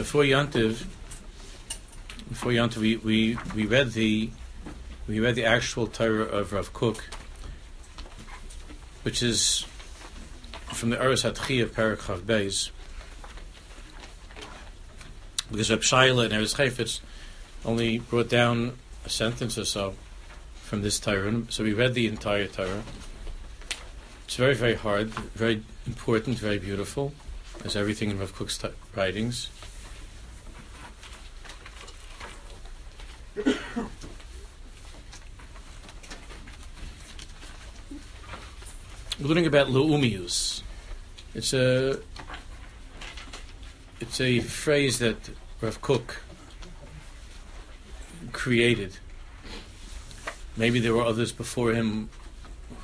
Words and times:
before 0.00 0.22
Yantiv, 0.22 0.86
before 2.30 2.52
Yantiv, 2.52 2.78
we, 2.78 2.96
we, 2.96 3.36
we 3.54 3.66
read 3.66 3.92
the 3.92 4.30
we 5.06 5.20
read 5.20 5.34
the 5.34 5.44
actual 5.44 5.86
Torah 5.86 6.24
of 6.24 6.54
Rav 6.54 6.72
Kook, 6.72 7.04
which 9.02 9.22
is 9.22 9.66
from 10.68 10.88
the 10.88 11.02
Aras 11.02 11.24
Hatchi 11.24 11.62
of 11.62 11.74
Parak 11.74 11.98
Chav 11.98 12.20
Beis. 12.20 12.70
Because 15.50 15.70
Reb 15.70 15.80
Shaila 15.80 16.24
and 16.24 16.32
Eretz 16.32 16.54
Chayfetz 16.54 17.00
only 17.66 17.98
brought 17.98 18.30
down 18.30 18.78
a 19.04 19.10
sentence 19.10 19.58
or 19.58 19.66
so 19.66 19.96
from 20.62 20.80
this 20.80 20.98
Torah, 20.98 21.42
so 21.50 21.62
we 21.62 21.74
read 21.74 21.92
the 21.92 22.06
entire 22.06 22.46
Torah. 22.46 22.84
It's 24.24 24.36
very, 24.36 24.54
very 24.54 24.76
hard, 24.76 25.10
very 25.10 25.62
important, 25.86 26.38
very 26.38 26.58
beautiful, 26.58 27.12
as 27.66 27.76
everything 27.76 28.10
in 28.10 28.18
Rav 28.18 28.34
Kook's 28.34 28.56
t- 28.56 28.68
writings. 28.96 29.50
We're 39.20 39.26
learning 39.26 39.46
about 39.46 39.66
Leumius. 39.66 40.62
It's 41.34 41.52
a 41.52 42.00
it's 44.00 44.18
a 44.18 44.40
phrase 44.40 44.98
that 45.00 45.16
Rav 45.60 45.82
Kook 45.82 46.22
created. 48.32 48.96
Maybe 50.56 50.80
there 50.80 50.94
were 50.94 51.04
others 51.04 51.32
before 51.32 51.74
him 51.74 52.08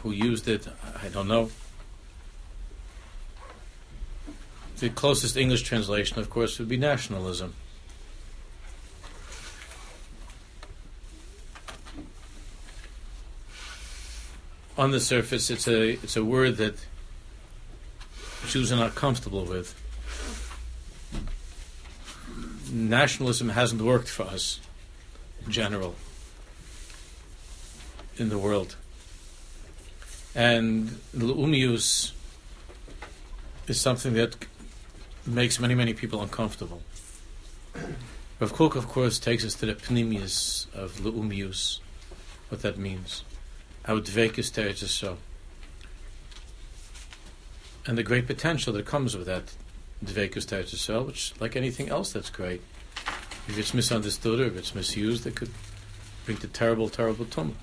who 0.02 0.10
used 0.10 0.46
it. 0.46 0.68
I 1.02 1.08
don't 1.08 1.26
know. 1.26 1.50
The 4.78 4.90
closest 4.90 5.38
English 5.38 5.62
translation, 5.62 6.18
of 6.18 6.28
course, 6.28 6.58
would 6.58 6.68
be 6.68 6.76
nationalism. 6.76 7.54
On 14.78 14.90
the 14.90 15.00
surface, 15.00 15.50
it's 15.50 15.66
a 15.66 15.92
it's 15.92 16.16
a 16.16 16.24
word 16.24 16.58
that 16.58 16.74
Jews 18.46 18.70
are 18.70 18.76
not 18.76 18.94
comfortable 18.94 19.44
with. 19.44 19.74
Nationalism 22.70 23.48
hasn't 23.50 23.80
worked 23.80 24.08
for 24.08 24.24
us 24.24 24.60
in 25.44 25.52
general 25.52 25.94
in 28.18 28.28
the 28.28 28.38
world. 28.38 28.76
And 30.34 30.98
Leumius 31.14 32.12
is 33.66 33.80
something 33.80 34.14
that 34.14 34.36
makes 35.26 35.58
many, 35.58 35.74
many 35.74 35.94
people 35.94 36.22
uncomfortable. 36.22 36.82
Rav 38.38 38.52
Kook, 38.52 38.76
of 38.76 38.88
course, 38.88 39.18
takes 39.18 39.44
us 39.44 39.54
to 39.54 39.66
the 39.66 39.74
pnimius 39.74 40.66
of 40.74 41.00
Leumius, 41.00 41.80
what 42.50 42.62
that 42.62 42.76
means. 42.76 43.24
How 43.86 43.98
dvekus 44.00 44.50
teretz 44.50 44.86
so. 44.88 45.18
And 47.86 47.96
the 47.96 48.02
great 48.02 48.26
potential 48.26 48.72
that 48.72 48.86
comes 48.86 49.16
with 49.16 49.26
that 49.26 49.54
dvekus 50.04 50.46
teretz 50.46 50.74
so, 50.74 51.02
which, 51.02 51.32
like 51.40 51.56
anything 51.56 51.88
else, 51.88 52.12
that's 52.12 52.30
great. 52.30 52.62
If 53.48 53.58
it's 53.58 53.72
misunderstood 53.72 54.40
or 54.40 54.44
if 54.44 54.56
it's 54.56 54.74
misused, 54.74 55.26
it 55.26 55.36
could 55.36 55.52
bring 56.24 56.38
to 56.38 56.48
terrible, 56.48 56.88
terrible 56.88 57.24
tumah 57.24 57.54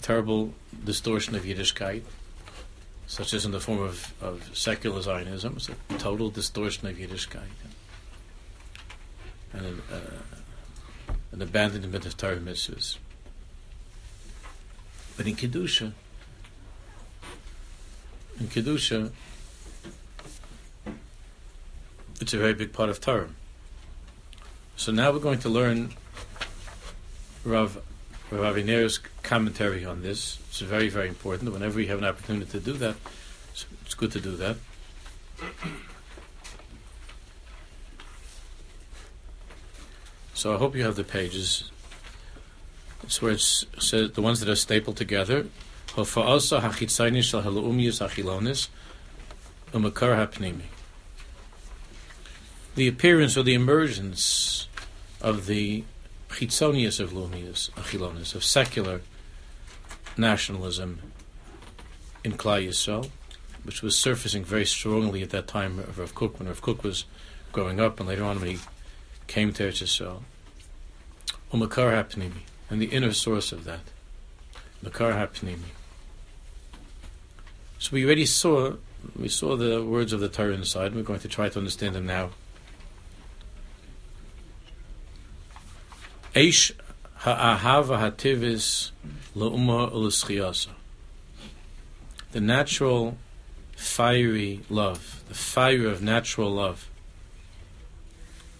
terrible 0.00 0.52
distortion 0.84 1.34
of 1.34 1.42
Yiddishkeit, 1.42 2.02
such 3.06 3.34
as 3.34 3.44
in 3.44 3.52
the 3.52 3.60
form 3.60 3.80
of, 3.80 4.14
of 4.20 4.50
secular 4.56 5.00
Zionism. 5.02 5.54
It's 5.56 5.68
a 5.68 5.98
total 5.98 6.30
distortion 6.30 6.86
of 6.88 6.96
Yiddishkeit. 6.96 7.42
And 9.52 9.66
an, 9.66 9.82
uh, 9.92 11.14
an 11.32 11.42
abandonment 11.42 12.06
of 12.06 12.16
Torah 12.16 12.36
mitzvahs. 12.36 12.98
But 15.20 15.26
in 15.26 15.36
Kedusha, 15.36 15.92
in 18.40 18.46
Kedusha, 18.46 19.10
it's 22.22 22.32
a 22.32 22.38
very 22.38 22.54
big 22.54 22.72
part 22.72 22.88
of 22.88 23.02
Torah. 23.02 23.28
So 24.76 24.92
now 24.92 25.12
we're 25.12 25.18
going 25.18 25.40
to 25.40 25.50
learn 25.50 25.92
Rav 27.44 27.82
Rav 28.30 28.98
commentary 29.22 29.84
on 29.84 30.00
this. 30.00 30.38
It's 30.48 30.60
very, 30.60 30.88
very 30.88 31.08
important. 31.08 31.52
Whenever 31.52 31.76
we 31.76 31.88
have 31.88 31.98
an 31.98 32.06
opportunity 32.06 32.50
to 32.52 32.60
do 32.60 32.72
that, 32.78 32.96
it's, 33.52 33.66
it's 33.84 33.92
good 33.92 34.12
to 34.12 34.22
do 34.22 34.36
that. 34.36 34.56
So 40.32 40.54
I 40.54 40.56
hope 40.56 40.74
you 40.74 40.84
have 40.84 40.96
the 40.96 41.04
pages. 41.04 41.70
It's 43.10 43.20
where 43.20 43.32
it 43.32 43.40
says 43.40 44.12
the 44.12 44.22
ones 44.22 44.38
that 44.38 44.48
are 44.48 44.54
stapled 44.54 44.96
together. 44.96 45.46
The 45.96 46.02
appearance 52.86 53.36
or 53.36 53.42
the 53.42 53.54
emergence 53.54 54.68
of 55.20 55.46
the 55.46 55.82
chitzonius 56.28 57.00
of 57.00 57.10
leumius, 57.10 57.70
achilonis, 57.72 58.36
of 58.36 58.44
secular 58.44 59.00
nationalism 60.16 61.00
in 62.22 62.34
Klal 62.34 62.64
Yisrael, 62.64 63.10
which 63.64 63.82
was 63.82 63.98
surfacing 63.98 64.44
very 64.44 64.64
strongly 64.64 65.24
at 65.24 65.30
that 65.30 65.48
time 65.48 65.80
of 65.80 65.98
Rav 65.98 66.14
Kook, 66.14 66.38
when 66.38 66.46
Rav 66.46 66.62
Kook 66.62 66.84
was 66.84 67.06
growing 67.50 67.80
up, 67.80 67.98
and 67.98 68.08
later 68.08 68.22
on 68.22 68.38
when 68.38 68.50
he 68.50 68.58
came 69.26 69.52
to 69.54 69.64
Eretz 69.64 69.82
Yisrael. 69.82 70.22
Umakar 71.52 71.90
hapnimi, 71.92 72.42
and 72.70 72.80
the 72.80 72.86
inner 72.86 73.12
source 73.12 73.52
of 73.52 73.64
that, 73.64 73.80
Makar 74.82 75.12
hapnimi. 75.12 75.58
So 77.78 77.90
we 77.92 78.04
already 78.04 78.26
saw 78.26 78.76
we 79.18 79.28
saw 79.28 79.56
the 79.56 79.84
words 79.84 80.12
of 80.12 80.20
the 80.20 80.28
Torah 80.28 80.54
inside. 80.54 80.94
We're 80.94 81.02
going 81.02 81.20
to 81.20 81.28
try 81.28 81.48
to 81.48 81.58
understand 81.58 81.94
them 81.94 82.06
now. 82.06 82.30
Eish 86.34 86.72
ha'ahava 87.16 87.98
hativis 87.98 88.90
la'uma 89.34 89.92
u'leschiyasa. 89.92 90.68
The 92.32 92.40
natural, 92.40 93.18
fiery 93.74 94.60
love, 94.68 95.24
the 95.28 95.34
fire 95.34 95.88
of 95.88 96.02
natural 96.02 96.50
love 96.50 96.88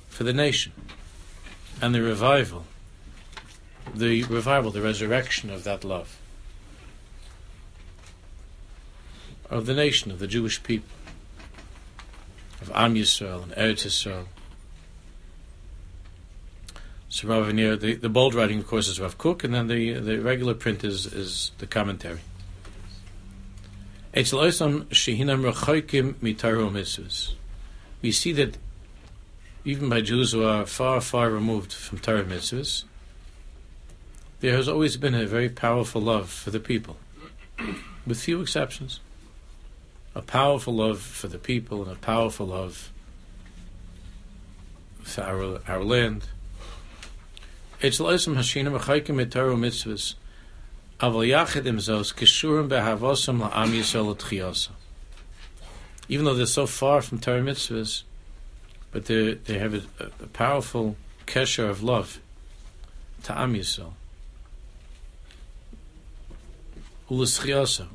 for 0.09 0.25
the 0.25 0.33
nation, 0.33 0.73
and 1.81 1.95
the 1.95 2.03
revival, 2.03 2.65
the 3.95 4.25
revival, 4.25 4.71
the 4.71 4.83
resurrection 4.83 5.51
of 5.51 5.65
that 5.65 5.85
love 5.85 6.19
of 9.51 9.67
the 9.67 9.75
nation, 9.75 10.11
of 10.13 10.21
the 10.21 10.29
Jewish 10.29 10.63
people, 10.63 10.89
of 12.63 12.71
Am 12.75 12.95
Yisrael 12.95 13.43
and 13.43 13.53
Eretz 13.53 13.85
Yisrael, 13.85 14.27
so 17.09 17.27
Rav 17.27 17.55
the, 17.57 17.97
the 17.97 18.09
bold 18.09 18.35
writing, 18.35 18.61
of 18.61 18.69
course, 18.69 18.87
is 18.87 19.01
Rav 19.01 19.19
Kook, 19.19 19.43
and 19.43 19.53
then 19.53 19.67
the 19.67 19.95
the 19.95 20.21
regular 20.21 20.55
print 20.55 20.85
is 20.85 21.07
is 21.07 21.51
the 21.59 21.67
commentary. 21.67 22.21
We 24.15 24.23
see 28.13 28.33
that 28.33 28.57
even 29.65 29.89
by 29.89 30.01
Jews 30.01 30.33
who 30.33 30.45
are 30.45 30.67
far, 30.67 31.01
far 31.01 31.31
removed 31.31 31.73
from 31.73 31.99
Torah 31.99 32.23
mitzvahs, 32.25 32.85
there 34.41 34.57
has 34.57 34.69
always 34.69 34.97
been 34.97 35.15
a 35.15 35.27
very 35.27 35.49
powerful 35.49 36.01
love 36.01 36.31
for 36.31 36.51
the 36.51 36.61
people, 36.61 36.97
with 38.07 38.21
few 38.21 38.41
exceptions. 38.41 39.01
A 40.15 40.23
powerful 40.23 40.75
love 40.75 41.01
for 41.01 41.29
the 41.29 41.39
people 41.39 41.83
and 41.83 41.93
a 41.93 41.95
powerful 41.95 42.47
love 42.47 42.91
for 45.03 45.23
our, 45.23 45.61
our 45.69 45.85
land 45.85 46.29
Oisem 47.81 48.35
Hashinim 48.35 48.79
Etaru 48.79 49.57
Mitzvahs 49.57 50.15
Aval 51.01 51.27
Yachid 51.27 51.63
Imzos 51.63 52.15
Kishurim 52.15 52.69
Behavosam 52.69 53.41
La'am 53.41 53.69
Yisrael 53.69 54.69
Even 56.09 56.25
though 56.27 56.35
they're 56.35 56.47
so 56.47 56.67
far 56.67 57.01
from 57.01 57.19
Torah 57.19 57.41
Mitzvahs, 57.41 58.03
but 58.93 59.07
they 59.07 59.35
they 59.35 59.59
have 59.59 59.75
a, 59.75 59.83
a, 60.23 60.27
powerful 60.27 60.97
kesher 61.27 61.71
of 61.71 61.83
love 61.83 62.21
to 63.23 63.39
Am 63.39 63.55
Yisrael. 63.55 63.93
U'L'Tchiyasa 67.11 67.87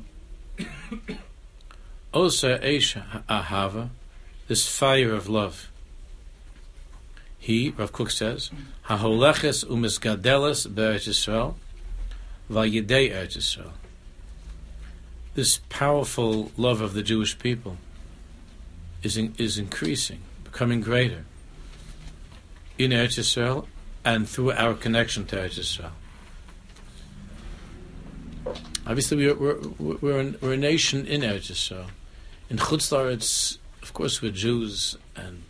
Osa 2.14 2.58
Eish 2.62 3.24
Ahava 3.26 3.90
this 4.48 4.68
fire 4.68 5.12
of 5.12 5.28
love 5.28 5.70
he, 7.46 7.70
Rav 7.70 7.92
Kook 7.92 8.10
says, 8.10 8.50
Haholeches 8.88 9.64
umisgadeles 9.64 10.74
be'eretz 10.74 11.06
Yisrael, 11.06 11.54
va'yidei 12.50 13.12
Eretz 13.12 13.36
Yisrael. 13.36 13.70
This 15.34 15.60
powerful 15.68 16.50
love 16.56 16.80
of 16.80 16.92
the 16.92 17.04
Jewish 17.04 17.38
people 17.38 17.76
is 19.04 19.16
in, 19.16 19.32
is 19.38 19.58
increasing, 19.58 20.22
becoming 20.42 20.80
greater 20.80 21.24
in 22.78 22.90
Eretz 22.90 23.16
Yisrael 23.16 23.68
and 24.04 24.28
through 24.28 24.50
our 24.50 24.74
connection 24.74 25.24
to 25.26 25.36
Eretz 25.36 25.60
Yisrael. 25.60 25.92
Obviously, 28.86 29.16
we're, 29.16 29.34
we're, 29.34 29.96
we're, 29.96 30.20
an, 30.20 30.36
we're 30.40 30.52
a 30.52 30.56
nation 30.56 31.06
in 31.06 31.22
Eretz 31.22 31.50
Yisrael. 31.50 31.86
In 32.48 32.58
Chutz 32.58 33.12
it's 33.12 33.58
of 33.82 33.92
course, 33.92 34.20
we're 34.22 34.32
Jews 34.32 34.96
and 35.14 35.42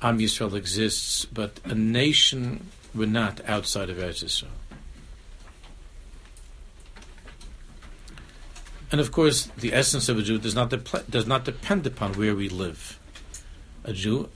Am 0.00 0.18
Yisrael 0.18 0.54
exists, 0.54 1.24
but 1.24 1.60
a 1.64 1.74
nation 1.74 2.68
we're 2.94 3.06
not 3.06 3.40
outside 3.48 3.90
of 3.90 3.96
Eretz 3.96 4.24
Yisrael. 4.24 4.48
And 8.90 9.00
of 9.00 9.10
course, 9.10 9.46
the 9.56 9.72
essence 9.72 10.08
of 10.08 10.18
a 10.18 10.22
Jew 10.22 10.38
does 10.38 10.54
not, 10.54 10.70
de- 10.70 11.04
does 11.08 11.26
not 11.26 11.44
depend 11.44 11.86
upon 11.86 12.12
where 12.12 12.34
we 12.34 12.48
live. 12.48 12.98
A 13.84 13.92
Jew 13.92 14.28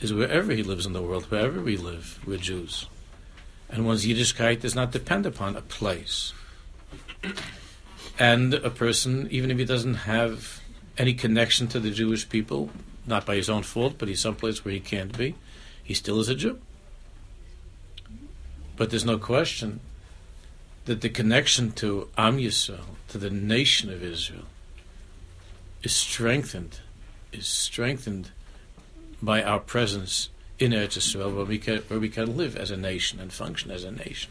is 0.00 0.12
wherever 0.12 0.52
he 0.52 0.62
lives 0.62 0.86
in 0.86 0.92
the 0.92 1.02
world, 1.02 1.24
wherever 1.24 1.60
we 1.60 1.76
live, 1.76 2.20
we're 2.24 2.38
Jews. 2.38 2.86
And 3.68 3.84
one's 3.84 4.06
Yiddishkeit 4.06 4.60
does 4.60 4.74
not 4.74 4.92
depend 4.92 5.26
upon 5.26 5.56
a 5.56 5.62
place. 5.62 6.32
And 8.18 8.54
a 8.54 8.70
person, 8.70 9.28
even 9.30 9.50
if 9.50 9.58
he 9.58 9.64
doesn't 9.64 9.94
have 9.94 10.60
any 10.98 11.14
connection 11.14 11.68
to 11.68 11.80
the 11.80 11.90
Jewish 11.90 12.28
people, 12.28 12.70
not 13.06 13.26
by 13.26 13.36
his 13.36 13.50
own 13.50 13.62
fault, 13.62 13.94
but 13.98 14.08
he's 14.08 14.20
someplace 14.20 14.64
where 14.64 14.74
he 14.74 14.80
can't 14.80 15.16
be, 15.16 15.34
he 15.82 15.94
still 15.94 16.20
is 16.20 16.28
a 16.28 16.34
Jew. 16.34 16.60
But 18.76 18.90
there's 18.90 19.04
no 19.04 19.18
question 19.18 19.80
that 20.84 21.00
the 21.00 21.08
connection 21.08 21.72
to 21.72 22.08
Am 22.18 22.38
Yisrael, 22.38 22.96
to 23.08 23.18
the 23.18 23.30
nation 23.30 23.90
of 23.90 24.02
Israel, 24.02 24.44
is 25.82 25.94
strengthened, 25.94 26.80
is 27.32 27.46
strengthened 27.46 28.30
by 29.20 29.42
our 29.42 29.60
presence 29.60 30.28
in 30.58 30.72
Eretz 30.72 30.98
Yisrael, 30.98 31.34
where 31.34 31.44
we 31.44 31.58
can, 31.58 31.78
where 31.88 32.00
we 32.00 32.08
can 32.08 32.36
live 32.36 32.56
as 32.56 32.70
a 32.70 32.76
nation 32.76 33.20
and 33.20 33.32
function 33.32 33.70
as 33.70 33.84
a 33.84 33.90
nation. 33.90 34.30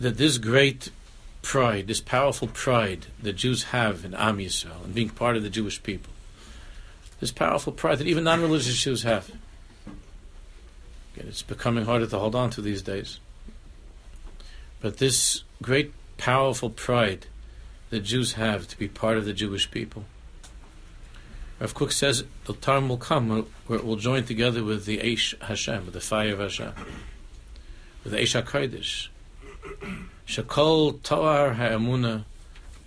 that 0.00 0.16
this 0.16 0.38
great 0.38 0.90
pride, 1.42 1.86
this 1.86 2.00
powerful 2.00 2.48
pride 2.48 3.06
that 3.22 3.34
Jews 3.34 3.64
have 3.64 4.04
in 4.04 4.14
Am 4.14 4.38
Yisrael 4.38 4.84
and 4.84 4.94
being 4.94 5.10
part 5.10 5.36
of 5.36 5.42
the 5.42 5.50
Jewish 5.50 5.82
people, 5.82 6.12
this 7.20 7.30
powerful 7.30 7.72
pride 7.72 7.98
that 7.98 8.06
even 8.06 8.24
non-religious 8.24 8.82
Jews 8.82 9.02
have. 9.02 9.30
Again, 11.14 11.28
it's 11.28 11.42
becoming 11.42 11.84
harder 11.84 12.06
to 12.06 12.18
hold 12.18 12.34
on 12.34 12.48
to 12.50 12.62
these 12.62 12.80
days. 12.80 13.20
But 14.80 14.96
this 14.96 15.44
great, 15.60 15.92
powerful 16.16 16.70
pride 16.70 17.26
that 17.90 18.00
Jews 18.00 18.32
have 18.34 18.66
to 18.68 18.78
be 18.78 18.88
part 18.88 19.18
of 19.18 19.26
the 19.26 19.34
Jewish 19.34 19.70
people. 19.70 20.04
Rav 21.60 21.74
Kook 21.74 21.92
says 21.92 22.24
the 22.46 22.54
time 22.54 22.88
will 22.88 22.96
come 22.96 23.46
where 23.66 23.78
it 23.78 23.84
will 23.84 23.96
join 23.96 24.24
together 24.24 24.64
with 24.64 24.86
the 24.86 24.98
Eish 24.98 25.38
Hashem, 25.42 25.84
with 25.84 25.92
the 25.92 26.00
fire 26.00 26.32
of 26.32 26.38
Hashem, 26.38 26.72
with 28.02 28.14
the 28.14 28.18
Eish 28.18 28.42
HaKodesh. 28.42 29.08
Shakol 30.26 31.02
Toar 31.02 31.54
Ha'emuna 31.54 32.24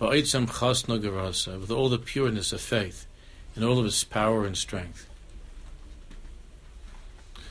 Ba'itzam 0.00 0.46
Chasna 0.48 0.98
Gerasa, 1.00 1.60
with 1.60 1.70
all 1.70 1.88
the 1.88 1.98
pureness 1.98 2.52
of 2.52 2.60
faith 2.60 3.06
and 3.54 3.64
all 3.64 3.78
of 3.78 3.86
its 3.86 4.02
power 4.04 4.44
and 4.44 4.56
strength. 4.56 5.08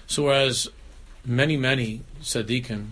So 0.08 0.24
whereas 0.24 0.68
many, 1.26 1.58
many 1.58 2.02
tzaddikim 2.22 2.90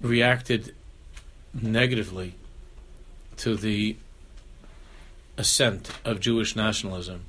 reacted 0.00 0.74
negatively 1.54 2.34
to 3.38 3.56
the 3.56 3.96
ascent 5.36 5.90
of 6.04 6.20
Jewish 6.20 6.54
nationalism, 6.54 7.24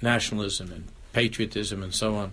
nationalism 0.00 0.72
and 0.72 0.84
patriotism 1.12 1.82
and 1.82 1.94
so 1.94 2.16
on. 2.16 2.32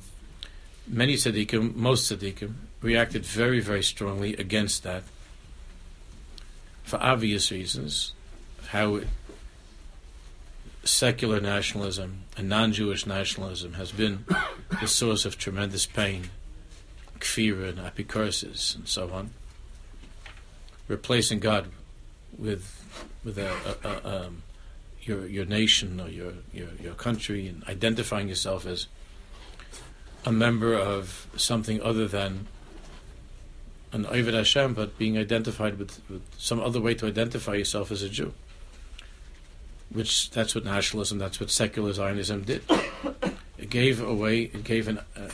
Many 0.88 1.15
tzaddikim, 1.15 1.75
most 1.75 2.12
tzaddikim, 2.12 2.53
reacted 2.81 3.25
very, 3.25 3.59
very 3.59 3.83
strongly 3.83 4.35
against 4.35 4.83
that 4.83 5.03
for 6.83 6.97
obvious 7.01 7.51
reasons. 7.51 8.13
How 8.69 9.01
secular 10.83 11.41
nationalism 11.41 12.24
and 12.38 12.47
non-Jewish 12.47 13.06
nationalism 13.06 13.74
has 13.74 13.91
been 13.91 14.24
the 14.79 14.88
source 14.88 15.25
of 15.25 15.38
tremendous 15.38 15.85
pain 15.85 16.29
kfira 17.19 17.69
and 17.69 17.79
apikoursis 17.79 18.75
and 18.75 18.88
so 18.88 19.09
on, 19.12 19.31
replacing 20.88 21.39
God 21.39 21.68
with 22.38 22.74
with 23.24 23.38
a, 23.38 23.51
a, 23.83 23.89
a, 23.89 24.25
um, 24.25 24.44
your 25.07 25.25
your 25.27 25.45
nation 25.45 26.00
or 26.00 26.09
your, 26.09 26.33
your 26.54 26.69
your 26.81 26.94
country 26.94 27.48
and 27.48 27.63
identifying 27.68 28.27
yourself 28.27 28.65
as 28.65 28.88
a 30.25 30.31
member 30.31 30.74
of 30.74 31.27
something 31.38 31.81
other 31.81 32.07
than 32.07 32.48
an 33.93 34.05
Ovid 34.05 34.34
Hashem, 34.34 34.74
but 34.74 34.98
being 34.98 35.17
identified 35.17 35.79
with, 35.79 36.01
with 36.10 36.22
some 36.38 36.60
other 36.60 36.82
way 36.82 36.93
to 36.96 37.08
identify 37.08 37.55
yourself 37.55 37.91
as 37.91 38.01
a 38.01 38.10
Jew. 38.10 38.34
Which 39.89 40.29
that's 40.32 40.53
what 40.53 40.65
nationalism, 40.65 41.17
that's 41.17 41.39
what 41.39 41.50
secular 41.50 41.93
Zionism 41.93 42.43
did. 42.43 42.63
It 43.58 43.72
gave 43.72 44.03
a 44.03 44.13
way, 44.13 44.41
it 44.41 44.63
gave 44.63 44.88
an 44.88 45.00
uh, 45.15 45.29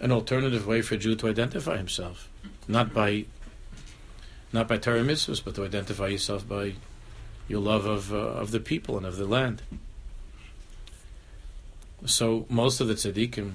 an 0.00 0.12
alternative 0.12 0.66
way 0.66 0.82
for 0.82 0.96
a 0.96 0.98
Jew 0.98 1.14
to 1.16 1.28
identify 1.28 1.78
himself, 1.78 2.28
not 2.68 2.92
by 2.92 3.24
not 4.52 4.68
by 4.68 4.76
Torah 4.76 5.00
mitzvahs, 5.00 5.42
but 5.42 5.54
to 5.54 5.64
identify 5.64 6.08
yourself 6.08 6.46
by 6.46 6.74
your 7.48 7.60
love 7.60 7.86
of 7.86 8.12
uh, 8.12 8.16
of 8.16 8.50
the 8.50 8.60
people 8.60 8.96
and 8.96 9.06
of 9.06 9.16
the 9.16 9.26
land. 9.26 9.62
So 12.06 12.46
most 12.48 12.80
of 12.80 12.88
the 12.88 12.94
tzaddikim 12.94 13.54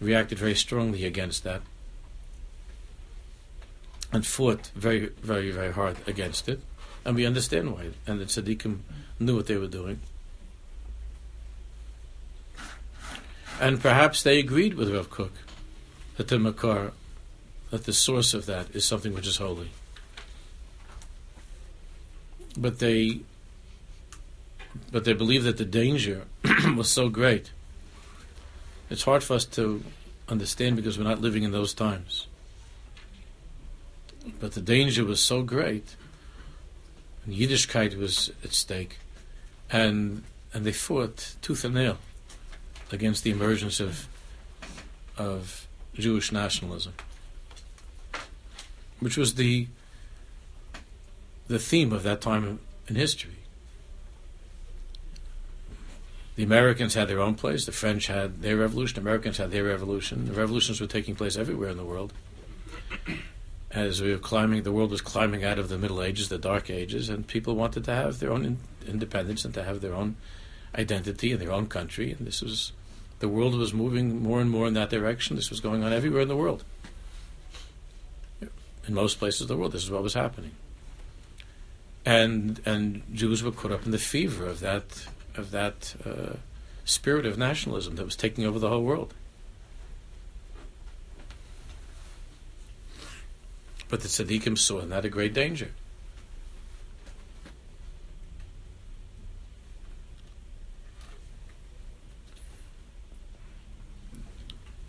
reacted 0.00 0.38
very 0.38 0.54
strongly 0.54 1.04
against 1.04 1.42
that 1.44 1.62
and 4.12 4.26
fought 4.26 4.70
very, 4.74 5.06
very, 5.22 5.50
very 5.50 5.72
hard 5.72 5.96
against 6.06 6.48
it, 6.48 6.60
and 7.04 7.16
we 7.16 7.24
understand 7.24 7.72
why. 7.72 7.90
And 8.06 8.20
the 8.20 8.26
tzaddikim 8.26 8.80
knew 9.18 9.36
what 9.36 9.46
they 9.46 9.56
were 9.56 9.66
doing. 9.66 10.00
And 13.60 13.80
perhaps 13.80 14.22
they 14.22 14.38
agreed 14.38 14.74
with 14.74 14.92
Rav 14.92 15.08
Kook 15.08 15.32
that 16.16 16.28
the 16.28 16.38
makar, 16.38 16.92
that 17.70 17.84
the 17.84 17.92
source 17.92 18.34
of 18.34 18.46
that 18.46 18.74
is 18.74 18.84
something 18.84 19.14
which 19.14 19.26
is 19.26 19.38
holy. 19.38 19.70
But 22.56 22.78
they, 22.78 23.20
but 24.90 25.04
they 25.04 25.12
believe 25.12 25.44
that 25.44 25.56
the 25.56 25.64
danger 25.64 26.24
was 26.76 26.90
so 26.90 27.08
great. 27.08 27.50
It's 28.90 29.04
hard 29.04 29.22
for 29.22 29.34
us 29.34 29.44
to 29.46 29.82
understand 30.28 30.76
because 30.76 30.98
we're 30.98 31.04
not 31.04 31.20
living 31.20 31.44
in 31.44 31.52
those 31.52 31.72
times. 31.72 32.26
But 34.38 34.52
the 34.52 34.60
danger 34.60 35.04
was 35.04 35.20
so 35.20 35.42
great, 35.42 35.96
and 37.24 37.34
Yiddishkeit 37.34 37.96
was 37.98 38.30
at 38.44 38.52
stake, 38.52 38.98
and 39.70 40.22
and 40.54 40.64
they 40.64 40.72
fought 40.72 41.34
tooth 41.42 41.64
and 41.64 41.74
nail 41.74 41.98
against 42.92 43.24
the 43.24 43.30
emergence 43.30 43.80
of 43.80 44.06
of 45.16 45.66
Jewish 45.94 46.30
nationalism, 46.30 46.94
which 49.00 49.16
was 49.16 49.34
the 49.34 49.66
the 51.48 51.58
theme 51.58 51.92
of 51.92 52.02
that 52.02 52.20
time 52.20 52.60
in 52.88 52.94
history. 52.94 53.36
The 56.34 56.42
Americans 56.42 56.94
had 56.94 57.08
their 57.08 57.20
own 57.20 57.34
place. 57.34 57.66
The 57.66 57.72
French 57.72 58.06
had 58.06 58.40
their 58.40 58.56
revolution. 58.56 58.98
Americans 58.98 59.36
had 59.36 59.50
their 59.50 59.64
revolution. 59.64 60.26
The 60.26 60.32
revolutions 60.32 60.80
were 60.80 60.86
taking 60.86 61.14
place 61.14 61.36
everywhere 61.36 61.68
in 61.68 61.76
the 61.76 61.84
world. 61.84 62.12
As 63.70 64.00
we 64.00 64.12
were 64.12 64.18
climbing, 64.18 64.62
the 64.62 64.72
world 64.72 64.90
was 64.90 65.00
climbing 65.00 65.44
out 65.44 65.58
of 65.58 65.68
the 65.68 65.78
Middle 65.78 66.02
Ages, 66.02 66.28
the 66.28 66.38
Dark 66.38 66.70
Ages, 66.70 67.08
and 67.08 67.26
people 67.26 67.54
wanted 67.54 67.84
to 67.84 67.94
have 67.94 68.18
their 68.18 68.30
own 68.30 68.44
in- 68.44 68.58
independence 68.86 69.44
and 69.44 69.54
to 69.54 69.62
have 69.62 69.80
their 69.80 69.94
own 69.94 70.16
identity 70.74 71.32
and 71.32 71.40
their 71.40 71.52
own 71.52 71.66
country. 71.66 72.12
And 72.12 72.26
this 72.26 72.42
was 72.42 72.72
the 73.20 73.28
world 73.28 73.54
was 73.54 73.72
moving 73.72 74.22
more 74.22 74.40
and 74.40 74.50
more 74.50 74.66
in 74.66 74.74
that 74.74 74.90
direction. 74.90 75.36
This 75.36 75.50
was 75.50 75.60
going 75.60 75.84
on 75.84 75.92
everywhere 75.92 76.22
in 76.22 76.28
the 76.28 76.36
world. 76.36 76.64
In 78.40 78.94
most 78.94 79.18
places 79.18 79.42
of 79.42 79.48
the 79.48 79.56
world, 79.56 79.72
this 79.72 79.84
is 79.84 79.90
what 79.90 80.02
was 80.02 80.14
happening. 80.14 80.52
And 82.04 82.60
and 82.64 83.02
Jews 83.12 83.42
were 83.42 83.52
caught 83.52 83.72
up 83.72 83.84
in 83.84 83.92
the 83.92 83.98
fever 83.98 84.46
of 84.46 84.60
that 84.60 85.06
of 85.36 85.50
that 85.50 85.94
uh, 86.04 86.36
spirit 86.84 87.26
of 87.26 87.38
nationalism 87.38 87.96
that 87.96 88.04
was 88.04 88.16
taking 88.16 88.44
over 88.44 88.58
the 88.58 88.68
whole 88.68 88.82
world. 88.82 89.14
But 93.88 94.00
the 94.00 94.08
tzaddikim 94.08 94.58
saw 94.58 94.80
in 94.80 94.88
that 94.88 95.04
a 95.04 95.08
great 95.08 95.34
danger. 95.34 95.72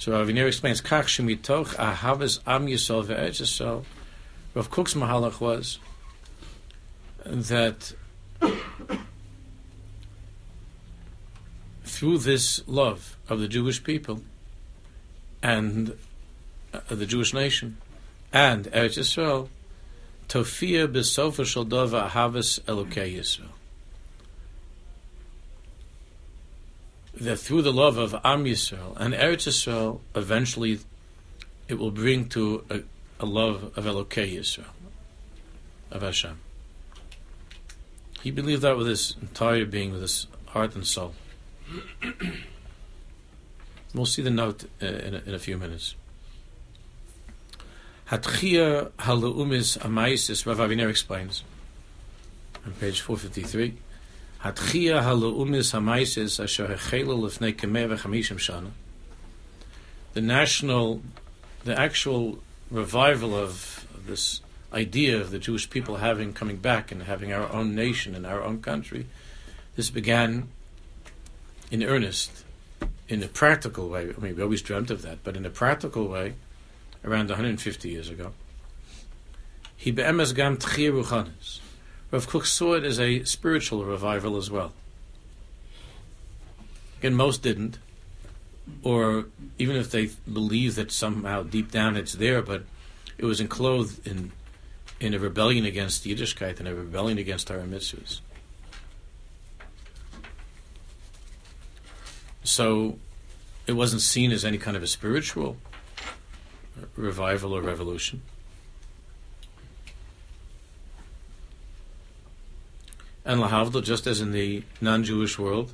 So 0.04 0.12
Aviner 0.12 0.48
explains, 0.48 0.82
Kach 0.82 1.06
shemitoch 1.06 1.76
ahavas 1.76 2.40
am 2.46 2.68
Yisrael 2.68 3.06
ve'etz 3.06 3.42
Yisrael. 3.42 3.86
Rav 4.54 4.70
Kook's 4.70 4.96
mahalach 4.96 5.40
was 5.40 5.80
that 7.26 7.94
through 11.84 12.18
this 12.20 12.68
love 12.68 13.18
of 13.30 13.40
the 13.40 13.48
Jewish 13.48 13.84
people 13.84 14.22
and 15.42 15.98
uh, 16.74 16.80
the 16.90 17.06
Jewish 17.06 17.34
nation 17.34 17.78
and 18.32 18.66
Eretz 18.66 18.98
Yisrael, 18.98 19.50
Tofia 20.28 20.88
b'sofa 20.88 21.46
shel 21.46 21.66
dova 21.66 22.10
ahavas 22.10 22.60
Elokei 22.62 23.18
Yisrael. 23.18 23.52
that 27.16 27.38
through 27.38 27.62
the 27.62 27.74
love 27.74 27.98
of 27.98 28.14
Am 28.24 28.46
Yisrael 28.46 28.96
and 28.98 29.14
Eretz 29.14 29.48
Yisrael, 29.48 30.00
eventually 30.16 30.80
it 31.68 31.76
will 31.76 31.92
bring 31.92 32.28
to 32.30 32.64
a, 32.70 32.82
a 33.20 33.26
love 33.26 33.72
of 33.78 33.86
Elokei 33.86 34.36
Yisrael, 34.36 34.66
of 35.92 36.02
Hashem. 36.02 36.40
He 38.24 38.32
believed 38.32 38.62
that 38.62 38.78
with 38.78 38.88
his 38.88 39.18
entire 39.22 39.66
being, 39.66 39.92
with 39.92 40.00
his 40.00 40.28
heart 40.46 40.76
and 40.76 40.88
soul. 40.88 41.14
we'll 43.94 44.06
see 44.06 44.22
the 44.22 44.30
note 44.30 44.64
uh, 44.82 44.86
in, 44.86 45.16
a, 45.16 45.18
in 45.26 45.34
a 45.34 45.40
few 45.40 45.58
minutes. 45.58 45.96
Hatchia 48.10 48.92
haluumis 48.92 49.78
amaisis, 49.78 50.46
Rav 50.46 50.58
Aviner 50.60 50.90
explains 50.90 51.44
on 52.66 52.72
page 52.72 53.02
453. 53.02 53.76
Hatchia 54.42 55.02
hamaisis 55.74 56.42
asher. 56.42 56.78
The 60.14 60.22
national, 60.22 61.02
the 61.66 61.78
actual 61.78 62.40
revival 62.72 63.36
of 63.36 63.86
this 64.08 64.40
idea 64.74 65.20
of 65.20 65.32
the 65.32 65.40
Jewish 65.40 65.70
people 65.70 65.98
having 65.98 66.34
coming 66.34 66.58
back 66.58 66.92
and 66.92 67.04
having 67.04 67.32
our 67.32 67.52
own 67.52 67.76
nation 67.76 68.16
and 68.16 68.26
our 68.26 68.42
own 68.42 68.62
country, 68.62 69.06
this 69.76 69.90
began 69.90 70.50
in 71.72 71.84
earnest, 71.84 72.44
in 73.08 73.24
a 73.24 73.28
practical 73.28 73.90
way. 73.90 74.14
I 74.16 74.20
mean, 74.20 74.36
we 74.36 74.44
always 74.44 74.62
dreamt 74.62 74.92
of 74.92 75.02
that, 75.02 75.24
but 75.24 75.36
in 75.36 75.46
a 75.46 75.50
practical 75.50 76.08
way, 76.08 76.34
around 77.04 77.30
150 77.30 77.90
years 77.90 78.10
ago. 78.10 78.32
He 79.76 79.92
be'emes 79.92 80.34
gam 80.34 80.58
ruchanis. 80.58 81.60
Rav 82.12 82.28
Kook 82.28 82.46
saw 82.46 82.74
it 82.74 82.84
as 82.84 83.00
a 83.00 83.24
spiritual 83.24 83.84
revival 83.86 84.38
as 84.38 84.50
well. 84.50 84.72
And 87.02 87.18
most 87.18 87.42
didn't, 87.42 87.80
or 88.82 89.26
even 89.58 89.76
if 89.76 89.92
they 89.92 90.12
believe 90.32 90.76
that 90.76 90.92
somehow 90.92 91.44
deep 91.44 91.72
down 91.72 91.98
it's 91.98 92.14
there, 92.14 92.42
but 92.42 92.64
it 93.18 93.26
was 93.26 93.42
enclosed 93.42 94.08
in 94.08 94.32
in 95.04 95.14
a 95.14 95.20
rebellion 95.20 95.66
against 95.66 96.06
Yiddishkeit 96.06 96.60
and 96.60 96.68
a 96.68 96.74
rebellion 96.74 97.18
against 97.18 97.52
our 97.52 97.58
mitzvahs. 97.60 98.22
So 102.44 102.98
it 103.68 103.74
wasn't 103.74 104.02
seen 104.02 104.32
as 104.32 104.46
any 104.46 104.58
kind 104.58 104.78
of 104.78 104.84
a 104.84 104.88
spiritual 104.88 105.58
revival 106.96 107.54
or 107.54 107.62
revolution. 107.62 108.22
and 113.26 113.40
lahavdil, 113.40 113.84
just 113.84 114.06
as 114.06 114.20
in 114.20 114.32
the 114.32 114.64
non-Jewish 114.82 115.40
world, 115.40 115.74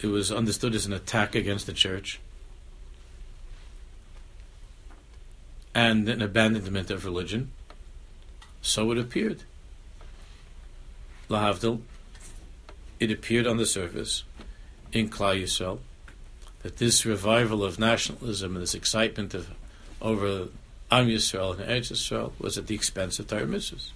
it 0.00 0.08
was 0.08 0.32
understood 0.32 0.74
as 0.74 0.84
an 0.84 0.92
attack 0.92 1.34
against 1.34 1.66
the 1.66 1.72
church 1.72 2.20
and 5.78 6.08
an 6.08 6.20
abandonment 6.20 6.90
of 6.90 7.04
religion. 7.04 7.52
So 8.60 8.90
it 8.90 8.98
appeared. 8.98 9.44
Lahavdil, 11.30 11.82
it 12.98 13.12
appeared 13.12 13.46
on 13.46 13.58
the 13.58 13.64
surface 13.64 14.24
in 14.92 15.08
Klal 15.08 15.40
Yisrael 15.40 15.78
that 16.64 16.78
this 16.78 17.06
revival 17.06 17.62
of 17.62 17.78
nationalism 17.78 18.56
and 18.56 18.62
this 18.62 18.74
excitement 18.74 19.34
of 19.34 19.50
over 20.02 20.48
Am 20.90 21.06
Yisrael 21.06 21.52
and 21.52 21.70
Eretz 21.70 21.92
Yisrael 21.92 22.32
was 22.40 22.58
at 22.58 22.66
the 22.66 22.74
expense 22.74 23.20
of 23.20 23.28
Torah 23.28 23.46
mitzvahs. 23.46 23.90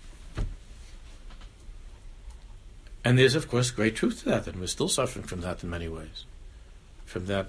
And 3.05 3.19
there's, 3.19 3.35
of 3.35 3.49
course, 3.49 3.73
great 3.73 3.97
truth 3.97 4.21
to 4.21 4.27
that, 4.27 4.47
and 4.47 4.61
we're 4.61 4.69
still 4.69 4.89
suffering 4.89 5.27
from 5.27 5.41
that 5.41 5.65
in 5.65 5.71
many 5.71 5.89
ways. 5.89 6.27
From 7.07 7.27
that 7.27 7.49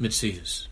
mitzias. 0.00 0.66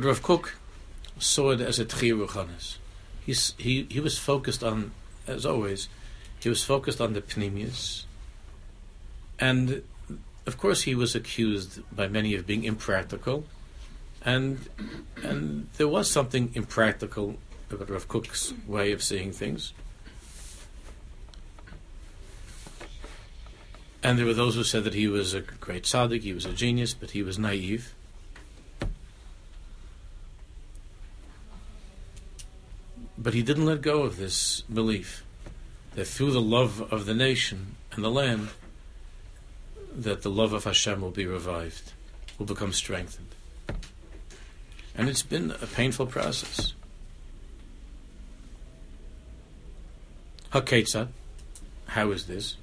But 0.00 0.06
Rav 0.06 0.22
Kook 0.22 0.54
saw 1.18 1.50
it 1.50 1.60
as 1.60 1.78
a 1.78 1.84
tchiruchanis. 1.84 2.78
He's, 3.26 3.52
he, 3.58 3.86
he 3.90 4.00
was 4.00 4.16
focused 4.18 4.64
on 4.64 4.92
as 5.26 5.44
always, 5.44 5.90
he 6.40 6.48
was 6.48 6.64
focused 6.64 7.02
on 7.02 7.12
the 7.12 7.20
pnimius. 7.20 8.04
And 9.38 9.82
of 10.46 10.56
course, 10.56 10.82
he 10.82 10.94
was 10.94 11.14
accused 11.14 11.82
by 11.94 12.08
many 12.08 12.34
of 12.34 12.46
being 12.46 12.64
impractical. 12.64 13.44
And 14.22 14.70
and 15.22 15.68
there 15.76 15.88
was 15.88 16.10
something 16.10 16.50
impractical 16.54 17.36
about 17.70 17.90
Rav 17.90 18.08
Kook's 18.08 18.54
way 18.66 18.92
of 18.92 19.02
seeing 19.02 19.32
things. 19.32 19.74
And 24.02 24.18
there 24.18 24.24
were 24.24 24.32
those 24.32 24.54
who 24.54 24.64
said 24.64 24.84
that 24.84 24.94
he 24.94 25.08
was 25.08 25.34
a 25.34 25.42
great 25.42 25.82
tzaddik, 25.82 26.22
he 26.22 26.32
was 26.32 26.46
a 26.46 26.54
genius, 26.54 26.94
but 26.94 27.10
he 27.10 27.22
was 27.22 27.38
naive. 27.38 27.94
But 33.22 33.34
he 33.34 33.42
didn't 33.42 33.66
let 33.66 33.82
go 33.82 34.04
of 34.04 34.16
this 34.16 34.62
belief 34.62 35.24
that 35.94 36.06
through 36.06 36.30
the 36.30 36.40
love 36.40 36.80
of 36.90 37.04
the 37.04 37.12
nation 37.12 37.76
and 37.92 38.02
the 38.02 38.10
land, 38.10 38.48
that 39.94 40.22
the 40.22 40.30
love 40.30 40.54
of 40.54 40.64
Hashem 40.64 41.02
will 41.02 41.10
be 41.10 41.26
revived, 41.26 41.92
will 42.38 42.46
become 42.46 42.72
strengthened. 42.72 43.34
And 44.94 45.08
it's 45.10 45.22
been 45.22 45.50
a 45.50 45.66
painful 45.66 46.06
process. 46.06 46.72
Haketzad, 50.52 51.08
how 51.88 52.10
is 52.12 52.26
this? 52.26 52.56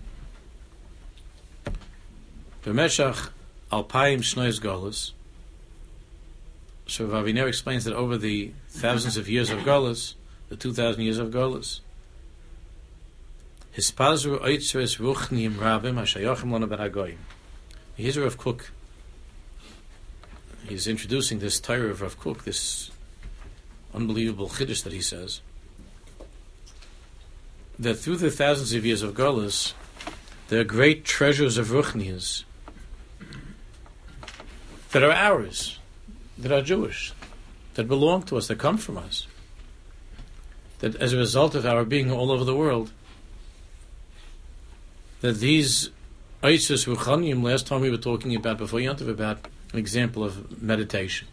B'meshach 2.66 3.30
alpayim 3.72 4.20
shnois 4.20 4.60
golus. 4.60 5.12
So 6.88 7.06
Rav 7.06 7.26
Aviner 7.26 7.48
explains 7.48 7.86
that 7.86 7.94
over 7.94 8.18
the 8.18 8.54
thousands 8.70 9.18
of 9.18 9.30
years 9.30 9.50
of 9.50 9.60
golus, 9.60 10.16
the 10.50 10.56
2,000 10.56 11.01
years 11.01 11.18
of 11.18 11.30
Golas. 11.30 11.82
Hispazru 13.75 14.39
oitzres 14.42 14.98
ruchnim 14.98 15.56
rabim 15.56 15.96
hashayachim 15.96 16.51
lana 16.51 16.68
ben 16.68 16.80
hagoyim. 16.80 17.18
Here's 17.96 18.18
Rav 18.18 18.38
Kook. 18.38 18.72
He's 20.68 20.88
introducing 20.88 21.39
this 21.39 21.60
Torah 21.60 21.89
of 21.89 22.01
Rav 22.01 22.20
Kook, 22.20 22.44
this 22.44 22.92
unbelievable 23.94 24.50
chiddush 24.50 24.84
that 24.84 24.94
he 24.94 25.01
says, 25.01 25.42
that 27.80 27.96
through 27.96 28.18
the 28.18 28.32
thousands 28.32 28.74
of 28.74 28.86
years 28.86 29.01
of 29.01 29.13
Golas, 29.13 29.74
there 30.50 30.62
are 30.62 30.66
great 30.66 31.06
treasures 31.06 31.58
of 31.58 31.68
ruchnias 31.68 32.44
that 34.92 35.04
are 35.04 35.12
ours, 35.12 35.80
that 36.38 36.51
are 36.51 36.62
Jewish, 36.62 37.13
that 37.75 37.88
belong 37.88 38.24
to 38.24 38.38
us, 38.38 38.48
that 38.48 38.58
come 38.58 38.77
from 38.77 38.98
us 38.98 39.27
that 40.79 40.96
as 40.96 41.13
a 41.13 41.17
result 41.17 41.55
of 41.55 41.65
our 41.65 41.84
being 41.84 42.12
all 42.12 42.31
over 42.31 42.43
the 42.43 42.55
world, 42.55 42.91
that 45.22 45.39
these 45.39 45.89
Isis 46.43 46.86
Ruchanium, 46.86 47.43
last 47.43 47.65
time 47.67 47.81
we 47.81 47.89
were 47.89 47.98
talking 47.98 48.36
about, 48.36 48.60
before 48.60 48.79
Yantav, 48.79 49.10
about 49.10 49.39
an 49.74 49.79
example 49.79 50.24
of 50.24 50.62
meditation, 50.62 51.27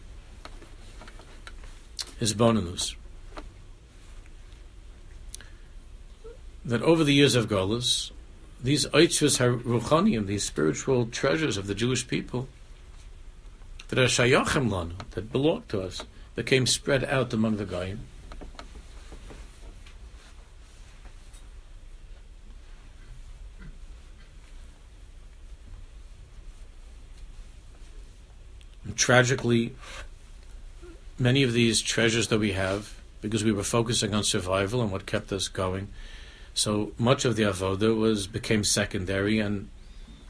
is 2.19 2.33
bonanus. 2.33 2.95
that 6.65 6.81
over 6.81 7.03
the 7.03 7.13
years 7.13 7.35
of 7.35 7.47
Golas, 7.47 8.11
these 8.61 8.87
Eitzvus 8.87 9.37
HaRuchaniim, 9.37 10.25
these 10.25 10.43
spiritual 10.43 11.05
treasures 11.05 11.57
of 11.57 11.67
the 11.67 11.75
Jewish 11.75 12.07
people, 12.07 12.47
that 13.89 13.99
are 13.99 14.05
Shayachim 14.05 14.69
Lanu, 14.69 14.93
that 15.11 15.31
belong 15.31 15.63
to 15.69 15.81
us, 15.81 16.01
became 16.35 16.65
spread 16.65 17.03
out 17.05 17.31
among 17.33 17.57
the 17.57 17.65
Goyim. 17.65 17.99
Tragically, 28.95 29.75
many 31.19 31.43
of 31.43 31.53
these 31.53 31.81
treasures 31.81 32.27
that 32.29 32.39
we 32.39 32.53
have, 32.53 32.95
because 33.21 33.43
we 33.43 33.51
were 33.51 33.63
focusing 33.63 34.13
on 34.13 34.23
survival 34.23 34.81
and 34.81 34.91
what 34.91 35.05
kept 35.05 35.31
us 35.31 35.47
going, 35.47 35.87
so 36.53 36.91
much 36.97 37.25
of 37.25 37.35
the 37.35 37.43
avoda 37.43 37.95
was 37.95 38.27
became 38.27 38.63
secondary, 38.63 39.39
and 39.39 39.69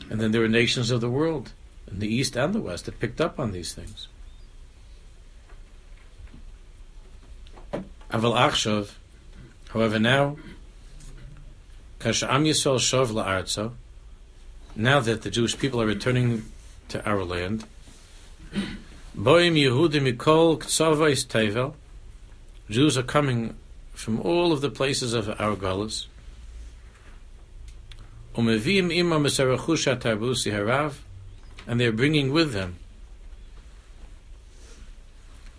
and 0.10 0.20
then 0.20 0.32
there 0.32 0.42
were 0.42 0.48
nations 0.48 0.92
of 0.92 1.02
the 1.02 1.10
world, 1.10 1.54
in 1.90 2.00
the 2.00 2.08
east 2.08 2.36
and 2.36 2.54
the 2.54 2.62
west, 2.62 2.86
that 2.86 3.00
picked 3.00 3.22
up 3.22 3.40
on 3.40 3.52
these 3.52 3.74
things. 3.74 4.08
Aval 8.12 8.36
Achshav, 8.36 8.92
however, 9.70 10.00
now, 10.00 10.38
Kasham 12.00 12.46
Yisrael 12.48 12.80
Shov 12.80 13.72
now 14.76 15.00
that 15.00 15.22
the 15.22 15.30
Jewish 15.30 15.58
people 15.58 15.82
are 15.82 15.86
returning 15.86 16.46
to 16.90 17.04
our 17.10 17.24
land, 17.24 17.66
Boim 19.18 19.56
Yehudim 19.56 20.14
Mikol 20.14 20.60
Ktsavais 20.60 21.26
Tevel, 21.26 21.74
Jews 22.70 22.98
are 22.98 23.04
coming 23.04 23.56
from 23.94 24.20
all 24.22 24.52
of 24.52 24.62
the 24.62 24.70
places 24.70 25.14
of 25.14 25.30
our 25.40 25.56
galus, 25.56 26.08
Umeviim 28.36 28.98
imam 28.98 29.24
tarbusi 29.24 30.52
harav, 30.52 30.96
and 31.66 31.80
they're 31.80 31.92
bringing 31.92 32.34
with 32.34 32.52
them 32.52 32.76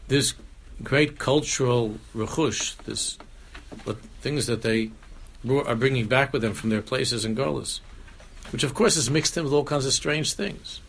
this 0.08 0.34
great 0.82 1.18
cultural 1.18 1.98
rechush, 2.14 2.76
this 2.84 3.16
things 4.20 4.46
that 4.46 4.62
they 4.62 4.90
are 5.48 5.74
bringing 5.74 6.06
back 6.06 6.32
with 6.32 6.42
them 6.42 6.52
from 6.52 6.70
their 6.70 6.82
places 6.82 7.24
in 7.24 7.34
Golas, 7.34 7.80
which 8.50 8.62
of 8.62 8.74
course 8.74 8.96
is 8.96 9.10
mixed 9.10 9.36
in 9.36 9.44
with 9.44 9.52
all 9.52 9.64
kinds 9.64 9.86
of 9.86 9.92
strange 9.92 10.34
things. 10.34 10.80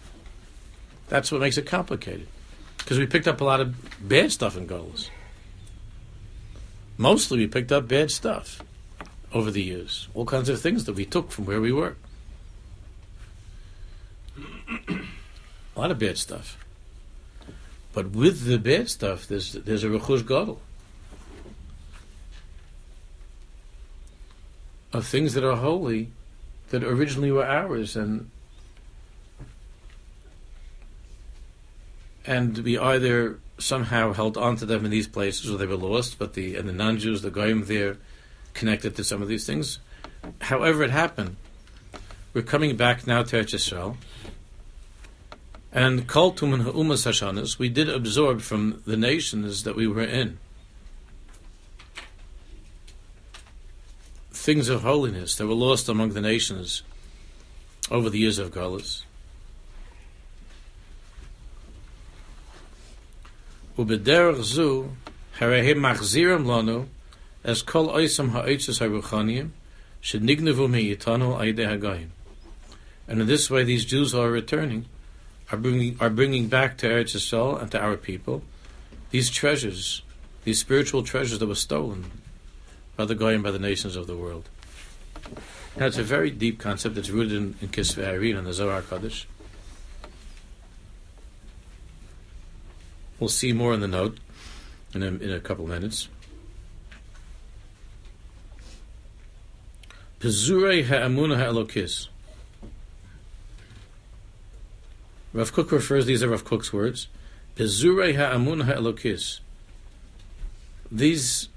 That's 1.10 1.32
what 1.32 1.42
makes 1.42 1.58
it 1.58 1.66
complicated, 1.66 2.28
because 2.78 3.00
we 3.00 3.06
picked 3.06 3.28
up 3.28 3.42
a 3.42 3.44
lot 3.44 3.62
of 3.62 3.76
bad 4.08 4.32
stuff 4.32 4.58
in 4.58 4.68
Golas. 4.68 5.10
Mostly, 6.98 7.38
we 7.38 7.48
picked 7.48 7.72
up 7.72 7.88
bad 7.88 8.12
stuff 8.12 8.62
over 9.34 9.52
the 9.52 9.62
years. 9.62 10.08
All 10.14 10.26
kinds 10.26 10.50
of 10.50 10.60
things 10.60 10.86
that 10.86 10.94
we 10.94 11.06
took 11.06 11.32
from 11.32 11.46
where 11.46 11.62
we 11.62 11.72
were. 11.72 11.96
a 14.90 15.80
lot 15.80 15.92
of 15.92 16.00
bad 16.00 16.18
stuff. 16.18 16.58
But 17.94 18.12
with 18.12 18.46
the 18.46 18.58
bad 18.58 18.90
stuff, 18.90 19.28
there's 19.28 19.54
there's 19.54 19.84
a 19.84 19.88
rechush 19.88 20.28
gadol 20.28 20.62
of 24.93 25.06
things 25.06 25.34
that 25.34 25.43
are 25.43 25.56
holy, 25.56 26.12
that 26.70 26.84
originally 26.84 27.32
were 27.32 27.46
ours, 27.46 27.96
and 27.96 28.30
and 32.28 32.58
we 32.60 32.78
either 32.78 33.40
somehow 33.58 34.13
held 34.13 34.38
on 34.38 34.58
to 34.58 34.66
them 34.66 34.86
in 34.86 34.92
these 34.92 35.08
places 35.08 35.50
or 35.50 35.58
they 35.58 35.66
were 35.66 35.76
lost, 35.76 36.20
but 36.20 36.34
the 36.34 36.56
and 36.56 36.70
the 36.70 36.74
non-Jews, 36.74 37.22
the 37.22 37.32
goyim 37.32 37.66
there, 37.66 37.98
connected 38.54 38.96
to 38.98 39.04
some 39.04 39.22
of 39.22 39.28
these 39.28 39.46
things. 39.46 39.80
However, 40.42 40.84
it 40.84 40.92
happened. 40.92 41.38
We're 42.34 42.42
coming 42.44 42.76
back 42.76 43.08
now 43.08 43.24
to 43.24 43.38
Eretz 43.38 43.56
Yisrael, 43.56 43.96
and 45.72 46.08
Kol 46.08 46.34
Tumen 46.34 46.63
Ha'umas 46.63 47.06
Hashanas, 47.06 47.58
we 47.58 47.70
did 47.70 47.90
absorb 47.90 48.42
from 48.42 48.84
the 48.86 48.98
nations 48.98 49.63
that 49.63 49.76
we 49.76 49.88
were 49.88 50.04
in 50.04 50.38
things 54.48 54.70
of 54.70 54.82
holiness 54.82 55.36
that 55.36 55.46
were 55.46 55.54
lost 55.54 55.90
among 55.90 56.13
the 56.13 56.22
nations 56.22 56.82
over 57.92 58.10
the 58.10 58.20
years 58.20 58.40
of 58.40 58.50
Galus. 58.52 59.04
Ubederach 63.78 64.44
zu, 64.44 64.92
harehim 65.40 65.78
machziram 65.78 66.46
lanu, 66.46 66.88
as 67.44 67.62
kol 67.62 67.90
oisam 67.90 68.32
ha'oitzes 68.32 68.80
ha'ruchaniim, 68.80 69.52
shenignevu 70.02 70.70
me'yitanu 70.70 71.40
aide 71.40 71.66
ha'gayim. 71.66 72.10
And 73.08 73.22
in 73.22 73.28
this 73.28 73.50
way, 73.50 73.63
these 73.63 73.86
Jews 73.86 74.12
who 74.12 74.20
are 74.20 74.32
returning, 74.32 74.86
are 75.52 75.58
bringing, 75.58 75.98
are 76.00 76.10
bringing 76.10 76.48
back 76.48 76.78
to 76.80 76.88
Eretz 76.88 77.16
Yisrael 77.16 77.62
and 77.62 77.72
to 77.72 77.80
our 77.80 77.96
people 77.96 78.42
these 79.12 79.30
treasures, 79.30 80.02
these 80.44 80.60
spiritual 80.60 81.04
treasures 81.04 81.40
that 81.40 81.48
were 81.48 81.56
stolen 81.56 82.12
by 82.98 83.06
the 83.06 83.16
Goyim, 83.16 83.44
by 83.44 83.52
the 83.52 83.60
nations 83.60 83.96
of 83.96 84.08
the 84.08 84.18
world. 84.18 84.50
Now, 85.78 85.86
it's 85.86 85.98
a 85.98 86.04
very 86.04 86.32
deep 86.32 86.60
concept. 86.60 86.96
that's 86.96 87.10
rooted 87.10 87.34
in, 87.34 87.56
in 87.62 87.70
Kisvei 87.70 88.38
and 88.38 88.48
the 88.48 88.54
Zohar 88.54 88.82
Kaddish. 88.82 89.28
We'll 93.19 93.30
see 93.30 93.53
more 93.53 93.73
in 93.73 93.80
the 93.80 93.88
note 93.88 94.17
in 94.93 95.03
a, 95.03 95.08
in 95.08 95.32
a 95.32 95.39
couple 95.39 95.67
minutes. 95.67 96.08
Pezurei 100.19 100.84
ha'amuna 100.86 101.38
ha'elokis. 101.38 102.08
Rav 105.34 105.53
Kook 105.53 105.71
refers, 105.71 106.06
these 106.06 106.23
are 106.23 106.30
Rav 106.30 106.43
Kook's 106.43 106.73
words, 106.73 107.08
Pezurei 107.56 108.15
ha'amuna 108.15 108.65
ha'elokis. 108.65 109.39
These 110.91 111.49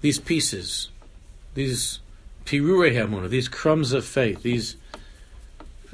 these 0.00 0.18
pieces, 0.18 0.88
these 1.54 2.00
pirurei 2.44 2.94
ha'amuna, 2.94 3.28
these 3.28 3.48
crumbs 3.48 3.92
of 3.92 4.04
faith, 4.04 4.42
these 4.42 4.76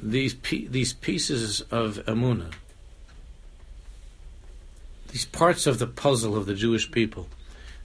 these 0.01 0.35
these 0.35 0.93
pieces 0.93 1.61
of 1.71 1.99
amuna, 2.07 2.53
these 5.13 5.25
parts 5.25 5.67
of 5.67 5.79
the 5.79 5.87
puzzle 5.87 6.37
of 6.37 6.47
the 6.47 6.55
Jewish 6.55 6.91
people 6.91 7.29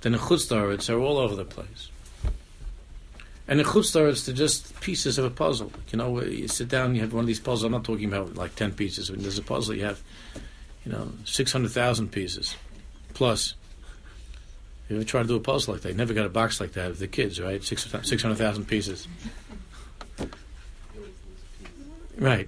the 0.03 0.09
nechutz 0.09 0.89
are 0.89 0.99
all 0.99 1.17
over 1.17 1.35
the 1.35 1.45
place. 1.45 1.89
And 3.47 3.59
nechutz 3.59 3.93
they're 3.93 4.35
just 4.35 4.79
pieces 4.81 5.17
of 5.17 5.25
a 5.25 5.29
puzzle. 5.29 5.71
You 5.91 5.97
know, 5.97 6.21
you 6.21 6.49
sit 6.49 6.67
down, 6.67 6.93
you 6.93 7.01
have 7.01 7.13
one 7.13 7.21
of 7.21 7.27
these 7.27 7.39
puzzles. 7.39 7.63
I'm 7.63 7.71
not 7.71 7.85
talking 7.85 8.05
about 8.05 8.35
like 8.35 8.55
ten 8.55 8.73
pieces. 8.73 9.09
When 9.09 9.21
there's 9.21 9.37
a 9.37 9.43
puzzle, 9.43 9.75
you 9.75 9.85
have, 9.85 10.01
you 10.85 10.91
know, 10.91 11.09
six 11.25 11.51
hundred 11.53 11.71
thousand 11.71 12.11
pieces, 12.11 12.55
plus. 13.13 13.55
You 14.89 14.97
ever 14.97 15.05
try 15.05 15.21
to 15.21 15.27
do 15.27 15.37
a 15.37 15.39
puzzle 15.39 15.73
like 15.73 15.83
that? 15.83 15.89
You 15.89 15.95
never 15.95 16.13
got 16.13 16.25
a 16.25 16.29
box 16.29 16.59
like 16.59 16.73
that 16.73 16.89
with 16.89 16.99
the 16.99 17.07
kids, 17.07 17.39
right? 17.39 17.63
Six 17.63 17.89
hundred 17.89 18.37
thousand 18.37 18.65
pieces. 18.65 19.07
Right. 22.23 22.47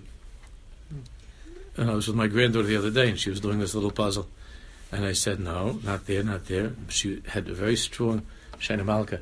And 1.75 1.91
I 1.91 1.93
was 1.93 2.07
with 2.07 2.15
my 2.15 2.27
granddaughter 2.27 2.65
the 2.65 2.77
other 2.77 2.91
day, 2.91 3.09
and 3.09 3.19
she 3.19 3.29
was 3.29 3.41
doing 3.41 3.59
this 3.59 3.75
little 3.75 3.91
puzzle. 3.91 4.25
And 4.89 5.03
I 5.03 5.11
said, 5.11 5.41
no, 5.41 5.81
not 5.83 6.05
there, 6.05 6.23
not 6.23 6.45
there. 6.45 6.71
She 6.87 7.21
had 7.27 7.49
a 7.49 7.53
very 7.53 7.75
strong, 7.75 8.25
Shaina 8.57 8.85
Malka, 8.85 9.19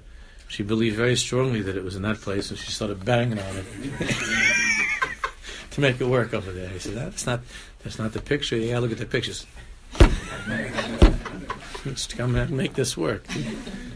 she 0.48 0.62
believed 0.62 0.96
very 0.96 1.16
strongly 1.16 1.64
that 1.64 1.76
it 1.76 1.84
was 1.84 1.96
in 1.96 2.04
that 2.04 2.22
place, 2.22 2.52
and 2.52 2.60
she 2.60 2.72
started 2.72 3.04
banging 3.04 3.40
on 3.40 3.58
it 3.58 3.66
to 5.72 5.82
make 5.82 6.00
it 6.00 6.06
work 6.06 6.36
over 6.36 6.52
there. 6.52 6.70
I 6.70 6.78
said, 6.78 6.94
that's 6.94 7.26
not, 7.26 7.40
that's 7.84 7.98
not 7.98 8.14
the 8.14 8.22
picture. 8.22 8.56
Yeah, 8.56 8.78
look 8.78 8.92
at 8.92 9.00
the 9.00 9.08
pictures. 9.08 9.48
Let's 11.84 12.06
come 12.06 12.36
and 12.36 12.52
make 12.52 12.76
this 12.76 12.96
work. 12.96 13.26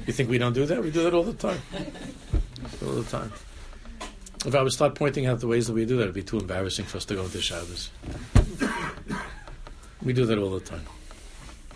You 0.07 0.13
think 0.13 0.31
we 0.31 0.39
don't 0.39 0.53
do 0.53 0.65
that? 0.65 0.81
We 0.81 0.89
do 0.89 1.03
that 1.03 1.13
all 1.13 1.21
the 1.21 1.33
time. 1.33 1.61
All 2.83 2.93
the 2.93 3.03
time. 3.03 3.31
If 4.45 4.55
I 4.55 4.61
would 4.61 4.71
start 4.71 4.95
pointing 4.95 5.25
out 5.25 5.39
the 5.39 5.47
ways 5.47 5.67
that 5.67 5.73
we 5.73 5.85
do 5.85 5.97
that, 5.97 6.03
it'd 6.03 6.15
be 6.15 6.23
too 6.23 6.39
embarrassing 6.39 6.85
for 6.85 6.97
us 6.97 7.05
to 7.05 7.15
go 7.15 7.23
into 7.23 7.41
Shabbos. 7.41 7.89
We 10.01 10.13
do 10.13 10.25
that 10.25 10.37
all 10.37 10.51
the 10.51 10.59
time. 10.59 10.85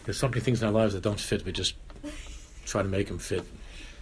There's 0.05 0.17
so 0.17 0.29
many 0.29 0.41
things 0.41 0.61
in 0.61 0.67
our 0.67 0.73
lives 0.73 0.93
that 0.93 1.03
don't 1.03 1.19
fit. 1.19 1.43
We 1.45 1.51
just 1.51 1.75
try 2.65 2.81
to 2.81 2.87
make 2.87 3.07
them 3.07 3.19
fit. 3.19 3.43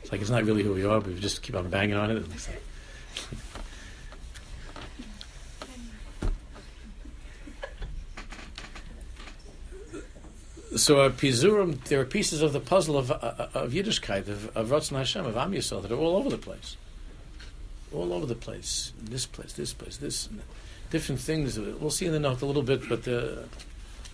It's 0.02 0.12
like 0.12 0.22
it's 0.22 0.30
not 0.30 0.44
really 0.44 0.64
who 0.64 0.74
we 0.74 0.86
are, 0.86 1.00
but 1.00 1.14
we 1.14 1.20
just 1.20 1.42
keep 1.42 1.56
on 1.56 1.70
banging 1.70 1.96
on 1.96 2.12
it. 2.12 2.26
So 10.78 11.02
our 11.02 11.10
pizurim, 11.10 11.84
there 11.86 12.00
are 12.00 12.06
pieces 12.06 12.42
of 12.42 12.54
the 12.54 12.60
puzzle 12.60 12.98
of, 12.98 13.12
uh, 13.12 13.48
of 13.54 13.72
Yiddishkeit, 13.72 14.28
of, 14.28 14.56
of 14.56 14.70
Ratzon 14.70 14.98
Hashem, 14.98 15.26
of 15.26 15.36
Am 15.36 15.52
Yisrael, 15.52 15.82
that 15.82 15.92
are 15.92 15.98
all 15.98 16.16
over 16.16 16.30
the 16.30 16.38
place. 16.38 16.78
All 17.94 18.14
over 18.14 18.26
the 18.26 18.36
place. 18.36 18.94
This 19.02 19.26
place, 19.26 19.54
this 19.54 19.74
place, 19.74 19.98
this. 19.98 20.30
Different 20.92 21.22
things. 21.22 21.60
We'll 21.60 21.90
see 21.90 22.06
in 22.06 22.12
the 22.12 22.20
note 22.20 22.42
a 22.42 22.46
little 22.46 22.64
bit, 22.64 22.88
but 22.88 23.04
the 23.04 23.46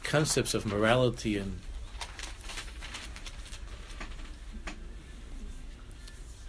concepts 0.03 0.53
of 0.53 0.65
morality 0.65 1.37
and 1.37 1.59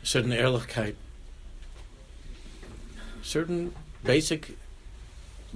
certain 0.03 0.31
Ehrlichkeit, 0.31 0.95
certain 3.23 3.75
basic, 4.05 4.57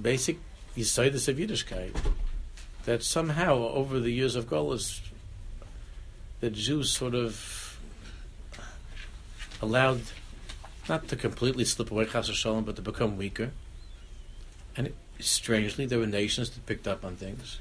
basic 0.01 0.39
Yisaidis 0.75 1.27
of 1.27 1.37
Yiddishkeit 1.37 1.95
that 2.85 3.03
somehow 3.03 3.55
over 3.55 3.99
the 3.99 4.11
years 4.11 4.35
of 4.35 4.49
Golas, 4.49 4.99
the 6.39 6.49
Jews 6.49 6.91
sort 6.91 7.13
of 7.13 7.79
allowed 9.61 10.01
not 10.89 11.07
to 11.07 11.15
completely 11.15 11.65
slip 11.65 11.91
away 11.91 12.05
Chas 12.05 12.27
Shalom, 12.27 12.63
but 12.63 12.75
to 12.75 12.81
become 12.81 13.17
weaker. 13.17 13.51
And 14.75 14.93
strangely, 15.19 15.85
there 15.85 15.99
were 15.99 16.07
nations 16.07 16.49
that 16.51 16.65
picked 16.65 16.87
up 16.87 17.03
on 17.05 17.15
things. 17.15 17.59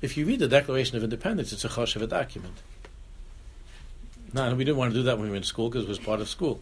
If 0.00 0.16
you 0.16 0.24
read 0.24 0.38
the 0.38 0.48
Declaration 0.48 0.96
of 0.96 1.04
Independence, 1.04 1.52
it's 1.52 1.64
a 1.64 1.68
Choshev 1.68 2.08
document. 2.08 2.54
No, 4.32 4.54
we 4.54 4.64
didn't 4.64 4.78
want 4.78 4.92
to 4.92 4.98
do 4.98 5.02
that 5.04 5.18
when 5.18 5.26
we 5.26 5.30
were 5.30 5.36
in 5.36 5.42
school 5.42 5.68
because 5.68 5.84
it 5.84 5.88
was 5.88 5.98
part 5.98 6.20
of 6.20 6.28
school. 6.28 6.60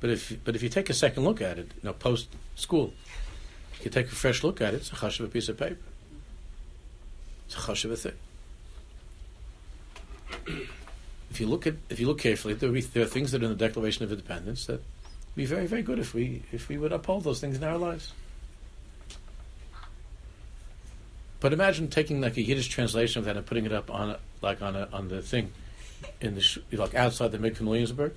But 0.00 0.10
if 0.10 0.44
but 0.44 0.54
if 0.54 0.62
you 0.62 0.68
take 0.68 0.90
a 0.90 0.94
second 0.94 1.24
look 1.24 1.40
at 1.40 1.58
it, 1.58 1.70
you 1.74 1.80
know, 1.82 1.94
post 1.94 2.28
school, 2.54 2.92
you 3.82 3.90
take 3.90 4.06
a 4.06 4.14
fresh 4.14 4.44
look 4.44 4.60
at 4.60 4.74
it. 4.74 4.78
It's 4.78 4.92
a 4.92 4.96
chashuv 4.96 5.32
piece 5.32 5.48
of 5.48 5.58
paper. 5.58 5.78
It's 7.46 7.56
a 7.56 7.58
chashuv 7.58 7.98
thing. 7.98 8.12
If 11.30 11.40
you 11.40 11.48
look 11.48 11.66
at 11.66 11.74
if 11.88 11.98
you 11.98 12.06
look 12.06 12.20
carefully, 12.20 12.54
there, 12.54 12.70
be, 12.70 12.80
there 12.80 13.02
are 13.02 13.06
things 13.06 13.32
that 13.32 13.42
are 13.42 13.46
in 13.46 13.50
the 13.50 13.56
Declaration 13.56 14.04
of 14.04 14.12
Independence 14.12 14.66
that 14.66 14.74
would 14.74 15.34
be 15.34 15.46
very 15.46 15.66
very 15.66 15.82
good 15.82 15.98
if 15.98 16.14
we 16.14 16.44
if 16.52 16.68
we 16.68 16.78
would 16.78 16.92
uphold 16.92 17.24
those 17.24 17.40
things 17.40 17.56
in 17.56 17.64
our 17.64 17.76
lives. 17.76 18.12
But 21.40 21.52
imagine 21.52 21.88
taking 21.88 22.20
like 22.20 22.36
a 22.36 22.42
Yiddish 22.42 22.68
translation 22.68 23.18
of 23.18 23.24
that 23.24 23.36
and 23.36 23.44
putting 23.44 23.66
it 23.66 23.72
up 23.72 23.90
on 23.90 24.10
a, 24.10 24.18
like 24.42 24.62
on 24.62 24.76
a, 24.76 24.88
on 24.92 25.08
the 25.08 25.22
thing 25.22 25.50
in 26.20 26.36
the 26.36 26.40
sh- 26.40 26.58
like 26.70 26.94
outside 26.94 27.32
the 27.32 27.38
Mikvah 27.38 27.62
Williamsburg. 27.62 28.14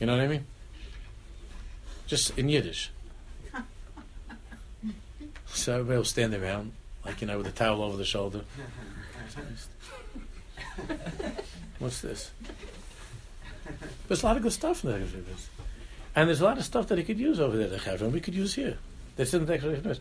You 0.00 0.06
know 0.08 0.16
what 0.16 0.24
I 0.24 0.26
mean? 0.26 0.46
just 2.06 2.36
in 2.38 2.48
Yiddish. 2.48 2.90
so 5.46 5.74
everybody 5.74 5.96
will 5.96 6.04
stand 6.04 6.34
around, 6.34 6.72
like, 7.04 7.20
you 7.20 7.26
know, 7.26 7.38
with 7.38 7.46
a 7.48 7.52
towel 7.52 7.82
over 7.82 7.96
the 7.96 8.04
shoulder. 8.04 8.42
What's 11.78 12.00
this? 12.00 12.30
There's 14.08 14.22
a 14.22 14.26
lot 14.26 14.36
of 14.36 14.42
good 14.42 14.52
stuff 14.52 14.84
in 14.84 14.90
there. 14.90 15.00
And 16.14 16.28
there's 16.28 16.40
a 16.40 16.44
lot 16.44 16.58
of 16.58 16.64
stuff 16.64 16.88
that 16.88 16.98
he 16.98 17.04
could 17.04 17.18
use 17.18 17.40
over 17.40 17.56
there, 17.56 17.68
the 17.68 18.04
and 18.04 18.12
we 18.12 18.20
could 18.20 18.34
use 18.34 18.54
here. 18.54 18.78
That's 19.16 19.34
in 19.34 19.44
the 19.44 19.52
Declaration 19.52 19.98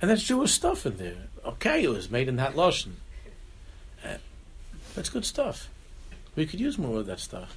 And 0.00 0.10
there's 0.10 0.22
Jewish 0.22 0.52
stuff 0.52 0.86
in 0.86 0.96
there. 0.96 1.28
Okay, 1.44 1.84
it 1.84 1.90
was 1.90 2.10
made 2.10 2.28
in 2.28 2.36
that 2.36 2.54
Lashon. 2.54 2.92
Uh, 4.04 4.16
that's 4.94 5.08
good 5.08 5.24
stuff. 5.24 5.68
We 6.36 6.46
could 6.46 6.60
use 6.60 6.78
more 6.78 7.00
of 7.00 7.06
that 7.06 7.20
stuff. 7.20 7.56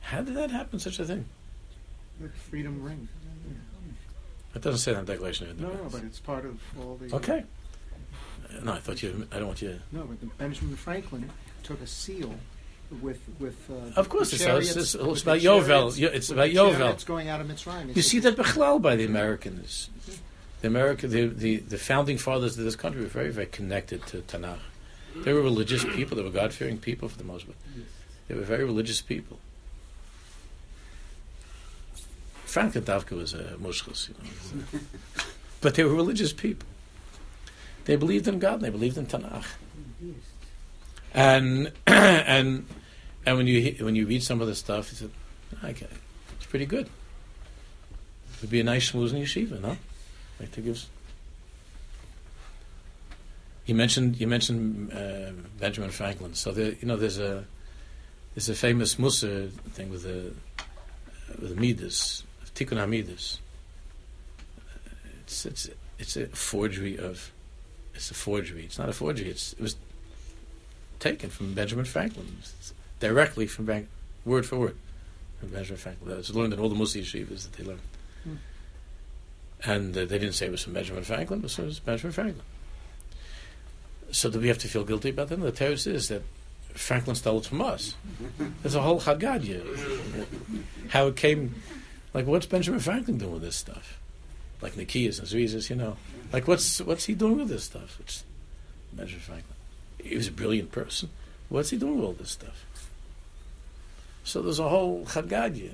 How 0.00 0.22
did 0.22 0.34
that 0.34 0.50
happen, 0.50 0.78
such 0.78 0.98
a 0.98 1.04
thing? 1.04 1.26
The 2.20 2.28
freedom 2.28 2.82
ring. 2.82 3.08
It 4.54 4.62
doesn't 4.62 4.78
say 4.78 4.92
that 4.92 5.00
in 5.00 5.04
the 5.04 5.12
Declaration 5.12 5.50
of 5.50 5.60
No, 5.60 5.68
no, 5.68 5.88
but 5.90 6.02
it's 6.02 6.18
part 6.18 6.44
of 6.44 6.60
all 6.80 6.96
the. 6.96 7.14
Okay. 7.14 7.44
No, 8.62 8.72
I 8.72 8.78
thought 8.78 9.02
you. 9.02 9.26
I 9.32 9.36
don't 9.36 9.46
want 9.48 9.62
you. 9.62 9.78
No, 9.92 10.02
but 10.02 10.20
the 10.20 10.26
Benjamin 10.26 10.76
Franklin 10.76 11.30
took 11.62 11.80
a 11.80 11.86
seal 11.86 12.34
with 13.02 13.20
with. 13.38 13.70
Uh, 13.70 13.98
of 14.00 14.08
course, 14.08 14.32
it's, 14.32 14.42
it's, 14.42 14.76
it's, 14.76 14.94
it's 14.94 15.22
about 15.22 15.38
Yovel. 15.40 15.96
It's 15.98 16.30
about 16.30 16.48
Yovel. 16.50 16.92
It's 16.92 17.04
going 17.04 17.28
out 17.28 17.40
of 17.40 17.46
Mitzrayim. 17.46 17.94
You 17.94 18.02
see 18.02 18.18
that 18.20 18.36
bechlal 18.36 18.80
by 18.80 18.96
the 18.96 19.04
Americans. 19.04 19.90
The 20.60 20.66
America, 20.66 21.06
the, 21.06 21.26
the, 21.26 21.56
the 21.58 21.78
founding 21.78 22.18
fathers 22.18 22.58
of 22.58 22.64
this 22.64 22.74
country 22.74 23.02
were 23.02 23.06
very, 23.06 23.30
very 23.30 23.46
connected 23.46 24.04
to 24.06 24.18
Tanakh. 24.22 24.58
They 25.14 25.32
were 25.32 25.42
religious 25.42 25.84
people. 25.84 26.16
They 26.16 26.22
were 26.22 26.30
God 26.30 26.52
fearing 26.52 26.78
people 26.78 27.08
for 27.08 27.16
the 27.16 27.24
most 27.24 27.46
part. 27.46 27.56
They 28.26 28.34
were 28.34 28.42
very 28.42 28.64
religious 28.64 29.00
people. 29.00 29.38
Franklin 32.44 32.84
Davka 32.84 33.16
was 33.16 33.34
a 33.34 33.56
mushkos, 33.60 34.08
you 34.08 34.14
know. 34.18 34.80
but 35.60 35.74
they 35.74 35.84
were 35.84 35.94
religious 35.94 36.32
people. 36.32 36.67
They 37.88 37.96
believed 37.96 38.28
in 38.28 38.38
God. 38.38 38.60
They 38.60 38.68
believed 38.68 38.98
in 38.98 39.06
Tanakh. 39.06 39.46
And 41.14 41.72
and 41.86 42.66
and 43.24 43.36
when 43.38 43.46
you 43.46 43.76
when 43.82 43.96
you 43.96 44.06
read 44.06 44.22
some 44.22 44.42
of 44.42 44.46
the 44.46 44.54
stuff, 44.54 44.90
you 44.92 44.98
said, 44.98 45.10
"Okay, 45.64 45.86
it's 46.36 46.44
pretty 46.44 46.66
good. 46.66 46.84
It 46.84 48.42
would 48.42 48.50
be 48.50 48.60
a 48.60 48.64
nice 48.64 48.92
schmooze 48.92 49.14
in 49.14 49.22
yeshiva, 49.22 49.58
no? 49.62 49.78
Like 50.38 50.52
to 50.52 50.60
give." 50.60 50.84
You 53.64 53.74
mentioned 53.74 54.20
you 54.20 54.26
mentioned 54.26 54.92
uh, 54.92 55.30
Benjamin 55.58 55.88
Franklin. 55.88 56.34
So 56.34 56.52
there, 56.52 56.72
you 56.72 56.86
know, 56.86 56.96
there's 56.96 57.18
a 57.18 57.46
there's 58.34 58.50
a 58.50 58.54
famous 58.54 58.98
Musa 58.98 59.48
thing 59.72 59.88
with 59.88 60.02
the 60.02 60.34
uh, 60.58 61.36
with 61.40 61.54
the 61.54 61.56
Midas 61.56 62.22
Tikkun 62.54 62.76
Hamidus. 62.76 63.38
It's 65.22 65.46
it's 65.46 65.70
it's 65.98 66.18
a 66.18 66.26
forgery 66.26 66.98
of. 66.98 67.32
It's 67.98 68.12
a 68.12 68.14
forgery. 68.14 68.64
It's 68.64 68.78
not 68.78 68.88
a 68.88 68.92
forgery. 68.92 69.28
It's 69.28 69.54
it 69.54 69.60
was 69.60 69.74
taken 71.00 71.30
from 71.30 71.52
Benjamin 71.52 71.84
Franklin, 71.84 72.26
it's 72.38 72.72
directly 73.00 73.46
from 73.46 73.64
Bank, 73.64 73.88
word 74.24 74.46
for 74.46 74.56
word, 74.56 74.76
from 75.40 75.48
Benjamin 75.48 75.78
Franklin. 75.78 76.18
It's 76.18 76.30
learned 76.30 76.52
in 76.52 76.60
all 76.60 76.68
the 76.68 76.76
Musi 76.76 77.02
yeshivas 77.02 77.42
that 77.42 77.52
they 77.54 77.64
learned. 77.64 77.80
Hmm. 78.22 78.34
And 79.64 79.96
uh, 79.96 80.04
they 80.04 80.18
didn't 80.18 80.34
say 80.34 80.46
it 80.46 80.52
was 80.52 80.62
from 80.62 80.74
Benjamin 80.74 81.02
Franklin, 81.02 81.40
but 81.40 81.58
it 81.58 81.64
was 81.64 81.80
Benjamin 81.80 82.12
Franklin. 82.12 82.44
So 84.12 84.30
do 84.30 84.38
we 84.38 84.46
have 84.48 84.58
to 84.58 84.68
feel 84.68 84.84
guilty 84.84 85.10
about 85.10 85.28
them? 85.28 85.40
The 85.40 85.50
terrorist 85.50 85.88
is 85.88 86.08
that 86.08 86.22
Franklin 86.74 87.16
stole 87.16 87.38
it 87.38 87.46
from 87.46 87.60
us. 87.60 87.96
There's 88.62 88.76
a 88.76 88.80
whole 88.80 89.00
Haggadah. 89.00 90.26
How 90.88 91.08
it 91.08 91.16
came 91.16 91.56
like, 92.14 92.26
what's 92.26 92.46
Benjamin 92.46 92.80
Franklin 92.80 93.18
doing 93.18 93.32
with 93.32 93.42
this 93.42 93.56
stuff? 93.56 93.98
Like 94.60 94.74
Nikias 94.74 95.18
and 95.18 95.28
Zrizas, 95.28 95.70
you 95.70 95.76
know. 95.76 95.96
Like, 96.32 96.48
what's 96.48 96.80
what's 96.80 97.04
he 97.04 97.14
doing 97.14 97.38
with 97.38 97.48
this 97.48 97.64
stuff? 97.64 97.98
It's 98.00 98.24
Benjamin 98.92 99.20
Franklin. 99.20 99.56
He 100.02 100.16
was 100.16 100.28
a 100.28 100.32
brilliant 100.32 100.72
person. 100.72 101.10
What's 101.48 101.70
he 101.70 101.76
doing 101.76 101.96
with 101.96 102.04
all 102.04 102.12
this 102.12 102.30
stuff? 102.30 102.66
So 104.24 104.42
there's 104.42 104.58
a 104.58 104.68
whole 104.68 105.06
Chagadia, 105.06 105.72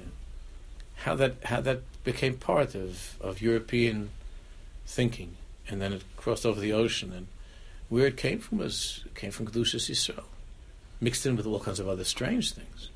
how 0.96 1.14
that 1.16 1.36
how 1.44 1.60
that 1.62 1.80
became 2.04 2.36
part 2.36 2.74
of, 2.74 3.16
of 3.20 3.42
European 3.42 4.10
thinking, 4.86 5.36
and 5.68 5.80
then 5.80 5.92
it 5.92 6.02
crossed 6.16 6.46
over 6.46 6.60
the 6.60 6.72
ocean, 6.72 7.12
and 7.12 7.26
where 7.88 8.06
it 8.06 8.16
came 8.16 8.38
from 8.38 8.58
was 8.58 9.04
came 9.14 9.30
from 9.30 9.46
Kedushas 9.46 9.90
Yisrael, 9.90 10.24
mixed 11.00 11.26
in 11.26 11.36
with 11.36 11.46
all 11.46 11.60
kinds 11.60 11.80
of 11.80 11.88
other 11.88 12.04
strange 12.04 12.52
things. 12.52 12.90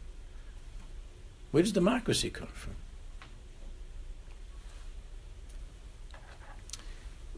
Where 1.51 1.62
does 1.62 1.72
democracy 1.72 2.31
come 2.31 2.48
from? 2.48 2.74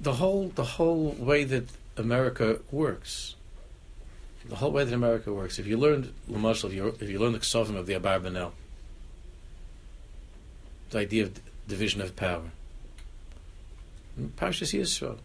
The 0.01 0.15
whole 0.15 0.49
the 0.49 0.65
whole 0.65 1.11
way 1.13 1.45
that 1.45 1.69
America 1.97 2.61
works, 2.73 3.35
the 4.49 4.57
whole 4.57 4.73
way 4.73 4.85
that 4.85 4.95
America 4.95 5.33
works. 5.33 5.59
If 5.59 5.67
you 5.67 5.77
learned 5.77 6.13
Lamashal, 6.29 6.71
if 6.71 6.75
you, 6.75 6.97
if 7.01 7.09
you 7.09 7.19
the 7.19 7.39
Ksovim 7.39 7.77
of 7.77 7.87
the 7.87 7.95
Abarbanel, 7.95 8.53
the 10.91 10.99
idea 10.99 11.25
of 11.25 11.41
division 11.69 12.01
of 12.01 12.17
power, 12.17 12.51
Parshas 14.37 14.79
Yisrael, 14.79 15.19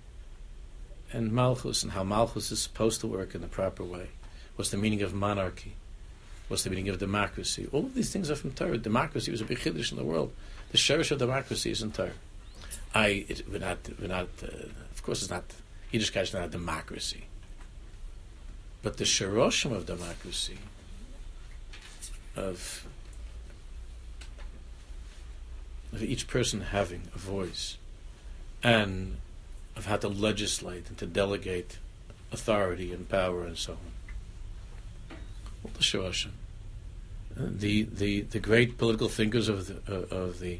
and 1.13 1.31
Malchus, 1.31 1.81
and 1.81 1.93
how 1.93 2.03
Malchus 2.03 2.51
is 2.51 2.61
supposed 2.61 2.99
to 3.01 3.07
work 3.07 3.33
in 3.33 3.41
the 3.41 3.47
proper 3.47 3.83
way. 3.83 4.09
What's 4.55 4.71
the 4.71 4.77
meaning 4.77 5.01
of 5.01 5.13
monarchy? 5.13 5.75
What's 6.47 6.63
the 6.63 6.69
meaning 6.69 6.89
of 6.89 6.99
democracy? 6.99 7.67
All 7.71 7.85
of 7.85 7.95
these 7.95 8.11
things 8.11 8.29
are 8.29 8.35
from 8.35 8.51
Torah. 8.51 8.77
Democracy 8.77 9.31
was 9.31 9.41
a 9.41 9.45
big 9.45 9.57
chiddush 9.57 9.91
in 9.91 9.97
the 9.97 10.03
world. 10.03 10.31
The 10.71 10.77
cherish 10.77 11.11
of 11.11 11.17
democracy 11.17 11.71
is 11.71 11.81
in 11.81 11.91
Torah. 11.91 12.11
I 12.95 13.25
it, 13.27 13.47
we're 13.47 13.59
not 13.59 13.77
we're 13.99 14.07
not 14.07 14.29
uh, 14.41 14.47
of 14.47 15.03
course 15.03 15.21
it's 15.21 15.29
not 15.29 15.43
Yiddishkeit 15.93 16.23
is 16.23 16.33
not 16.33 16.45
a 16.45 16.47
democracy, 16.47 17.25
but 18.81 18.97
the 18.97 19.03
sharoshim 19.03 19.71
of 19.71 19.85
democracy 19.85 20.57
of 22.35 22.87
of 25.93 26.03
each 26.03 26.27
person 26.27 26.61
having 26.61 27.03
a 27.13 27.17
voice 27.17 27.77
and 28.63 29.17
of 29.75 29.85
how 29.85 29.97
to 29.97 30.07
legislate 30.07 30.89
and 30.89 30.97
to 30.97 31.05
delegate 31.05 31.79
authority 32.31 32.91
and 32.91 33.07
power 33.07 33.45
and 33.45 33.57
so 33.57 33.73
on. 33.73 35.17
All 35.63 35.71
the 35.73 35.83
sharoshim. 35.83 36.31
The, 37.37 37.83
the, 37.83 38.21
the 38.21 38.39
great 38.39 38.77
political 38.77 39.09
thinkers 39.09 39.49
of 39.49 39.67
the, 39.67 39.75
uh, 39.93 40.15
of 40.15 40.39
the 40.39 40.59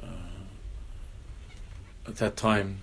uh, 0.00 0.06
at 2.06 2.16
that 2.16 2.36
time 2.36 2.78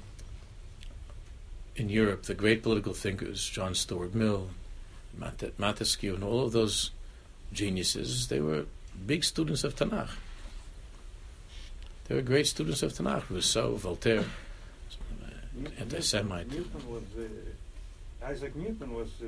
in 1.76 1.90
Europe, 1.90 2.24
the 2.24 2.34
great 2.34 2.64
political 2.64 2.94
thinkers, 2.94 3.48
John 3.48 3.74
Stuart 3.76 4.14
Mill, 4.14 4.50
Montesquieu, 5.58 6.16
and 6.16 6.24
all 6.24 6.46
of 6.46 6.52
those 6.52 6.92
geniuses, 7.54 8.28
they 8.28 8.40
were 8.40 8.66
big 9.06 9.24
students 9.24 9.64
of 9.64 9.76
Tanakh. 9.76 10.12
They 12.08 12.16
were 12.16 12.22
great 12.22 12.48
students 12.48 12.84
of 12.84 12.94
Tanakh. 12.94 13.30
Rousseau, 13.30 13.76
Voltaire, 13.76 14.26
anti-Semite. 15.80 16.52
Newton 16.52 16.90
was 16.90 17.04
uh, 17.18 18.26
Isaac 18.26 18.56
Newton 18.56 18.94
was. 18.94 19.10
Uh, 19.22 19.28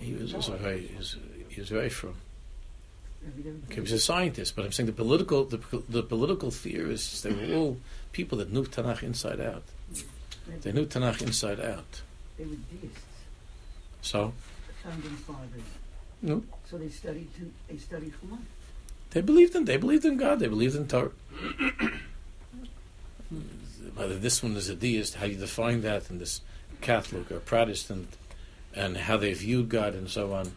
He 0.00 0.14
was 0.14 0.34
also 0.34 0.56
very, 0.56 0.86
he 0.86 0.96
was, 0.96 1.16
he 1.48 1.60
was 1.60 1.70
very 1.70 1.90
from. 1.90 2.14
Never 3.24 3.72
He 3.74 3.80
was 3.80 3.92
a 3.92 3.98
scientist, 3.98 4.54
but 4.54 4.64
I'm 4.64 4.72
saying 4.72 4.86
the 4.86 4.92
political, 4.92 5.44
the, 5.44 5.60
the 5.88 6.02
political 6.02 6.50
theorists, 6.50 7.22
they 7.22 7.32
were 7.32 7.54
all 7.54 7.78
people 8.12 8.38
that 8.38 8.52
knew 8.52 8.64
Tanakh 8.64 9.02
inside 9.02 9.40
out. 9.40 9.62
They 10.62 10.72
knew 10.72 10.86
Tanakh 10.86 11.22
inside 11.22 11.58
out. 11.60 12.02
They 12.36 12.44
were 12.44 12.56
deists, 12.80 13.00
So, 14.02 14.32
founding 14.82 15.10
fathers. 15.16 15.62
no, 16.20 16.42
So 16.68 16.76
they 16.76 16.88
studied. 16.90 17.34
To, 17.36 17.50
they 17.68 17.78
studied 17.78 18.12
Chumash. 18.12 18.38
they 19.10 19.20
believed 19.22 19.54
in, 19.56 19.64
they 19.64 19.76
believed 19.78 20.04
in 20.04 20.16
God, 20.18 20.40
they 20.40 20.48
believed 20.48 20.76
in 20.76 20.86
Torah. 20.86 21.12
Whether 23.94 24.18
this 24.18 24.42
one 24.42 24.56
is 24.56 24.68
a 24.68 24.74
deist, 24.74 25.14
how 25.14 25.26
you 25.26 25.36
define 25.36 25.82
that, 25.82 26.10
and 26.10 26.20
this 26.20 26.40
Catholic 26.80 27.30
or 27.30 27.38
Protestant, 27.38 28.16
and 28.74 28.96
how 28.96 29.16
they 29.16 29.32
viewed 29.32 29.68
God 29.68 29.94
and 29.94 30.08
so 30.10 30.32
on. 30.34 30.52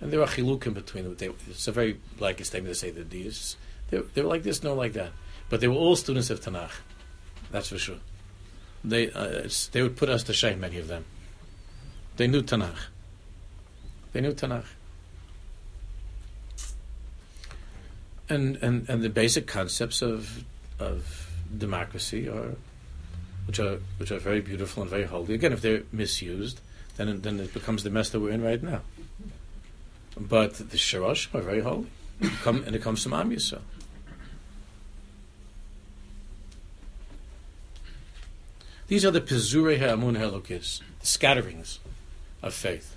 And 0.00 0.12
there 0.12 0.20
are 0.20 0.26
chilukim 0.26 0.74
between 0.74 1.04
them. 1.04 1.16
They, 1.16 1.30
it's 1.48 1.68
a 1.68 1.72
very 1.72 2.00
like 2.18 2.44
statement 2.44 2.74
to 2.74 2.78
say 2.78 2.90
they're 2.90 3.04
deists. 3.04 3.56
They, 3.90 3.98
they 3.98 4.22
were 4.22 4.28
like 4.28 4.42
this, 4.42 4.62
no 4.62 4.74
like 4.74 4.92
that. 4.94 5.12
But 5.48 5.60
they 5.60 5.68
were 5.68 5.74
all 5.74 5.96
students 5.96 6.30
of 6.30 6.40
Tanakh. 6.40 6.72
That's 7.50 7.68
for 7.68 7.78
sure. 7.78 7.98
They 8.84 9.10
uh, 9.10 9.48
they 9.72 9.82
would 9.82 9.96
put 9.96 10.08
us 10.08 10.22
to 10.24 10.32
shame, 10.32 10.60
many 10.60 10.78
of 10.78 10.88
them. 10.88 11.04
They 12.16 12.26
knew 12.26 12.42
Tanakh. 12.42 12.78
They 14.12 14.20
knew 14.20 14.32
Tanakh. 14.32 14.64
And, 18.28 18.56
and, 18.56 18.88
and 18.88 19.02
the 19.02 19.08
basic 19.08 19.46
concepts 19.46 20.02
of, 20.02 20.44
of 20.80 21.30
democracy 21.56 22.28
are, 22.28 22.56
which 23.46 23.60
are, 23.60 23.78
which 23.98 24.10
are 24.10 24.18
very 24.18 24.40
beautiful 24.40 24.82
and 24.82 24.90
very 24.90 25.04
holy. 25.04 25.34
Again, 25.34 25.52
if 25.52 25.60
they're 25.60 25.82
misused, 25.92 26.60
then, 26.96 27.20
then 27.20 27.38
it 27.38 27.54
becomes 27.54 27.84
the 27.84 27.90
mess 27.90 28.10
that 28.10 28.20
we're 28.20 28.30
in 28.30 28.42
right 28.42 28.60
now. 28.60 28.80
But 30.18 30.54
the 30.54 30.76
Sharash 30.76 31.34
are 31.34 31.42
very 31.42 31.60
holy. 31.60 31.88
Come, 32.42 32.64
and 32.64 32.74
it 32.74 32.82
comes 32.82 33.02
from 33.02 33.12
Am 33.12 33.30
Yisrael. 33.30 33.60
These 38.88 39.04
are 39.04 39.10
the 39.10 39.20
Pizure 39.20 39.76
Ha'amun 39.76 40.16
Helokis, 40.16 40.80
the 41.00 41.06
scatterings 41.06 41.80
of 42.42 42.54
faith. 42.54 42.96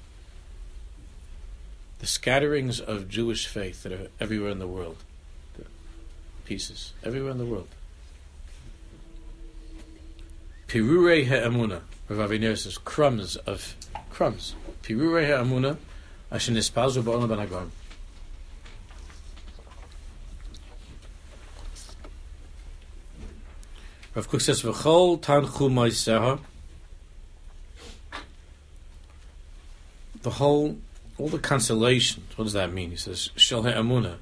The 1.97 2.05
scatterings 2.05 2.79
of 2.79 3.09
Jewish 3.09 3.47
faith 3.47 3.83
that 3.83 3.91
are 3.91 4.07
everywhere 4.19 4.51
in 4.51 4.59
the 4.59 4.67
world. 4.67 4.97
Pieces, 6.45 6.93
everywhere 7.03 7.31
in 7.31 7.37
the 7.37 7.45
world. 7.45 7.67
Pirure 10.67 11.25
Ha'amuna, 11.27 11.81
Rav 12.07 12.29
Aviner 12.29 12.57
says, 12.57 12.77
crumbs 12.77 13.35
of, 13.35 13.75
crumbs. 14.11 14.55
Pirure 14.83 15.27
Ha'amuna, 15.27 15.77
Asher 16.31 16.51
Nispazu 16.51 17.01
Ba'olam 17.01 17.27
Banagam. 17.27 17.69
Rav 24.13 24.27
Kook 24.29 24.41
says, 24.41 24.61
"V'chol 24.61 25.19
tanchu 25.19 25.69
moiseha." 25.71 26.39
The 30.21 30.29
whole, 30.31 30.77
all 31.17 31.29
the 31.29 31.39
consolations. 31.39 32.37
What 32.37 32.43
does 32.43 32.53
that 32.53 32.73
mean? 32.73 32.91
He 32.91 32.97
says, 32.97 33.29
"Shel 33.35 33.63
ha'amuna, 33.63 34.17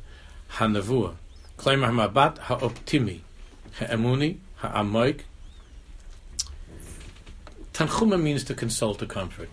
ha'navua, 0.49 1.15
claim 1.57 1.81
ha'mabat 1.81 2.37
ha'optimi, 2.37 3.21
ha'amuni, 3.79 4.37
ha'amoik." 4.57 5.21
Tanchuma 7.73 8.21
means 8.21 8.43
to 8.45 8.53
consult, 8.53 8.99
to 8.99 9.05
comfort. 9.05 9.49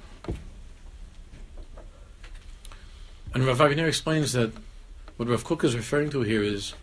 And 3.34 3.44
Rav 3.44 3.58
Aviner 3.58 3.88
explains 3.88 4.32
that 4.34 4.52
what 5.16 5.28
Rav 5.28 5.42
Kook 5.42 5.64
is 5.64 5.74
referring 5.74 6.10
to 6.10 6.22
here 6.22 6.42
is 6.42 6.74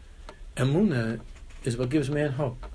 emuna 0.58 1.22
is 1.64 1.78
what 1.78 1.90
gives 1.90 2.10
man 2.10 2.34
hope. 2.34 2.66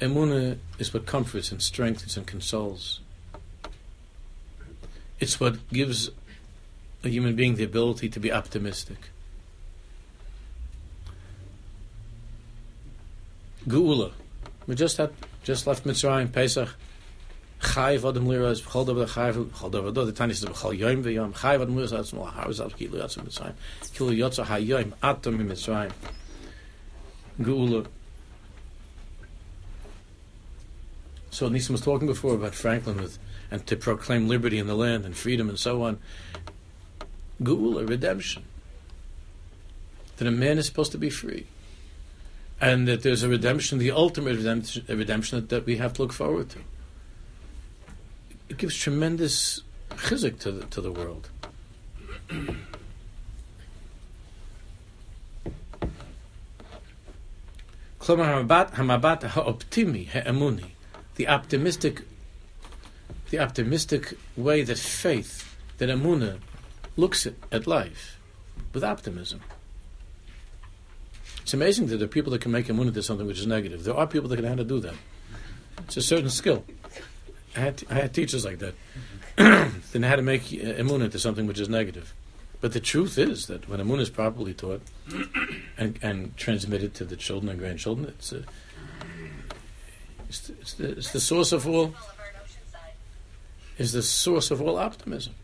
Emuna 0.00 0.56
is 0.78 0.94
what 0.94 1.04
comforts 1.04 1.52
and 1.52 1.60
strengthens 1.60 2.16
and 2.16 2.26
consoles. 2.26 3.00
It's 5.18 5.38
what 5.38 5.68
gives 5.68 6.10
a 7.04 7.10
human 7.10 7.36
being 7.36 7.56
the 7.56 7.64
ability 7.64 8.08
to 8.08 8.18
be 8.18 8.32
optimistic. 8.32 9.10
Geula. 13.66 14.12
We 14.66 14.74
just 14.74 14.96
had 14.96 15.12
just 15.44 15.66
left 15.66 15.84
Mitzrayim, 15.84 16.32
Pesach. 16.32 16.70
Adam 17.62 18.26
the 18.26 18.36
says, 18.36 18.62
Yom 18.62 18.76
V'yom, 21.02 21.32
Adam 21.44 21.76
Mitzrayim, 21.76 23.54
Kilu 23.94 24.16
Yotza 24.16 24.44
HaYom, 24.44 24.92
Atom 25.02 25.48
Mitzrayim. 25.48 25.92
Geula. 27.40 27.86
So 31.30 31.48
Nisim 31.48 31.70
was 31.70 31.80
talking 31.80 32.06
before 32.06 32.34
about 32.34 32.54
Franklin 32.54 32.96
with, 32.96 33.18
and 33.50 33.66
to 33.66 33.76
proclaim 33.76 34.28
liberty 34.28 34.58
in 34.58 34.66
the 34.66 34.74
land 34.74 35.04
and 35.04 35.16
freedom 35.16 35.48
and 35.48 35.58
so 35.58 35.82
on. 35.82 35.98
Geula, 37.42 37.88
redemption. 37.88 38.44
That 40.16 40.28
a 40.28 40.30
man 40.30 40.58
is 40.58 40.66
supposed 40.66 40.92
to 40.92 40.98
be 40.98 41.10
free. 41.10 41.46
And 42.60 42.86
that 42.88 43.02
there's 43.02 43.22
a 43.22 43.28
redemption, 43.28 43.78
the 43.78 43.90
ultimate 43.90 44.36
redemption, 44.36 44.84
redemption 44.88 45.40
that, 45.40 45.48
that 45.50 45.66
we 45.66 45.76
have 45.76 45.94
to 45.94 46.02
look 46.02 46.12
forward 46.12 46.50
to. 46.50 46.58
It 48.50 48.58
gives 48.58 48.76
tremendous 48.76 49.62
chizik 49.90 50.40
to 50.40 50.50
the, 50.50 50.66
to 50.66 50.80
the 50.80 50.90
world. 50.90 51.30
The 61.14 61.28
optimistic 61.28 62.02
the 63.30 63.38
optimistic 63.38 64.14
way 64.36 64.62
that 64.62 64.78
faith, 64.78 65.56
that 65.78 65.88
Amuna 65.88 66.40
looks 66.96 67.26
at, 67.26 67.34
at 67.52 67.68
life 67.68 68.18
with 68.72 68.82
optimism. 68.82 69.40
It's 71.42 71.54
amazing 71.54 71.86
that 71.86 71.98
there 71.98 72.06
are 72.06 72.08
people 72.08 72.32
that 72.32 72.40
can 72.40 72.50
make 72.50 72.66
Amuna 72.66 72.88
into 72.88 73.04
something 73.04 73.28
which 73.28 73.38
is 73.38 73.46
negative. 73.46 73.84
There 73.84 73.94
are 73.94 74.08
people 74.08 74.28
that 74.28 74.36
can 74.36 74.44
know 74.44 74.50
how 74.50 74.56
to 74.56 74.64
do 74.64 74.80
that. 74.80 74.94
It's 75.84 75.96
a 75.96 76.02
certain 76.02 76.30
skill. 76.30 76.64
I 77.56 77.60
had, 77.60 77.82
I 77.90 77.94
had 77.94 78.14
teachers 78.14 78.44
like 78.44 78.58
that. 78.58 78.74
they 79.92 79.98
know 79.98 80.08
how 80.08 80.16
to 80.16 80.22
make 80.22 80.42
Amuna 80.42 81.04
into 81.04 81.18
something 81.18 81.46
which 81.46 81.58
is 81.58 81.68
negative. 81.68 82.14
But 82.60 82.72
the 82.72 82.80
truth 82.80 83.16
is 83.18 83.46
that 83.46 83.68
when 83.68 83.80
Amuna 83.80 84.00
is 84.00 84.10
properly 84.10 84.54
taught 84.54 84.82
and, 85.78 85.98
and 86.02 86.36
transmitted 86.36 86.94
to 86.94 87.04
the 87.04 87.16
children 87.16 87.48
and 87.48 87.58
grandchildren, 87.58 88.08
it's 88.08 88.32
a, 88.32 88.44
it's 90.28 90.40
the, 90.40 90.52
it's 90.60 90.74
the, 90.74 90.90
it's 90.90 91.12
the 91.12 91.20
source 91.20 91.52
of 91.52 91.66
all 91.66 91.94
is 93.78 93.92
the 93.92 94.02
source 94.02 94.50
of 94.50 94.60
all 94.60 94.76
optimism 94.76 95.34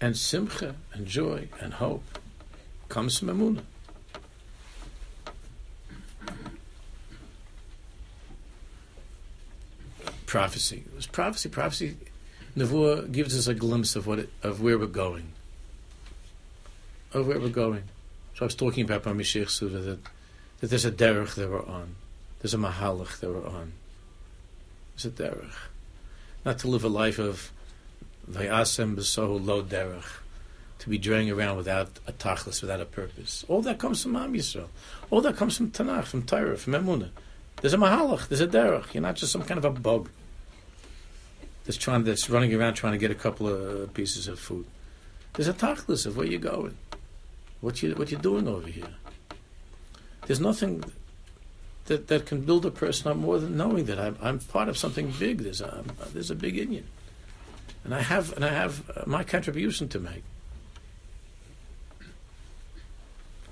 and 0.00 0.16
simcha 0.16 0.76
and 0.92 1.06
joy 1.06 1.48
and 1.60 1.74
hope 1.74 2.18
comes 2.88 3.18
from 3.18 3.28
Emunah. 3.28 3.62
Prophecy. 10.30 10.84
It 10.86 10.94
was 10.94 11.08
prophecy. 11.08 11.48
Prophecy. 11.48 11.96
Nevuah 12.56 13.10
gives 13.10 13.36
us 13.36 13.48
a 13.48 13.54
glimpse 13.54 13.96
of 13.96 14.06
what 14.06 14.20
it, 14.20 14.30
of 14.44 14.62
where 14.62 14.78
we're 14.78 14.86
going. 14.86 15.32
Of 17.12 17.26
where 17.26 17.40
we're 17.40 17.48
going. 17.48 17.82
So 18.36 18.42
I 18.42 18.44
was 18.44 18.54
talking 18.54 18.84
about 18.84 19.02
by 19.02 19.10
Mashiach 19.10 19.50
Suda 19.50 19.80
that, 19.80 19.98
that 20.60 20.66
there's 20.68 20.84
a 20.84 20.92
derech 20.92 21.34
that 21.34 21.50
we're 21.50 21.66
on. 21.66 21.96
There's 22.38 22.54
a 22.54 22.58
mahalach 22.58 23.18
that 23.18 23.28
we're 23.28 23.44
on. 23.44 23.72
There's 24.94 25.06
a 25.06 25.10
derech. 25.10 25.52
Not 26.44 26.60
to 26.60 26.68
live 26.68 26.84
a 26.84 26.88
life 26.88 27.18
of 27.18 27.50
vayasem 28.30 28.94
b'sohu 28.94 29.44
lo 29.44 29.64
derech. 29.64 30.20
To 30.78 30.88
be 30.88 30.96
draying 30.96 31.28
around 31.28 31.56
without 31.56 31.88
a 32.06 32.12
tachlis, 32.12 32.60
without 32.60 32.80
a 32.80 32.84
purpose. 32.84 33.44
All 33.48 33.62
that 33.62 33.80
comes 33.80 34.04
from 34.04 34.14
Am 34.14 34.32
Yisrael. 34.32 34.68
All 35.10 35.22
that 35.22 35.36
comes 35.36 35.56
from 35.56 35.72
Tanakh, 35.72 36.04
from 36.04 36.22
Torah, 36.22 36.56
from 36.56 36.74
Emunah. 36.74 37.08
There's 37.60 37.74
a 37.74 37.78
mahalach. 37.78 38.28
There's 38.28 38.40
a 38.40 38.46
derech. 38.46 38.94
You're 38.94 39.02
not 39.02 39.16
just 39.16 39.32
some 39.32 39.42
kind 39.42 39.58
of 39.58 39.64
a 39.64 39.70
bug 39.70 40.08
that's 41.70 41.78
trying 41.78 42.02
that's 42.02 42.28
running 42.28 42.52
around 42.52 42.74
trying 42.74 42.94
to 42.94 42.98
get 42.98 43.12
a 43.12 43.14
couple 43.14 43.46
of 43.46 43.94
pieces 43.94 44.26
of 44.26 44.40
food. 44.40 44.66
There's 45.34 45.46
a 45.46 45.52
tachlis 45.52 46.04
of 46.04 46.16
where 46.16 46.26
you're 46.26 46.40
going, 46.40 46.76
what 47.60 47.80
you 47.80 47.94
what 47.94 48.10
you're 48.10 48.20
doing 48.20 48.48
over 48.48 48.66
here. 48.66 48.92
There's 50.26 50.40
nothing 50.40 50.82
that, 51.84 52.08
that 52.08 52.26
can 52.26 52.40
build 52.40 52.66
a 52.66 52.72
person 52.72 53.08
up 53.08 53.16
more 53.16 53.38
than 53.38 53.56
knowing 53.56 53.84
that 53.84 54.00
I'm, 54.00 54.18
I'm 54.20 54.40
part 54.40 54.68
of 54.68 54.76
something 54.76 55.12
big. 55.16 55.38
There's 55.38 55.60
a 55.60 55.84
there's 56.12 56.32
a 56.32 56.34
big 56.34 56.58
Indian, 56.58 56.88
and 57.84 57.94
I 57.94 58.02
have 58.02 58.32
and 58.32 58.44
I 58.44 58.52
have 58.52 58.90
uh, 58.90 59.04
my 59.06 59.22
contribution 59.22 59.88
to 59.90 60.00
make. 60.00 60.24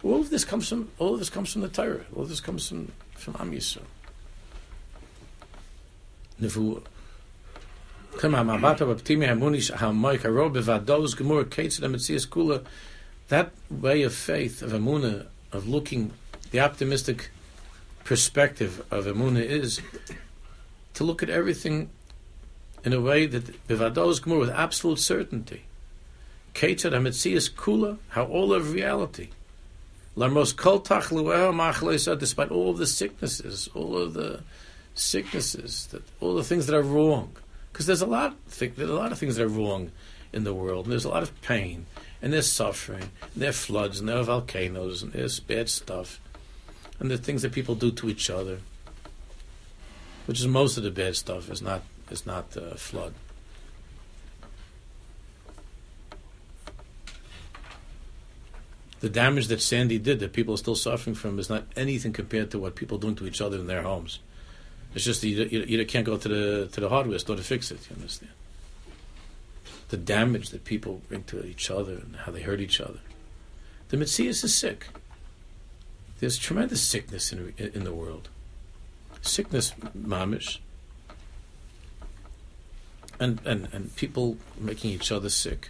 All 0.02 0.18
of 0.18 0.30
this 0.30 0.44
comes 0.44 0.68
from 0.68 0.90
all 0.98 1.14
of 1.14 1.20
this 1.20 1.30
comes 1.30 1.52
from 1.52 1.62
the 1.62 1.68
Torah. 1.68 2.04
All 2.16 2.22
of 2.22 2.30
this 2.30 2.40
comes 2.40 2.68
from 2.68 2.90
from 3.14 3.36
Am 3.38 3.52
Yisrael. 3.52 3.86
That 13.28 13.52
way 13.70 14.02
of 14.02 14.14
faith, 14.14 14.62
of 14.62 14.72
Amunah, 14.72 15.26
of 15.52 15.68
looking, 15.68 16.12
the 16.50 16.60
optimistic 16.60 17.30
perspective 18.04 18.84
of 18.90 19.04
Amunah 19.04 19.44
is 19.44 19.80
to 20.94 21.04
look 21.04 21.22
at 21.22 21.30
everything 21.30 21.90
in 22.84 22.92
a 22.92 23.00
way 23.00 23.26
that 23.26 23.66
Bivados 23.68 24.22
Gemur 24.22 24.38
with 24.38 24.50
absolute 24.50 24.98
certainty. 24.98 25.62
Ketzad 26.54 26.92
HaMetzias 26.92 27.52
Kula, 27.52 27.98
how 28.08 28.24
all 28.24 28.54
of 28.54 28.72
reality. 28.72 29.28
Despite 30.16 32.50
all 32.50 32.70
of 32.70 32.78
the 32.78 32.86
sicknesses, 32.86 33.68
all 33.74 33.96
of 33.96 34.14
the 34.14 34.40
sicknesses, 34.94 35.86
that 35.92 36.02
all 36.20 36.34
the 36.34 36.42
things 36.42 36.66
that 36.66 36.74
are 36.74 36.82
wrong. 36.82 37.36
Because 37.72 37.86
there's 37.86 38.02
a 38.02 38.06
lot, 38.06 38.36
there's 38.58 38.90
a 38.90 38.94
lot 38.94 39.12
of 39.12 39.18
things 39.18 39.36
that 39.36 39.44
are 39.44 39.48
wrong 39.48 39.92
in 40.32 40.44
the 40.44 40.54
world, 40.54 40.86
and 40.86 40.92
there's 40.92 41.04
a 41.04 41.10
lot 41.10 41.22
of 41.22 41.40
pain, 41.42 41.86
and 42.20 42.32
there's 42.32 42.50
suffering, 42.50 43.10
and 43.22 43.42
there 43.42 43.50
are 43.50 43.52
floods, 43.52 44.00
and 44.00 44.08
there 44.08 44.18
are 44.18 44.24
volcanoes, 44.24 45.02
and 45.02 45.12
there's 45.12 45.40
bad 45.40 45.68
stuff, 45.68 46.20
and 46.98 47.10
the 47.10 47.18
things 47.18 47.42
that 47.42 47.52
people 47.52 47.74
do 47.74 47.90
to 47.92 48.08
each 48.08 48.28
other, 48.28 48.58
which 50.26 50.40
is 50.40 50.46
most 50.46 50.76
of 50.76 50.82
the 50.82 50.90
bad 50.90 51.16
stuff, 51.16 51.50
is 51.50 51.62
not 51.62 51.82
is 52.10 52.26
not 52.26 52.56
uh, 52.56 52.74
flood. 52.74 53.14
The 59.00 59.08
damage 59.08 59.46
that 59.46 59.62
Sandy 59.62 59.98
did, 59.98 60.18
that 60.20 60.32
people 60.32 60.54
are 60.54 60.58
still 60.58 60.74
suffering 60.74 61.14
from, 61.14 61.38
is 61.38 61.48
not 61.48 61.66
anything 61.76 62.12
compared 62.12 62.50
to 62.50 62.58
what 62.58 62.74
people 62.74 62.98
are 62.98 63.00
doing 63.00 63.14
to 63.16 63.26
each 63.26 63.40
other 63.40 63.58
in 63.58 63.68
their 63.68 63.82
homes. 63.82 64.18
It's 64.94 65.04
just 65.04 65.22
you, 65.22 65.44
you, 65.44 65.60
you 65.64 65.86
can't 65.86 66.06
go 66.06 66.16
to 66.16 66.28
the 66.28 66.68
to 66.72 66.80
the 66.80 66.88
hardware 66.88 67.18
store 67.18 67.36
to 67.36 67.42
fix 67.42 67.70
it. 67.70 67.78
You 67.90 67.96
understand? 67.96 68.32
The 69.88 69.96
damage 69.96 70.50
that 70.50 70.64
people 70.64 71.02
bring 71.08 71.24
to 71.24 71.44
each 71.44 71.70
other 71.70 71.92
and 71.92 72.16
how 72.16 72.32
they 72.32 72.42
hurt 72.42 72.60
each 72.60 72.80
other. 72.80 73.00
The 73.88 73.96
Metzias 73.96 74.44
is 74.44 74.54
sick. 74.54 74.88
There's 76.20 76.36
tremendous 76.36 76.82
sickness 76.82 77.32
in 77.32 77.54
in 77.58 77.84
the 77.84 77.92
world. 77.92 78.28
Sickness, 79.22 79.72
mamish. 79.96 80.58
And, 83.20 83.40
and, 83.44 83.68
and 83.72 83.94
people 83.96 84.36
making 84.56 84.92
each 84.92 85.10
other 85.10 85.28
sick. 85.28 85.68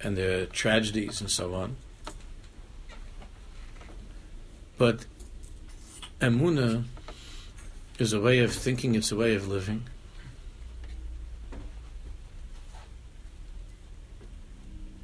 And 0.00 0.16
their 0.16 0.46
tragedies 0.46 1.20
and 1.20 1.30
so 1.30 1.54
on. 1.54 1.76
But 4.78 5.06
Emuna 6.20 6.84
is 7.98 8.12
a 8.12 8.20
way 8.20 8.40
of 8.40 8.52
thinking, 8.52 8.94
it's 8.94 9.12
a 9.12 9.16
way 9.16 9.34
of 9.34 9.48
living. 9.48 9.84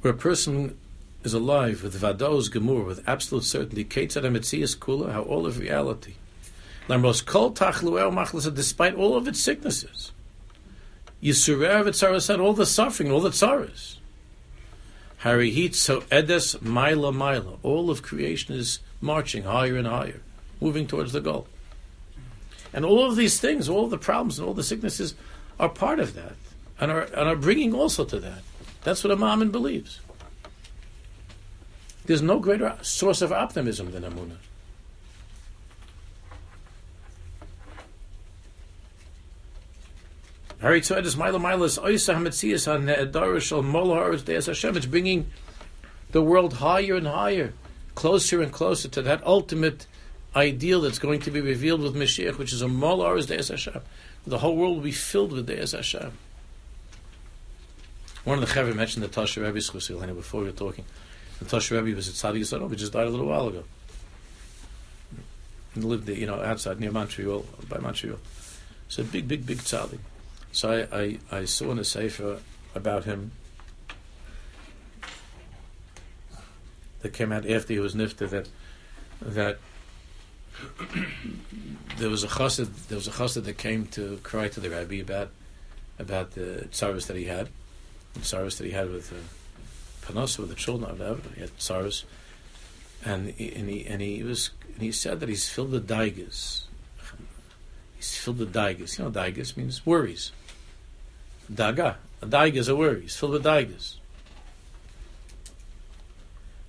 Where 0.01 0.13
a 0.13 0.17
person 0.17 0.77
is 1.23 1.33
alive 1.33 1.83
with 1.83 1.99
vados 2.01 2.51
gemur, 2.51 2.83
with 2.83 3.07
absolute 3.07 3.43
certainty, 3.43 3.85
ketzad 3.85 4.23
emetzias 4.23 4.75
kula, 4.75 5.11
how 5.11 5.21
all 5.21 5.45
of 5.45 5.59
reality, 5.59 6.15
lamos 6.87 7.21
kol 7.21 7.51
tachluel 7.51 8.11
machlasa, 8.11 8.53
despite 8.53 8.95
all 8.95 9.15
of 9.15 9.27
its 9.27 9.39
sicknesses, 9.39 10.11
yisurev 11.21 11.85
etzaras 11.85 12.27
had 12.27 12.39
all 12.39 12.53
the 12.53 12.65
suffering, 12.65 13.11
all 13.11 13.21
the 13.21 13.29
tzaras. 13.29 13.97
Harihit 15.21 15.75
so 15.75 16.01
edes 16.11 16.59
mila 16.61 17.13
mila, 17.13 17.57
all 17.61 17.91
of 17.91 18.01
creation 18.01 18.55
is 18.55 18.79
marching 18.99 19.43
higher 19.43 19.77
and 19.77 19.85
higher, 19.85 20.21
moving 20.59 20.87
towards 20.87 21.13
the 21.13 21.21
goal. 21.21 21.47
And 22.73 22.85
all 22.85 23.05
of 23.05 23.15
these 23.15 23.39
things, 23.39 23.67
all 23.67 23.87
the 23.87 23.97
problems 23.97 24.39
and 24.39 24.47
all 24.47 24.53
the 24.53 24.63
sicknesses 24.63 25.15
are 25.59 25.69
part 25.69 25.99
of 25.99 26.13
that 26.15 26.35
and 26.79 26.91
are, 26.91 27.01
and 27.01 27.27
are 27.27 27.35
bringing 27.35 27.73
also 27.73 28.05
to 28.05 28.19
that. 28.19 28.41
That's 28.83 29.03
what 29.03 29.11
a 29.11 29.15
Mammon 29.15 29.51
believes. 29.51 29.99
There's 32.05 32.21
no 32.21 32.39
greater 32.39 32.77
source 32.81 33.21
of 33.21 33.31
optimism 33.31 33.91
than 33.91 34.03
Amunah. 34.03 34.37
It's 44.77 44.85
bringing 44.85 45.31
the 46.11 46.21
world 46.21 46.53
higher 46.53 46.95
and 46.95 47.07
higher, 47.07 47.53
closer 47.95 48.41
and 48.41 48.51
closer 48.51 48.87
to 48.89 49.01
that 49.01 49.25
ultimate 49.25 49.87
ideal 50.35 50.81
that's 50.81 50.99
going 50.99 51.19
to 51.21 51.31
be 51.31 51.41
revealed 51.41 51.81
with 51.81 51.95
Mashiach, 51.95 52.37
which 52.37 52.53
is 52.53 52.61
a 52.61 52.67
Mol 52.67 53.01
Aris 53.03 53.25
Deis 53.25 53.49
Hashem. 53.49 53.81
The 54.25 54.37
whole 54.37 54.55
world 54.55 54.77
will 54.77 54.83
be 54.83 54.91
filled 54.91 55.31
with 55.31 55.47
Deis 55.47 55.73
Hashem. 55.73 56.11
One 58.23 58.41
of 58.41 58.47
the 58.47 58.53
Chaver 58.53 58.75
mentioned 58.75 59.03
the 59.03 59.07
Tosher 59.07 59.41
Rebbe 59.41 60.13
before 60.13 60.41
we 60.41 60.47
were 60.47 60.53
talking. 60.53 60.85
The 61.39 61.45
Tosher 61.45 61.81
Rebbe 61.81 61.95
was 61.95 62.07
at 62.07 62.13
Sadi 62.15 62.41
Yisrael, 62.41 62.73
just 62.75 62.93
died 62.93 63.07
a 63.07 63.09
little 63.09 63.25
while 63.25 63.47
ago. 63.47 63.63
He 65.73 65.81
lived 65.81 66.05
there, 66.05 66.15
you 66.15 66.27
know, 66.27 66.41
outside 66.41 66.79
near 66.79 66.91
Montreal, 66.91 67.45
by 67.67 67.79
Montreal. 67.79 68.19
So 68.89 69.03
big, 69.03 69.27
big, 69.27 69.45
big 69.45 69.59
tzaddik. 69.59 69.99
So 70.51 70.87
I, 70.91 70.97
I, 70.97 71.39
I 71.39 71.45
saw 71.45 71.71
in 71.71 71.79
a 71.79 71.83
sefer 71.83 72.39
about 72.75 73.05
him 73.05 73.31
that 77.01 77.13
came 77.13 77.31
out 77.31 77.49
after 77.49 77.73
he 77.73 77.79
was 77.79 77.95
nifta 77.95 78.29
that 78.29 78.49
that 79.21 79.59
there 81.97 82.09
was 82.09 82.23
a 82.23 82.27
chassid, 82.27 82.69
there 82.87 82.97
was 82.97 83.07
a 83.07 83.11
chassid 83.11 83.43
that 83.45 83.57
came 83.57 83.85
to 83.87 84.17
cry 84.23 84.47
to 84.47 84.59
the 84.59 84.69
rabbi 84.69 84.95
about 84.95 85.29
about 85.99 86.31
the 86.31 86.67
tsaras 86.71 87.07
that 87.07 87.17
he 87.17 87.25
had, 87.25 87.49
the 88.13 88.19
tsaras 88.21 88.57
that 88.57 88.65
he 88.65 88.71
had 88.71 88.89
with 88.89 89.11
uh, 89.11 90.13
with 90.13 90.49
the 90.49 90.55
children, 90.55 90.97
whatever. 90.97 91.21
He 91.35 91.41
had 91.41 91.57
tsaras, 91.57 92.03
and 93.05 93.29
he, 93.31 93.53
and 93.53 93.69
he 93.69 93.85
and 93.85 94.01
he 94.01 94.23
was 94.23 94.51
and 94.73 94.81
he 94.81 94.91
said 94.91 95.19
that 95.19 95.29
he's 95.29 95.47
filled 95.47 95.71
with 95.71 95.87
daigas. 95.87 96.63
He's 97.95 98.17
filled 98.17 98.39
with 98.39 98.53
daigas. 98.53 98.97
You 98.97 99.05
know, 99.05 99.11
daigas 99.11 99.55
means 99.55 99.85
worries. 99.85 100.31
Daga, 101.51 101.97
a 102.21 102.25
daiga 102.25 102.55
is 102.55 102.67
a 102.67 102.75
worry. 102.75 103.01
He's 103.01 103.15
filled 103.15 103.33
with 103.33 103.43
daigas. 103.43 103.97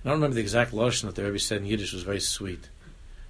I 0.03 0.09
don't 0.09 0.17
remember 0.17 0.35
the 0.35 0.41
exact 0.41 0.73
lashon 0.73 1.03
that 1.03 1.15
the 1.15 1.23
Rebbe 1.23 1.39
said 1.39 1.61
in 1.61 1.65
Yiddish 1.65 1.93
was 1.93 2.03
very 2.03 2.19
sweet. 2.19 2.67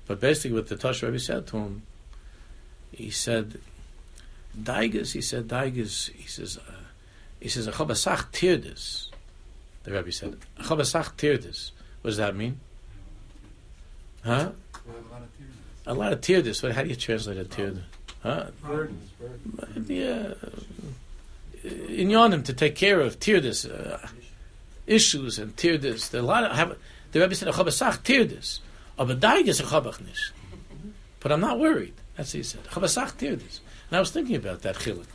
But 0.08 0.20
basically, 0.20 0.56
what 0.56 0.68
the 0.68 0.76
Tosh 0.76 1.02
Rebbe 1.02 1.20
said 1.20 1.48
to 1.48 1.58
him, 1.58 1.84
he 2.92 3.10
said, 3.10 3.60
Daigas, 4.58 5.14
he 5.14 5.22
said, 5.22 5.48
Daigas, 5.48 6.12
he 6.12 6.28
says, 6.28 6.58
uh, 6.58 6.72
he 7.40 7.50
says, 7.50 7.68
Achabasach 7.68 8.32
tirdis. 8.32 9.08
The 9.84 9.92
Rebbe 9.92 10.12
said, 10.12 10.38
Achabasach 10.60 11.16
tirdis. 11.16 11.72
What 12.02 12.10
does 12.10 12.18
that 12.18 12.36
mean? 12.36 12.60
Huh? 14.24 14.52
A 15.86 15.94
lot 15.94 16.14
of 16.14 16.22
tirdis. 16.22 16.62
What, 16.64 16.74
how 16.74 16.84
do 16.84 16.90
you 16.90 16.96
translate 16.96 17.38
a 17.38 17.46
tird? 17.46 17.84
Huh? 18.22 18.48
Burdens. 18.62 19.10
Yeah. 19.88 20.34
In 21.64 22.10
Yonim, 22.10 22.44
to 22.46 22.54
take 22.54 22.76
care 22.76 23.02
of 23.02 23.20
tirdis, 23.20 23.70
uh, 23.70 24.06
issues 24.86 25.40
and 25.40 25.56
tirdis. 25.56 26.10
There 26.10 26.22
are 26.22 26.24
a 26.24 26.28
lot 26.28 26.44
of, 26.44 26.56
have, 26.56 26.78
the 27.12 27.20
Rebbe 27.20 27.36
said, 27.36 27.48
Achabasach 27.48 28.00
tirdis. 28.00 28.60
Aber 28.98 29.16
daiges 29.16 29.60
a 29.60 29.64
chabach 29.64 30.00
nish. 30.06 30.32
But 31.20 31.32
I'm 31.32 31.40
not 31.40 31.60
worried. 31.60 31.94
That's 32.16 32.34
what 32.34 32.38
he 32.38 32.44
said. 32.44 32.64
Chabasach 32.66 33.18
tirdes. 33.18 33.60
And 33.90 33.98
I 33.98 34.00
was 34.00 34.12
thinking 34.12 34.36
about 34.36 34.62
that 34.62 34.76
chiluk. 34.76 35.06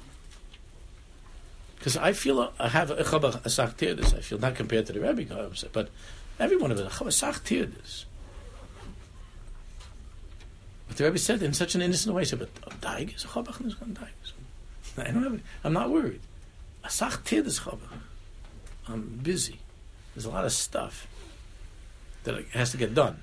Because 1.77 1.97
I 1.97 2.13
feel 2.13 2.53
I 2.59 2.69
have 2.69 2.91
a 2.91 3.05
chabach 3.05 3.43
asach 3.43 3.77
tirdes. 3.77 4.15
I 4.17 4.21
feel 4.21 4.39
not 4.39 4.57
compared 4.57 4.87
to 4.87 4.93
the 4.93 5.01
Rebbe, 5.01 5.25
but 5.73 5.91
every 6.41 6.57
one 6.57 6.73
of 6.73 6.79
it, 6.79 6.89
chabasach 6.89 7.45
tirdes. 7.45 8.05
But 10.89 10.97
the 10.97 11.05
Rebbe 11.05 11.19
said 11.19 11.43
in 11.43 11.53
such 11.53 11.75
an 11.75 11.83
innocent 11.83 12.15
way, 12.15 12.23
he 12.23 12.27
said, 12.27 12.39
but 12.39 12.81
daiges 12.81 13.25
a 13.25 13.29
chabach 13.29 13.61
nish. 13.61 13.75
I 14.97 15.13
don't 15.13 15.23
have, 15.23 15.41
I'm 15.63 15.73
not 15.73 15.91
worried. 15.91 16.21
Asach 16.85 17.23
tirdes 17.25 17.61
chabach. 17.61 18.01
I'm 18.89 19.21
busy. 19.23 19.61
There's 20.15 20.25
a 20.25 20.31
lot 20.31 20.45
of 20.45 20.53
stuff 20.53 21.07
that 22.25 22.45
has 22.49 22.71
to 22.73 22.77
get 22.77 22.95
done. 22.95 23.23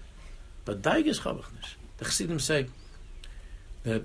But 0.66 0.82
daiga 0.82 1.08
is 1.08 1.20
chabachnish. 1.20 1.76
The 1.98 2.06
Chassidim 2.06 2.40
say 2.40 2.66
that 3.84 4.04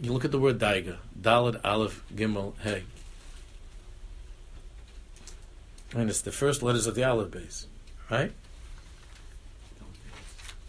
you 0.00 0.12
look 0.12 0.24
at 0.24 0.32
the 0.32 0.38
word 0.38 0.58
daiga, 0.58 0.96
Dalad, 1.18 1.60
Aleph, 1.64 2.04
Gimel, 2.14 2.54
Hey. 2.58 2.82
And 5.94 6.10
it's 6.10 6.20
the 6.20 6.32
first 6.32 6.62
letters 6.62 6.86
of 6.86 6.94
the 6.94 7.04
Aleph 7.04 7.30
base, 7.30 7.66
right? 8.10 8.32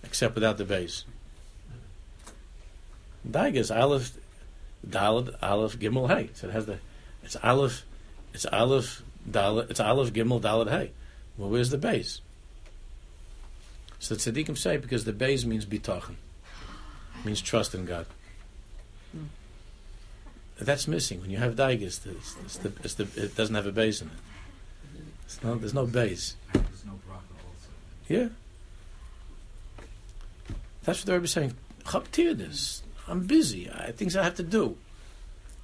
Except 0.04 0.36
without 0.36 0.58
the 0.58 0.66
base. 0.66 1.06
Daiga 3.28 3.56
is 3.56 3.72
Aleph, 3.72 4.12
Dalad, 4.88 5.36
Aleph, 5.42 5.78
Gimel, 5.80 6.08
Hey. 6.08 6.30
So 6.34 6.48
it 6.48 6.54
has 6.54 6.68
the, 6.68 6.78
it's 7.24 7.36
Aleph, 7.38 7.84
it's 8.34 8.46
Aleph, 8.46 9.04
Dalad, 9.30 9.72
it's 9.72 9.80
Aleph, 9.80 10.14
Gimel, 10.14 10.42
Dalad, 10.42 10.70
Hey. 10.70 10.92
Well, 11.38 11.50
where's 11.50 11.70
the 11.70 11.78
base? 11.78 12.22
So 14.02 14.16
the 14.16 14.20
tzaddikim 14.20 14.58
say 14.58 14.78
because 14.78 15.06
the 15.06 15.14
base 15.14 15.46
means 15.46 15.64
bitachon, 15.64 16.16
means 17.24 17.40
trust 17.40 17.76
in 17.76 17.86
God. 17.86 18.08
That's 20.60 20.88
missing. 20.88 21.22
When 21.22 21.30
you 21.30 21.38
have 21.38 21.56
daigas, 21.56 22.06
it's, 22.06 22.36
it's 22.44 22.58
the, 22.58 22.72
it's 22.84 22.96
the, 22.96 23.04
it 23.16 23.36
doesn't 23.36 23.54
have 23.54 23.68
a 23.68 23.72
base 23.72 24.02
in 24.02 24.08
it. 24.08 25.02
It's 25.26 25.42
no, 25.44 25.56
there's 25.56 25.76
no 25.76 25.86
base. 25.86 26.36
There's 26.52 26.86
no. 26.86 27.00
Yeah. 28.08 28.30
That's 30.84 31.00
what 31.00 31.06
the 31.06 31.14
Rebbe 31.14 31.26
is 31.26 31.32
saying. 31.32 31.54
Chaptir 31.86 32.36
this. 32.36 32.82
I'm 33.08 33.28
busy. 33.28 33.70
I 33.70 33.86
have 33.88 33.96
things 33.96 34.16
I 34.16 34.24
have 34.24 34.36
to 34.36 34.44
do. 34.44 34.78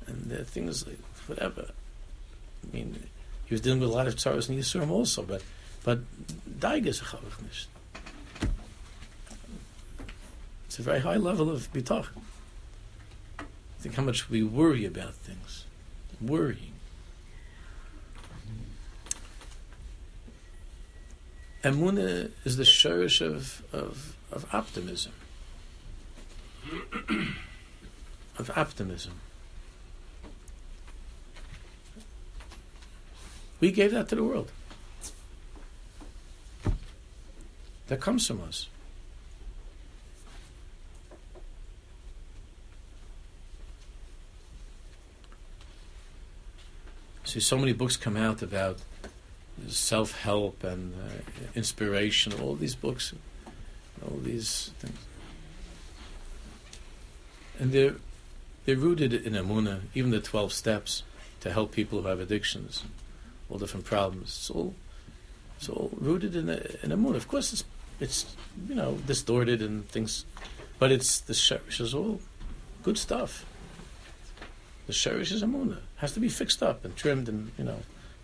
And 0.06 0.30
the 0.30 0.46
things, 0.46 0.86
like, 0.86 1.00
whatever. 1.26 1.72
I 2.64 2.76
mean, 2.76 3.10
he 3.46 3.54
was 3.54 3.62
dealing 3.62 3.80
with 3.80 3.90
a 3.90 3.94
lot 3.94 4.08
of 4.08 4.16
tsaros 4.16 4.48
and 4.48 4.60
Yisurim 4.60 4.92
also, 4.92 5.24
but 5.24 5.42
but 5.84 6.00
daigas 6.60 7.02
chavach 7.02 7.68
It's 10.78 10.86
a 10.86 10.92
very 10.92 11.00
high 11.00 11.16
level 11.16 11.50
of 11.50 11.74
bitach. 11.74 12.06
Think 13.80 13.96
how 13.96 14.04
much 14.04 14.30
we 14.30 14.44
worry 14.44 14.86
about 14.86 15.16
things. 15.16 15.66
Worrying. 16.22 16.74
Emunah 21.64 22.30
is 22.46 22.58
the 22.58 22.64
shirish 22.64 23.26
of, 23.26 23.64
of, 23.74 24.16
of 24.32 24.46
optimism. 24.54 25.14
of 28.38 28.52
optimism. 28.56 29.14
We 33.60 33.72
gave 33.72 33.94
that 33.94 34.10
to 34.10 34.16
the 34.16 34.24
world. 34.24 34.52
That 37.88 38.00
comes 38.00 38.28
from 38.28 38.44
us. 38.44 38.68
See, 47.28 47.42
so 47.42 47.58
many 47.58 47.74
books 47.74 47.98
come 47.98 48.16
out 48.16 48.42
about 48.42 48.78
self 49.68 50.18
help 50.22 50.64
and 50.64 50.94
uh, 50.94 51.44
inspiration, 51.56 52.32
all 52.40 52.56
these 52.56 52.74
books, 52.74 53.14
all 54.02 54.18
these 54.20 54.72
things. 54.80 54.98
And 57.60 57.74
they're, 57.74 57.96
they're 58.64 58.78
rooted 58.78 59.14
in 59.14 59.34
Amuna, 59.34 59.82
even 59.94 60.12
the 60.12 60.22
12 60.22 60.54
steps 60.54 61.04
to 61.42 61.52
help 61.52 61.74
people 61.74 62.02
who 62.02 62.08
have 62.08 62.22
addictions, 62.22 62.86
all 63.50 63.58
different 63.58 63.86
problems. 63.86 64.30
It's 64.30 64.50
all, 64.50 64.74
it's 65.58 65.68
all 65.68 65.90
rooted 66.00 66.34
in, 66.34 66.48
a, 66.48 66.62
in 66.82 66.92
Amuna. 66.92 67.18
Of 67.18 67.28
course, 67.28 67.52
it's, 67.52 67.66
it's, 68.00 68.38
you 68.70 68.76
know, 68.76 69.00
distorted 69.06 69.62
and 69.62 69.86
things, 69.90 70.24
but 70.80 70.94
it's 70.94 71.20
the 71.20 71.34
Sherish 71.34 71.82
is 71.82 71.94
all 71.94 72.22
good 72.84 72.98
stuff. 72.98 73.46
The 74.86 74.94
Sherish 74.94 75.34
is 75.34 75.44
Amuna. 75.44 75.80
Has 75.98 76.12
to 76.14 76.20
be 76.20 76.30
fixed 76.30 76.62
up 76.62 76.86
and 76.86 76.96
trimmed 76.96 77.28
and, 77.30 77.52
you 77.58 77.64
know, 77.64 77.80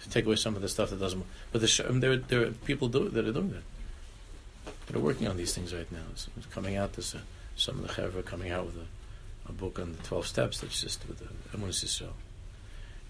take 0.10 0.26
away 0.26 0.36
some 0.36 0.56
of 0.56 0.62
the 0.62 0.70
stuff 0.70 0.90
that 0.92 1.00
doesn't. 1.00 1.26
But 1.52 1.62
the 1.62 1.68
sh- 1.68 1.82
there, 1.90 2.18
there 2.18 2.44
are 2.44 2.52
people 2.52 2.88
do, 2.88 3.10
that 3.10 3.28
are 3.28 3.32
doing 3.32 3.52
that. 3.52 4.74
That 4.88 4.96
are 4.96 5.00
working 5.00 5.28
on 5.28 5.38
these 5.38 5.54
things 5.54 5.74
right 5.74 5.92
now. 5.92 6.04
It's, 6.12 6.28
it's 6.38 6.46
coming 6.48 6.76
out. 6.76 6.94
there's 6.94 7.16
some 7.56 7.80
of 7.80 7.88
the 7.88 7.94
chevra 7.94 8.24
coming 8.26 8.52
out 8.52 8.66
with 8.66 8.76
a, 8.78 9.50
a 9.50 9.52
book 9.52 9.80
on 9.80 9.94
the 9.94 9.98
twelve 10.04 10.28
steps 10.28 10.60
that's 10.62 10.82
just 10.82 11.08
with 11.08 11.20
the 11.20 11.58
Emunis 11.58 11.84
Yisrael. 11.84 12.10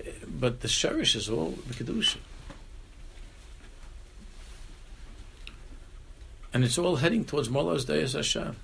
Eh, 0.06 0.12
But 0.28 0.62
the 0.62 0.68
sherish 0.68 1.16
is 1.16 1.30
all 1.30 1.52
the 1.68 1.74
kedusha, 1.74 2.18
and 6.54 6.64
it's 6.64 6.78
all 6.78 6.98
heading 6.98 7.26
towards 7.26 7.50
Molos 7.50 7.86
Deis 7.86 8.14
Hashem. 8.14 8.56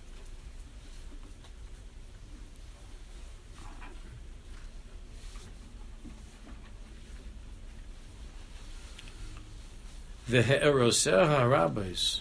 The 10.29 10.43
He'eroseh 10.43 11.25
HaRabbis. 11.27 12.19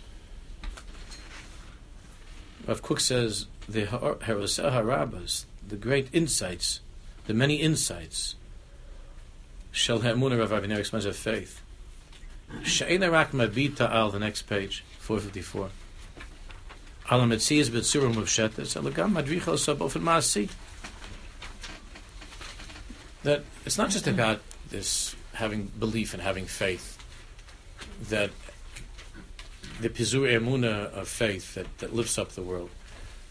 Rav 2.66 2.80
Kook 2.80 3.00
says 3.00 3.48
the 3.68 3.84
He'eroseh 3.84 4.72
HaRabbis, 4.72 5.44
the 5.68 5.76
great 5.76 6.09
insights, 6.14 6.80
the 7.26 7.34
many 7.34 7.56
insights, 7.56 8.34
Shel 9.72 10.00
Ha'emunah 10.00 10.38
Rav 10.38 10.50
Aviner 10.62 10.78
explains 10.78 11.04
of 11.04 11.16
faith. 11.16 11.61
She'ena 12.64 13.11
rak 13.11 13.32
mabita 13.32 13.90
al, 13.90 14.11
the 14.11 14.18
next 14.18 14.42
page, 14.42 14.84
454. 15.00 15.68
Al 17.11 17.20
ha-metzias 17.20 17.68
b'tzurim 17.68 18.14
muvshetes, 18.14 18.74
ela 18.74 18.90
gam 18.90 19.14
madricha 19.14 19.52
ma'asi. 20.00 20.48
That 23.22 23.44
it's 23.66 23.76
not 23.76 23.90
just 23.90 24.06
about 24.06 24.40
this 24.70 25.14
having 25.34 25.66
belief 25.78 26.14
and 26.14 26.22
having 26.22 26.46
faith, 26.46 26.97
that 28.01 28.30
the 29.80 29.88
pizur 29.88 30.28
emuna 30.28 30.92
of 30.92 31.09
faith 31.09 31.55
that, 31.55 31.78
that 31.78 31.94
lifts 31.94 32.18
up 32.18 32.30
the 32.30 32.42
world, 32.42 32.70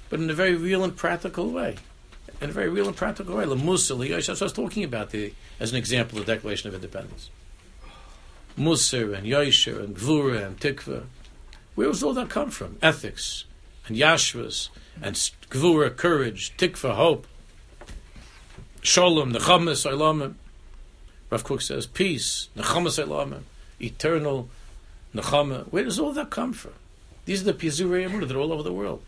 but 0.10 0.20
in 0.20 0.30
a 0.30 0.34
very 0.34 0.56
real 0.56 0.84
and 0.84 0.96
practical 0.96 1.52
way. 1.52 1.76
In 2.42 2.50
a 2.50 2.54
very 2.54 2.70
real 2.70 2.88
and 2.88 2.96
practical 2.96 3.38
way. 3.38 3.46
Lamusa, 3.46 3.96
I 4.14 4.44
was 4.44 4.54
talking 4.54 4.84
about 4.84 5.10
the, 5.10 5.34
as 5.60 5.72
an 5.72 5.78
example 5.78 6.20
the 6.20 6.26
Declaration 6.26 6.68
of 6.68 6.76
Independence. 6.76 7.30
Musar 8.58 9.16
and 9.16 9.28
Yosher 9.28 9.80
and 9.80 9.96
Gvura 9.96 10.46
and 10.46 10.60
Tikva. 10.60 11.06
Where 11.76 11.88
does 11.88 12.04
all 12.04 12.14
that 12.14 12.30
come 12.30 12.50
from? 12.50 12.78
Ethics 12.82 13.46
and 13.88 13.96
Yashvas 13.96 14.70
and 15.02 15.16
Gvura, 15.16 15.96
courage, 15.96 16.56
Tikva, 16.58 16.96
hope. 16.96 17.28
Shalom, 18.82 19.32
Nechamas, 19.32 19.86
Olamim. 19.86 20.36
Rav 21.30 21.44
Kook 21.44 21.62
says 21.62 21.86
peace, 21.86 22.50
Nechamas, 22.56 22.98
Olamim. 22.98 23.44
Eternal 23.80 24.50
Nechama. 25.18 25.66
Where 25.72 25.84
does 25.84 26.00
all 26.00 26.14
that 26.14 26.30
come 26.30 26.54
from? 26.54 26.74
These 27.26 27.42
are 27.42 27.52
the 27.52 27.54
Pizurei 27.54 28.08
Emunah. 28.08 28.28
They're 28.28 28.38
all 28.38 28.54
over 28.54 28.64
the 28.64 28.74
world. 28.74 29.04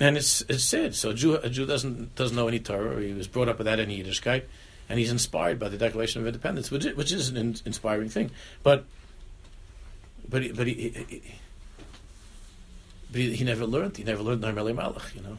And 0.00 0.16
it's 0.16 0.42
it's 0.42 0.64
said. 0.64 0.94
So 0.94 1.10
a 1.10 1.14
Jew, 1.14 1.36
a 1.36 1.48
Jew 1.48 1.66
doesn't 1.66 2.14
doesn't 2.14 2.36
know 2.36 2.48
any 2.48 2.58
Torah. 2.58 3.00
He 3.00 3.12
was 3.12 3.28
brought 3.28 3.48
up 3.48 3.58
without 3.58 3.78
any 3.78 4.02
Yiddishkeit, 4.02 4.42
and 4.88 4.98
he's 4.98 5.10
inspired 5.10 5.58
by 5.58 5.68
the 5.68 5.78
Declaration 5.78 6.20
of 6.20 6.26
Independence, 6.26 6.70
which 6.70 6.84
is, 6.84 6.96
which 6.96 7.12
is 7.12 7.28
an 7.28 7.36
in, 7.36 7.56
inspiring 7.64 8.08
thing. 8.08 8.30
But 8.62 8.84
but 10.28 10.42
he, 10.42 10.52
but 10.52 10.66
he, 10.66 10.74
he, 10.74 11.22
but 13.10 13.20
he, 13.20 13.36
he 13.36 13.44
never 13.44 13.66
learned. 13.66 13.96
He 13.96 14.04
never 14.04 14.22
learned 14.22 14.42
Narmeli 14.42 14.74
Malach. 14.74 15.14
You 15.14 15.22
know, 15.22 15.38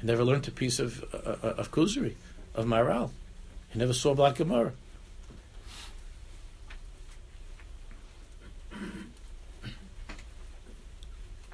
he 0.00 0.06
never 0.06 0.24
learned 0.24 0.46
a 0.46 0.52
piece 0.52 0.78
of 0.78 1.02
uh, 1.12 1.48
of 1.48 1.72
Kuzari, 1.72 2.14
of 2.54 2.66
Maharal. 2.66 3.10
He 3.70 3.78
never 3.78 3.92
saw 3.92 4.14
blatt 4.14 4.36
Gemara. 4.36 4.72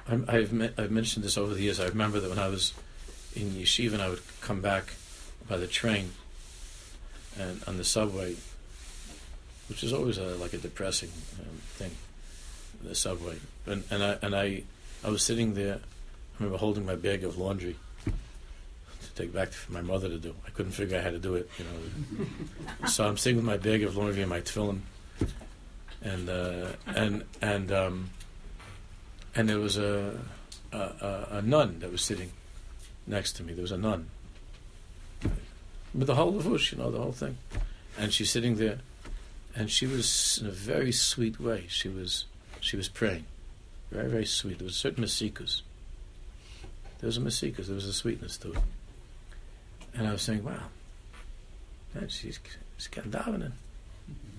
I'm, 0.09 0.25
I've 0.27 0.51
me- 0.51 0.71
I've 0.77 0.91
mentioned 0.91 1.23
this 1.23 1.37
over 1.37 1.53
the 1.53 1.61
years. 1.61 1.79
I 1.79 1.87
remember 1.87 2.19
that 2.19 2.29
when 2.29 2.39
I 2.39 2.47
was 2.47 2.73
in 3.35 3.51
yeshiva, 3.51 3.93
and 3.93 4.01
I 4.01 4.09
would 4.09 4.21
come 4.41 4.61
back 4.61 4.95
by 5.47 5.57
the 5.57 5.67
train 5.67 6.11
and 7.37 7.61
on 7.67 7.77
the 7.77 7.83
subway, 7.83 8.35
which 9.67 9.83
is 9.83 9.93
always 9.93 10.17
a, 10.17 10.35
like 10.35 10.53
a 10.53 10.57
depressing 10.57 11.11
um, 11.39 11.57
thing, 11.75 11.91
the 12.83 12.95
subway. 12.95 13.37
And, 13.67 13.83
and 13.91 14.03
I 14.03 14.17
and 14.21 14.35
I 14.35 14.63
I 15.03 15.09
was 15.09 15.23
sitting 15.23 15.53
there. 15.53 15.75
I 15.75 16.43
remember 16.43 16.57
holding 16.57 16.85
my 16.85 16.95
bag 16.95 17.23
of 17.23 17.37
laundry 17.37 17.75
to 18.05 19.15
take 19.15 19.31
back 19.31 19.49
for 19.49 19.71
my 19.71 19.81
mother 19.81 20.09
to 20.09 20.17
do. 20.17 20.33
I 20.47 20.49
couldn't 20.51 20.71
figure 20.71 20.97
out 20.97 21.03
how 21.03 21.11
to 21.11 21.19
do 21.19 21.35
it, 21.35 21.49
you 21.59 21.65
know. 21.65 22.87
so 22.87 23.07
I'm 23.07 23.17
sitting 23.17 23.37
with 23.37 23.45
my 23.45 23.57
bag 23.57 23.83
of 23.83 23.95
laundry 23.95 24.21
and 24.21 24.29
my 24.29 24.41
tefillin, 24.41 24.79
and 26.01 26.29
uh, 26.29 26.67
and 26.87 27.23
and 27.41 27.71
um, 27.71 28.09
and 29.35 29.49
there 29.49 29.59
was 29.59 29.77
a, 29.77 30.19
a, 30.71 30.77
a, 30.77 31.27
a 31.31 31.41
nun 31.41 31.79
that 31.79 31.91
was 31.91 32.01
sitting 32.01 32.31
next 33.07 33.33
to 33.33 33.43
me. 33.43 33.53
There 33.53 33.61
was 33.61 33.71
a 33.71 33.77
nun 33.77 34.09
with 35.93 36.07
the 36.07 36.15
whole 36.15 36.33
levush, 36.33 36.71
you 36.71 36.77
know, 36.77 36.91
the 36.91 36.99
whole 36.99 37.11
thing, 37.11 37.37
and 37.97 38.13
she's 38.13 38.31
sitting 38.31 38.55
there, 38.55 38.79
and 39.55 39.69
she 39.69 39.87
was 39.87 40.39
in 40.41 40.47
a 40.47 40.51
very 40.51 40.91
sweet 40.91 41.39
way. 41.39 41.65
She 41.67 41.89
was 41.89 42.25
she 42.59 42.77
was 42.77 42.89
praying, 42.89 43.25
very 43.91 44.09
very 44.09 44.25
sweet. 44.25 44.59
There 44.59 44.65
was 44.65 44.75
certain 44.75 45.03
masikas. 45.03 45.61
There 46.99 47.07
was 47.07 47.17
a 47.17 47.21
masikas. 47.21 47.67
There 47.67 47.75
was 47.75 47.85
a 47.85 47.93
sweetness 47.93 48.37
to 48.37 48.53
it, 48.53 48.59
and 49.93 50.07
I 50.07 50.11
was 50.11 50.21
saying, 50.21 50.43
wow, 50.43 50.63
man, 51.93 52.09
she's 52.09 52.39
she's 52.77 52.87
kind 52.87 53.13
of 53.13 53.25
davening. 53.25 53.51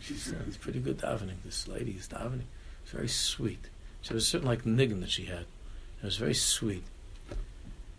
She's 0.01 0.32
it's 0.49 0.57
pretty 0.57 0.80
good 0.80 0.97
davening. 0.97 1.34
This 1.45 1.68
lady 1.68 1.91
is 1.91 2.09
davening. 2.09 2.47
It's 2.82 2.93
very 2.93 3.07
sweet. 3.07 3.68
She 4.03 4.14
was 4.14 4.24
a 4.24 4.26
certain 4.26 4.48
like 4.48 4.64
niggin 4.64 5.01
that 5.01 5.11
she 5.11 5.26
had. 5.26 5.46
It 6.03 6.05
was 6.05 6.16
very 6.16 6.34
sweet. 6.34 6.84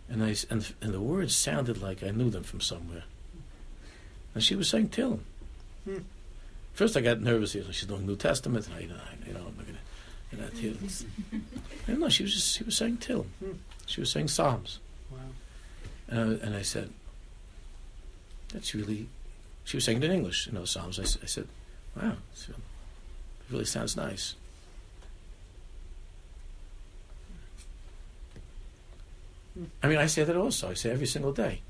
And 0.08 0.22
I 0.22 0.34
and, 0.50 0.72
and 0.80 0.92
the 0.92 1.00
words 1.00 1.34
sounded 1.34 1.80
like 1.80 2.02
I 2.02 2.10
knew 2.10 2.30
them 2.30 2.42
from 2.42 2.60
somewhere. 2.60 3.04
And 4.34 4.42
she 4.42 4.56
was 4.56 4.68
saying 4.68 4.88
Tehillim. 4.88 5.20
Hmm. 5.84 5.98
First, 6.72 6.96
I 6.96 7.00
got 7.00 7.20
nervous. 7.20 7.54
You 7.54 7.64
know, 7.64 7.70
she's 7.70 7.88
doing 7.88 8.06
New 8.06 8.16
Testament, 8.16 8.66
and 8.66 8.76
I, 8.76 8.80
you 8.80 8.88
know, 8.88 8.94
I, 8.94 9.28
you 9.28 9.34
know 9.34 9.40
I'm 9.40 9.54
gonna, 9.54 9.78
you 10.32 10.38
know, 10.38 10.74
Tehillim. 10.74 11.04
and 11.86 12.00
no, 12.00 12.08
she 12.08 12.22
was 12.22 12.34
just 12.34 12.56
she 12.56 12.64
was 12.64 12.76
saying 12.76 12.98
Tehillim. 12.98 13.26
Hmm. 13.38 13.52
She 13.86 14.00
was 14.00 14.10
saying 14.10 14.28
Psalms. 14.28 14.78
Wow. 15.10 15.18
And 16.08 16.18
I, 16.18 16.46
and 16.46 16.56
I 16.56 16.62
said, 16.62 16.90
that's 18.52 18.74
really. 18.74 19.08
She 19.64 19.76
was 19.76 19.84
saying 19.84 19.98
it 19.98 20.04
in 20.04 20.10
English, 20.10 20.46
you 20.46 20.52
know, 20.52 20.64
Psalms. 20.64 20.98
I, 20.98 21.02
I 21.02 21.26
said, 21.26 21.46
wow, 21.96 22.16
it 22.48 22.54
really 23.50 23.64
sounds 23.64 23.96
nice. 23.96 24.34
I 29.82 29.88
mean, 29.88 29.98
I 29.98 30.06
say 30.06 30.24
that 30.24 30.36
also. 30.36 30.70
I 30.70 30.74
say 30.74 30.90
every 30.90 31.06
single 31.06 31.32
day. 31.32 31.60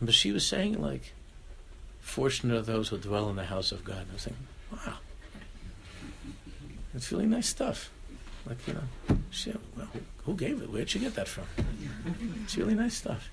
But 0.00 0.14
she 0.14 0.32
was 0.32 0.46
saying 0.46 0.80
like, 0.80 1.12
fortunate 2.00 2.56
are 2.56 2.62
those 2.62 2.88
who 2.88 2.98
dwell 2.98 3.28
in 3.30 3.36
the 3.36 3.44
house 3.44 3.72
of 3.72 3.84
God. 3.84 3.98
And 3.98 4.10
I 4.10 4.12
was 4.14 4.24
thinking, 4.24 4.46
wow, 4.72 4.94
it's 6.94 7.12
really 7.12 7.26
nice 7.26 7.48
stuff. 7.48 7.90
Like 8.46 8.66
you 8.66 8.74
know, 8.74 9.18
she, 9.30 9.52
well, 9.76 9.88
who 10.24 10.34
gave 10.34 10.60
it? 10.62 10.70
Where'd 10.70 10.90
she 10.90 10.98
get 10.98 11.14
that 11.14 11.28
from? 11.28 11.44
It's 12.44 12.56
really 12.56 12.74
nice 12.74 12.94
stuff. 12.94 13.30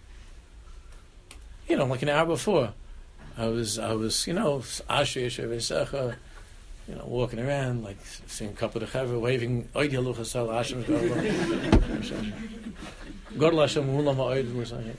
You 1.68 1.76
know, 1.78 1.86
like 1.86 2.02
an 2.02 2.10
hour 2.10 2.26
before, 2.26 2.74
I 3.38 3.48
was 3.48 3.78
I 3.78 3.94
was 3.94 4.26
you 4.28 4.34
know 4.34 4.64
Asher 4.90 5.30
you 6.92 6.98
know, 6.98 7.06
walking 7.06 7.40
around, 7.40 7.84
like 7.84 7.98
seeing 8.28 8.54
couple 8.54 8.84
of 8.84 8.92
the 8.92 9.20
waving, 9.20 9.70
Oid 9.74 9.92
Yaluch 9.92 10.18
Hasel 10.18 10.52
Hashem 10.52 10.84
God 13.38 13.54
Hashem 13.54 14.60
or 14.60 14.66
something. 14.66 14.98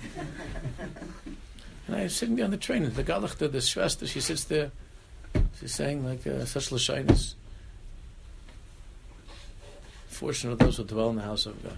And 1.87 1.97
I 1.97 2.05
was 2.05 2.17
sitting 2.17 2.37
there 2.37 2.47
on 2.47 2.51
the 2.51 2.57
train, 2.57 2.85
and 2.85 2.95
the 2.95 3.05
Galachta, 3.05 3.53
the 3.53 3.59
Shvester, 3.59 4.09
she 4.09 4.21
sits 4.21 4.45
there, 4.45 4.71
she's 5.61 5.75
saying 5.75 6.03
like 6.03 6.27
uh, 6.27 6.47
such 6.47 6.71
Lashinas. 6.71 7.35
Fortunate 10.07 10.59
those 10.59 10.79
who 10.79 10.85
dwell 10.85 11.11
in 11.11 11.17
the 11.17 11.23
house 11.23 11.45
of 11.45 11.63
God. 11.63 11.77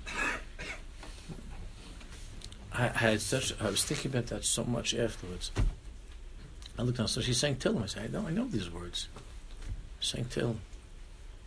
I, 2.72 2.86
had 2.88 3.20
such, 3.20 3.60
I 3.60 3.68
was 3.68 3.82
thinking 3.82 4.12
about 4.12 4.26
that 4.26 4.44
so 4.44 4.62
much 4.62 4.94
afterwards. 4.94 5.50
I 6.78 6.82
looked 6.82 6.98
down, 6.98 7.08
so 7.08 7.20
she's 7.20 7.38
saying 7.38 7.56
Tillim. 7.56 7.82
I 7.82 7.86
said, 7.86 8.04
I 8.04 8.06
know, 8.08 8.26
I 8.28 8.30
know 8.30 8.46
these 8.46 8.70
words. 8.70 9.08
Saying 10.04 10.26
Till, 10.28 10.56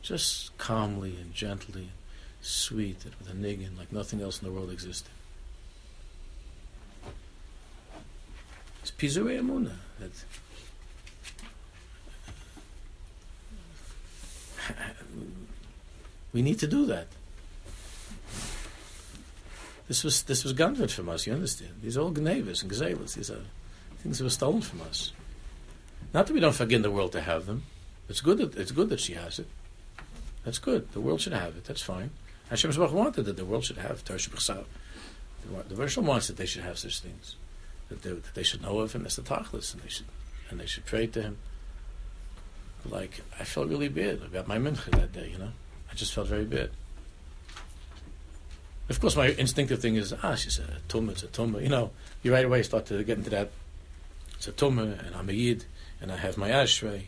just 0.01 0.57
calmly 0.57 1.15
and 1.21 1.31
gently, 1.31 1.81
and 1.81 1.91
sweet, 2.41 3.05
and 3.05 3.13
with 3.19 3.29
a 3.29 3.33
niggin 3.33 3.77
like 3.77 3.91
nothing 3.93 4.19
else 4.19 4.41
in 4.41 4.47
the 4.47 4.51
world 4.51 4.71
existed. 4.71 5.11
It's 8.81 8.89
Pizure 8.89 9.25
Amuna. 9.25 9.73
That 9.99 10.09
we 16.33 16.41
need 16.41 16.57
to 16.57 16.67
do 16.67 16.87
that. 16.87 17.05
This 19.87 20.03
was 20.03 20.23
this 20.23 20.43
was 20.43 20.53
gunfit 20.53 20.89
from 20.89 21.09
us. 21.09 21.27
You 21.27 21.33
understand? 21.33 21.75
These 21.83 21.95
are 21.95 22.01
all 22.01 22.09
gnevas 22.09 22.63
and 22.63 22.71
gazelas. 22.71 23.13
These 23.13 23.29
are 23.29 23.41
things 23.99 24.17
that 24.17 24.23
were 24.23 24.31
stolen 24.31 24.63
from 24.63 24.81
us. 24.81 25.11
Not 26.11 26.25
that 26.25 26.33
we 26.33 26.39
don't 26.39 26.55
forget 26.55 26.77
in 26.77 26.81
the 26.81 26.89
world 26.89 27.11
to 27.11 27.21
have 27.21 27.45
them. 27.45 27.61
It's 28.09 28.21
good 28.21 28.37
that 28.37 28.55
it's 28.55 28.71
good 28.71 28.89
that 28.89 28.99
she 28.99 29.13
has 29.13 29.39
it. 29.39 29.47
That's 30.45 30.59
good. 30.59 30.91
The 30.93 31.01
world 31.01 31.21
should 31.21 31.33
have 31.33 31.57
it. 31.57 31.65
That's 31.65 31.81
fine. 31.81 32.11
Hashem 32.49 32.71
wanted 32.93 33.25
that 33.25 33.35
the 33.35 33.45
world 33.45 33.65
should 33.65 33.77
have 33.77 34.03
Torah 34.05 34.19
The 35.69 35.75
Rosh 35.75 35.97
wants 35.97 36.27
that 36.27 36.37
they 36.37 36.45
should 36.45 36.63
have 36.63 36.77
such 36.77 37.01
things, 37.01 37.35
that 37.89 38.01
they, 38.01 38.11
that 38.11 38.33
they 38.33 38.43
should 38.43 38.61
know 38.61 38.79
of 38.79 38.93
him 38.93 39.05
as 39.05 39.17
the 39.17 39.21
Tachlis, 39.21 39.73
and 39.73 39.83
they 39.83 39.89
should 39.89 40.05
and 40.49 40.59
they 40.59 40.65
should 40.65 40.85
pray 40.85 41.07
to 41.07 41.21
him. 41.21 41.37
Like 42.85 43.21
I 43.37 43.43
felt 43.43 43.67
really 43.67 43.89
bad 43.89 44.21
about 44.21 44.47
my 44.47 44.57
mincha 44.57 44.91
that 44.91 45.11
day. 45.11 45.29
You 45.31 45.39
know, 45.39 45.51
I 45.91 45.95
just 45.95 46.13
felt 46.13 46.27
very 46.27 46.45
bad. 46.45 46.69
Of 48.89 49.01
course, 49.01 49.17
my 49.17 49.27
instinctive 49.27 49.81
thing 49.81 49.95
is, 49.95 50.13
ah, 50.23 50.35
she's 50.35 50.59
a 50.59 50.77
tumah, 50.87 51.11
it's 51.11 51.23
a 51.23 51.27
tumah. 51.27 51.61
You 51.61 51.67
know, 51.67 51.91
you 52.23 52.31
right 52.31 52.45
away 52.45 52.63
start 52.63 52.85
to 52.85 53.03
get 53.03 53.17
into 53.17 53.29
that. 53.31 53.51
It's 54.35 54.47
a 54.47 54.53
tumah, 54.53 55.05
and 55.05 55.13
I'm 55.13 55.27
a 55.27 55.33
yid, 55.33 55.65
and 55.99 56.09
I 56.09 56.15
have 56.15 56.37
my 56.37 56.51
ashrei, 56.51 57.07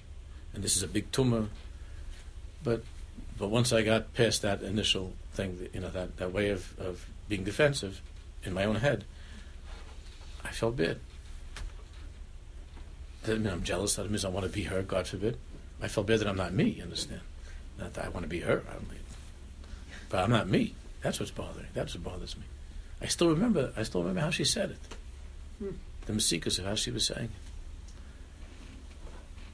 and 0.59 0.63
this 0.65 0.75
is 0.75 0.83
a 0.83 0.89
big 0.89 1.09
tumor. 1.13 1.47
But 2.65 2.83
but 3.37 3.47
once 3.47 3.71
I 3.71 3.81
got 3.81 4.13
past 4.13 4.41
that 4.41 4.61
initial 4.61 5.13
thing, 5.31 5.69
you 5.73 5.79
know, 5.79 5.89
that, 5.91 6.17
that 6.17 6.33
way 6.33 6.49
of, 6.49 6.77
of 6.77 7.05
being 7.29 7.45
defensive 7.45 8.01
in 8.43 8.53
my 8.53 8.65
own 8.65 8.75
head, 8.75 9.05
I 10.43 10.49
felt 10.49 10.75
bad. 10.75 10.99
That 13.23 13.39
mean 13.39 13.53
I'm 13.53 13.63
jealous. 13.63 13.95
That 13.95 14.09
means 14.09 14.25
I 14.25 14.29
want 14.29 14.47
to 14.47 14.51
be 14.51 14.63
her. 14.63 14.81
God 14.81 15.07
forbid. 15.07 15.37
I 15.81 15.87
felt 15.87 16.07
bad 16.07 16.19
that 16.19 16.27
I'm 16.27 16.35
not 16.35 16.51
me. 16.51 16.65
You 16.65 16.83
understand? 16.83 17.21
Not 17.77 17.93
that 17.93 18.03
I 18.03 18.09
want 18.09 18.23
to 18.23 18.29
be 18.29 18.41
her. 18.41 18.61
I 18.69 18.73
don't 18.73 18.89
mean, 18.89 18.99
but 20.09 20.19
I'm 20.19 20.29
not 20.29 20.49
me. 20.49 20.75
That's 21.01 21.21
what's 21.21 21.31
bothering. 21.31 21.67
That's 21.73 21.95
what 21.95 22.03
bothers 22.03 22.35
me. 22.35 22.43
I 23.01 23.05
still 23.05 23.29
remember. 23.29 23.71
I 23.77 23.83
still 23.83 24.01
remember 24.01 24.19
how 24.19 24.31
she 24.31 24.43
said 24.43 24.71
it. 24.71 24.79
Hmm. 25.59 25.75
The 26.05 26.11
masikas 26.11 26.59
of 26.59 26.65
how 26.65 26.75
she 26.75 26.91
was 26.91 27.05
saying 27.05 27.29
it. 27.33 27.48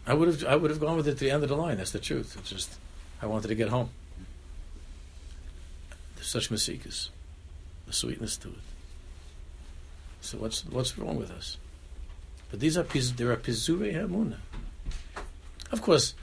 I 0.08 0.14
would 0.14 0.28
have 0.28 0.45
I 0.45 0.56
would 0.56 0.70
have 0.72 0.80
gone 0.80 0.97
with 0.97 1.08
it 1.08 1.18
to 1.18 1.24
the 1.24 1.32
end 1.32 1.43
of 1.43 1.49
the 1.49 1.56
line. 1.56 1.78
That's 1.78 1.91
the 1.91 1.99
truth. 1.99 2.36
It's 2.39 2.49
just 2.49 2.78
I 3.22 3.26
wanted 3.26 3.47
to 3.47 3.56
get 3.56 3.70
home. 3.70 3.89
There's 6.16 6.28
such 6.28 6.49
masikas, 6.49 7.10
a 7.89 7.93
sweetness 7.93 8.38
to 8.38 8.49
it. 8.49 8.56
So 10.22 10.38
what's 10.38 10.66
what's 10.66 10.97
wrong 10.97 11.18
with 11.18 11.32
us? 11.32 11.58
But 12.51 12.60
these 12.60 12.78
are 12.78 12.84
there 12.84 13.32
are 13.32 13.36
pizure 13.36 13.78
hamuna. 13.78 14.38
Of 15.72 15.82
course, 15.82 16.14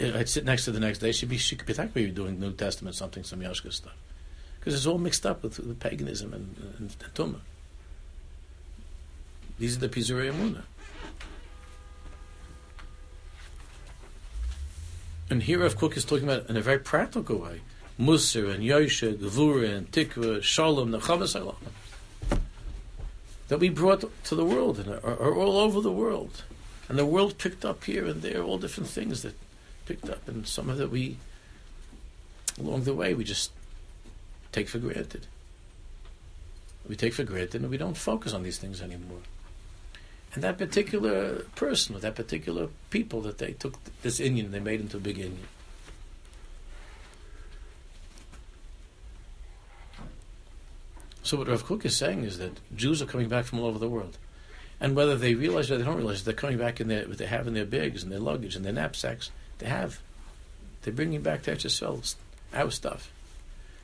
uh, 0.00 0.18
I'd 0.18 0.28
sit 0.28 0.44
next 0.44 0.66
to 0.66 0.72
the 0.72 0.80
next 0.80 0.98
day. 0.98 1.12
She'd 1.12 1.28
be 1.28 1.38
she 1.38 1.56
could 1.56 1.66
be 1.66 1.74
maybe 1.94 2.10
doing 2.10 2.38
New 2.38 2.52
Testament 2.52 2.96
something, 2.96 3.24
some 3.24 3.40
Yashka 3.40 3.72
stuff, 3.72 3.96
because 4.58 4.74
it's 4.74 4.86
all 4.86 4.98
mixed 4.98 5.24
up 5.24 5.42
with, 5.42 5.58
with 5.58 5.80
paganism 5.80 6.34
and, 6.34 6.56
and, 6.78 6.94
and 7.00 7.14
tumah. 7.14 7.40
These 9.58 9.76
are 9.76 9.80
the 9.80 9.88
pizure 9.88 10.16
hamuna. 10.16 10.64
And 15.28 15.42
here 15.42 15.60
Rav 15.60 15.76
Kook 15.76 15.96
is 15.96 16.04
talking 16.04 16.28
about 16.28 16.48
in 16.48 16.56
a 16.56 16.60
very 16.60 16.78
practical 16.78 17.38
way. 17.38 17.60
Musar 17.98 18.54
and 18.54 18.62
Yosha, 18.62 19.16
Gevura 19.16 19.74
and 19.76 19.90
Tikva, 19.90 20.42
Shalom, 20.42 20.92
Nechavas 20.92 21.54
that 23.48 23.58
we 23.58 23.68
brought 23.68 24.04
to 24.24 24.34
the 24.34 24.44
world 24.44 24.78
and 24.78 24.88
are, 24.88 25.00
are, 25.04 25.34
all 25.34 25.58
over 25.58 25.80
the 25.80 25.92
world. 25.92 26.42
And 26.88 26.98
the 26.98 27.06
world 27.06 27.38
picked 27.38 27.64
up 27.64 27.84
here 27.84 28.04
and 28.04 28.22
there 28.22 28.42
all 28.42 28.58
different 28.58 28.88
things 28.88 29.22
that 29.22 29.34
picked 29.86 30.08
up, 30.08 30.26
and 30.28 30.46
some 30.46 30.68
of 30.68 30.78
that 30.78 30.90
we, 30.90 31.16
along 32.58 32.84
the 32.84 32.94
way, 32.94 33.14
we 33.14 33.24
just 33.24 33.52
take 34.52 34.68
for 34.68 34.78
granted. 34.78 35.26
We 36.88 36.96
take 36.96 37.14
for 37.14 37.24
granted 37.24 37.62
and 37.62 37.70
we 37.70 37.76
don't 37.76 37.96
focus 37.96 38.32
on 38.32 38.42
these 38.42 38.58
things 38.58 38.80
anymore. 38.80 39.20
And 40.36 40.44
that 40.44 40.58
particular 40.58 41.46
person, 41.54 41.96
or 41.96 41.98
that 42.00 42.14
particular 42.14 42.68
people 42.90 43.22
that 43.22 43.38
they 43.38 43.52
took 43.52 43.78
this 44.02 44.20
Indian, 44.20 44.52
they 44.52 44.60
made 44.60 44.80
into 44.82 44.98
a 44.98 45.00
big 45.00 45.16
Indian. 45.16 45.48
So 51.22 51.38
what 51.38 51.48
Rav 51.48 51.64
Kook 51.64 51.86
is 51.86 51.96
saying 51.96 52.24
is 52.24 52.36
that 52.36 52.60
Jews 52.76 53.00
are 53.00 53.06
coming 53.06 53.30
back 53.30 53.46
from 53.46 53.60
all 53.60 53.66
over 53.66 53.78
the 53.78 53.88
world. 53.88 54.18
And 54.78 54.94
whether 54.94 55.16
they 55.16 55.34
realize 55.34 55.70
it 55.70 55.76
or 55.76 55.78
they 55.78 55.84
don't 55.84 55.96
realize, 55.96 56.20
it, 56.20 56.26
they're 56.26 56.34
coming 56.34 56.58
back 56.58 56.82
in 56.82 56.88
their, 56.88 57.08
what 57.08 57.16
they 57.16 57.24
have 57.24 57.46
in 57.46 57.54
their 57.54 57.64
bags 57.64 58.02
and 58.02 58.12
their 58.12 58.18
luggage 58.18 58.56
and 58.56 58.62
their 58.62 58.74
knapsacks. 58.74 59.30
They 59.56 59.68
have. 59.68 60.00
They're 60.82 60.92
bringing 60.92 61.22
back 61.22 61.44
their 61.44 61.56
Eretz 61.56 62.14
our 62.52 62.70
stuff. 62.70 63.10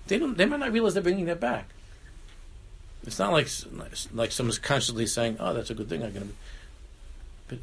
They 0.07 0.19
don't. 0.19 0.37
They 0.37 0.45
might 0.45 0.61
not 0.61 0.73
realize 0.73 0.93
they're 0.93 1.03
bringing 1.03 1.25
that 1.25 1.41
back. 1.41 1.71
It's 3.05 3.19
not 3.19 3.33
like 3.33 3.49
like 4.13 4.31
someone's 4.33 4.59
constantly 4.59 5.07
saying, 5.07 5.39
"Oh, 5.41 5.53
that's 5.53 5.71
a 5.71 5.75
good 5.75 5.89
thing." 5.89 6.05
I'm 6.05 6.13
going 6.13 6.29
to. 6.29 6.35
But 7.49 7.59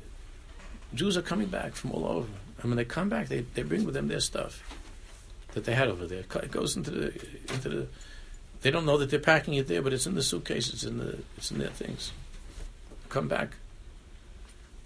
Jews 0.93 1.15
are 1.15 1.21
coming 1.21 1.47
back 1.47 1.73
from 1.73 1.91
all 1.91 2.05
over, 2.05 2.33
and 2.61 2.69
when 2.69 2.77
they 2.77 2.85
come 2.85 3.07
back, 3.09 3.29
they, 3.29 3.41
they 3.53 3.63
bring 3.63 3.85
with 3.85 3.93
them 3.93 4.09
their 4.09 4.19
stuff 4.19 4.63
that 5.53 5.63
they 5.63 5.73
had 5.73 5.87
over 5.87 6.05
there. 6.05 6.19
It 6.19 6.51
goes 6.51 6.75
into 6.75 6.91
the 6.91 7.05
into 7.53 7.69
the. 7.69 7.87
They 8.61 8.71
don't 8.71 8.85
know 8.85 8.97
that 8.97 9.09
they're 9.09 9.19
packing 9.19 9.53
it 9.53 9.69
there, 9.69 9.81
but 9.81 9.93
it's 9.93 10.05
in 10.05 10.15
the 10.15 10.23
suitcase. 10.23 10.73
It's 10.73 10.83
in 10.83 10.97
the 10.97 11.19
it's 11.37 11.51
in 11.51 11.59
their 11.59 11.69
things. 11.69 12.11
Come 13.07 13.29
back. 13.29 13.55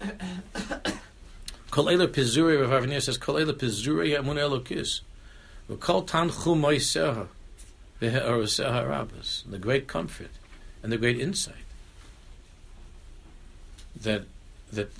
Kolela 1.70 2.06
Pizuri 2.06 2.60
Rav 2.60 2.84
Aviner 2.84 3.02
says 3.02 3.18
Kolela 3.18 3.52
Pizuri 3.52 4.16
Amun 4.16 4.36
Elokis. 4.36 5.00
V'kol 5.68 6.06
Tanchu 6.06 6.54
Moiseha 6.56 7.26
V'Ha'araseha 8.00 8.88
Rabbas. 8.88 9.42
The 9.50 9.58
great 9.58 9.88
comfort 9.88 10.30
and 10.84 10.92
the 10.92 10.98
great 10.98 11.18
insight 11.18 11.64
that 13.96 14.24
that 14.70 14.90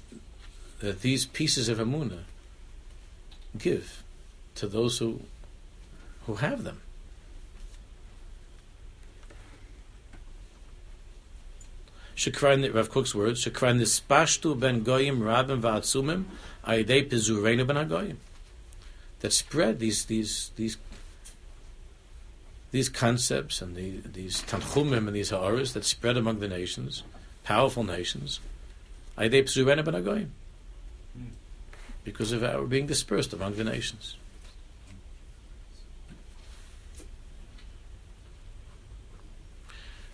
that 0.81 1.03
these 1.03 1.27
pieces 1.27 1.69
of 1.69 1.79
Amuna 1.79 2.21
give 3.59 4.03
to 4.55 4.67
those 4.67 4.99
who 4.99 5.21
who 6.27 6.37
have 6.37 6.65
them. 6.65 6.81
Shekran, 12.17 12.73
Rav 12.73 12.91
Kook's 12.91 13.15
words, 13.15 13.45
Shekran 13.45 13.79
ben 14.59 14.85
goyim 14.85 15.21
rabim 15.21 15.61
ayidei 16.67 17.11
ben 17.67 17.77
hagoyim. 17.77 18.17
That 19.21 19.35
spread 19.35 19.81
these 19.81 20.07
these 20.07 20.51
these 20.57 20.79
these 22.75 22.89
concepts 22.89 23.63
and 23.63 23.77
the, 23.77 24.01
these 24.05 24.43
tanchumim 24.43 25.07
and 25.07 25.15
these 25.15 25.31
ha'aras 25.31 25.75
that 25.75 25.85
spread 25.85 26.17
among 26.17 26.41
the 26.41 26.49
nations, 26.49 27.05
powerful 27.45 27.85
nations, 27.85 28.41
because 32.03 32.33
of 32.33 32.43
our 32.43 32.65
being 32.65 32.89
dispersed 32.89 33.33
among 33.33 33.55
the 33.55 33.63
nations. 33.63 34.17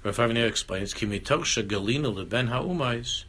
Rav 0.04 0.18
Aviner 0.18 0.46
explains, 0.46 0.92
"Kimitoksha 0.92 1.66
galina 1.66 2.14
leben 2.14 2.48
ha'umais." 2.48 3.24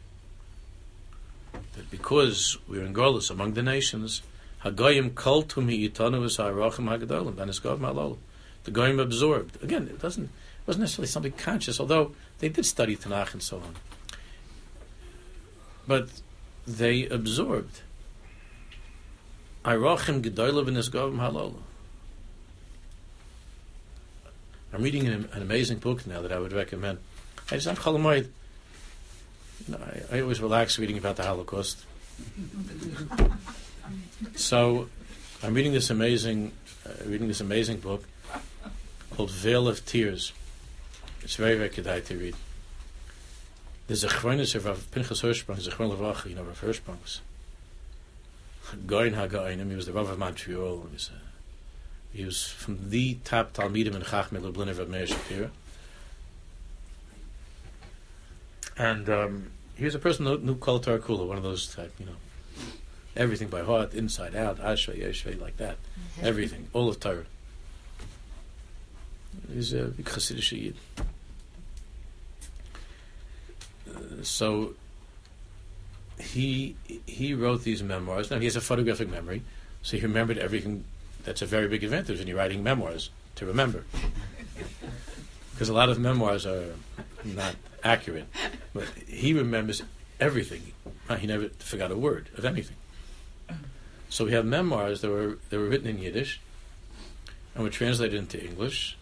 That 1.74 1.90
because 1.90 2.58
we're 2.68 2.84
in 2.84 2.92
Golis 2.92 3.30
among 3.30 3.54
the 3.54 3.62
nations, 3.62 4.20
Hagoyim 4.62 5.14
kol 5.14 5.42
tumi 5.44 5.90
itanu 5.90 6.22
is 6.26 6.36
ha'arachim 6.36 6.86
ha'gadolim, 6.88 7.34
ben 7.34 7.48
esgav 7.48 7.78
ma'alol. 7.78 8.18
The 8.64 8.70
Goyim 8.70 9.00
absorbed. 9.00 9.62
Again, 9.62 9.84
it 9.84 10.00
doesn't, 10.00 10.24
it 10.24 10.66
wasn't 10.66 10.82
necessarily 10.82 11.08
something 11.08 11.32
conscious, 11.32 11.80
although 11.80 12.12
they 12.38 12.48
did 12.48 12.64
study 12.64 12.96
Tanakh 12.96 13.32
and 13.32 13.42
so 13.42 13.56
on. 13.56 13.74
But 15.86 16.08
they 16.66 17.06
absorbed. 17.06 17.80
Arachim 19.64 20.22
gedolim 20.22 20.66
ben 20.66 20.74
esgav 20.74 21.14
ma'alol. 21.14 21.54
I'm 24.72 24.82
reading 24.82 25.06
an, 25.06 25.28
an, 25.32 25.42
amazing 25.42 25.78
book 25.78 26.06
now 26.06 26.22
that 26.22 26.32
I 26.32 26.38
would 26.38 26.52
recommend. 26.52 26.98
I 27.50 27.56
just 27.58 27.68
Cholamoid. 27.82 28.28
You 29.66 29.74
know, 29.74 29.80
I, 30.10 30.16
I, 30.16 30.20
always 30.22 30.40
relax 30.40 30.78
reading 30.78 30.96
about 30.98 31.16
the 31.16 31.24
Holocaust. 31.24 31.84
so, 34.34 34.88
I'm 35.42 35.52
reading 35.54 35.72
this 35.72 35.90
amazing, 35.90 36.52
uh, 36.86 37.04
reading 37.06 37.28
this 37.28 37.40
amazing 37.40 37.80
book 37.80 38.02
called 39.12 39.30
Vale 39.30 39.68
of 39.68 39.84
Tears. 39.86 40.32
It's 41.22 41.36
very, 41.36 41.56
very 41.56 41.68
kedai 41.68 42.04
to 42.06 42.16
read. 42.16 42.34
There's 43.86 44.04
a 44.04 44.08
chronis 44.08 44.54
of 44.54 44.64
Rav 44.64 44.90
Pinchas 44.90 45.22
Hirschsprung, 45.22 45.54
there's 45.54 45.66
a 45.66 45.72
chron 45.72 45.90
Lavacha, 45.90 46.30
you 46.30 46.34
know, 46.34 46.42
Rav 46.42 46.60
Hirschsprung's. 46.60 47.20
Goin 48.86 49.14
HaGoinim, 49.14 49.68
he 49.68 49.76
was 49.76 49.86
the 49.86 49.92
Rav 49.92 50.08
of 50.08 50.18
Montreal, 50.18 50.86
he 50.88 50.94
was 50.94 51.10
a 51.10 51.32
he 52.12 52.24
was 52.24 52.46
from 52.46 52.90
the 52.90 53.14
top 53.24 53.54
Talmidim 53.54 53.94
in 53.94 54.02
Chachmei 54.02 54.42
Lublin 54.42 54.68
of 54.68 54.88
Meir 54.88 55.06
Shapira. 55.06 55.50
And 58.76 59.08
um, 59.08 59.50
he 59.76 59.84
was 59.84 59.94
a 59.94 59.98
person 59.98 60.26
who 60.26 60.38
knew 60.38 60.56
Kol 60.56 60.78
Torah 60.78 60.98
Kula, 60.98 61.26
one 61.26 61.38
of 61.38 61.42
those 61.42 61.74
type, 61.74 61.92
you 61.98 62.06
know, 62.06 62.16
everything 63.16 63.48
by 63.48 63.62
heart, 63.62 63.94
inside 63.94 64.34
out, 64.34 64.58
Ashra, 64.58 64.98
Yeshvei, 64.98 65.40
like 65.40 65.56
that. 65.56 65.76
Mm-hmm. 65.76 66.26
Everything, 66.26 66.68
all 66.72 66.88
of 66.88 67.00
Torah. 67.00 67.24
He's 69.52 69.72
a 69.72 69.84
big 69.84 70.06
Hasidic 70.06 70.52
Yid. 70.52 70.76
Uh, 73.88 74.22
so 74.22 74.74
he 76.18 76.76
he 77.06 77.34
wrote 77.34 77.64
these 77.64 77.82
memoirs. 77.82 78.30
Now 78.30 78.38
he 78.38 78.44
has 78.44 78.56
a 78.56 78.60
photographic 78.60 79.10
memory, 79.10 79.42
so 79.82 79.96
he 79.96 80.02
remembered 80.02 80.38
everything 80.38 80.84
that's 81.24 81.42
a 81.42 81.46
very 81.46 81.68
big 81.68 81.84
advantage 81.84 82.18
when 82.18 82.28
you're 82.28 82.36
writing 82.36 82.62
memoirs 82.62 83.10
to 83.36 83.46
remember. 83.46 83.84
Because 85.52 85.68
a 85.68 85.74
lot 85.74 85.90
of 85.90 85.98
memoirs 86.00 86.44
are 86.44 86.74
not 87.24 87.54
accurate. 87.84 88.26
But 88.74 88.88
he 89.06 89.32
remembers 89.32 89.82
everything. 90.18 90.72
Uh, 91.08 91.16
he 91.16 91.26
never 91.26 91.50
forgot 91.58 91.90
a 91.90 91.96
word 91.96 92.30
of 92.36 92.44
anything. 92.44 92.76
So 94.08 94.24
we 94.24 94.32
have 94.32 94.44
memoirs 94.44 95.00
that 95.02 95.10
were, 95.10 95.38
that 95.50 95.58
were 95.58 95.68
written 95.68 95.86
in 95.86 95.98
Yiddish 95.98 96.40
and 97.54 97.64
were 97.64 97.70
translated 97.70 98.18
into 98.18 98.42
English. 98.44 98.96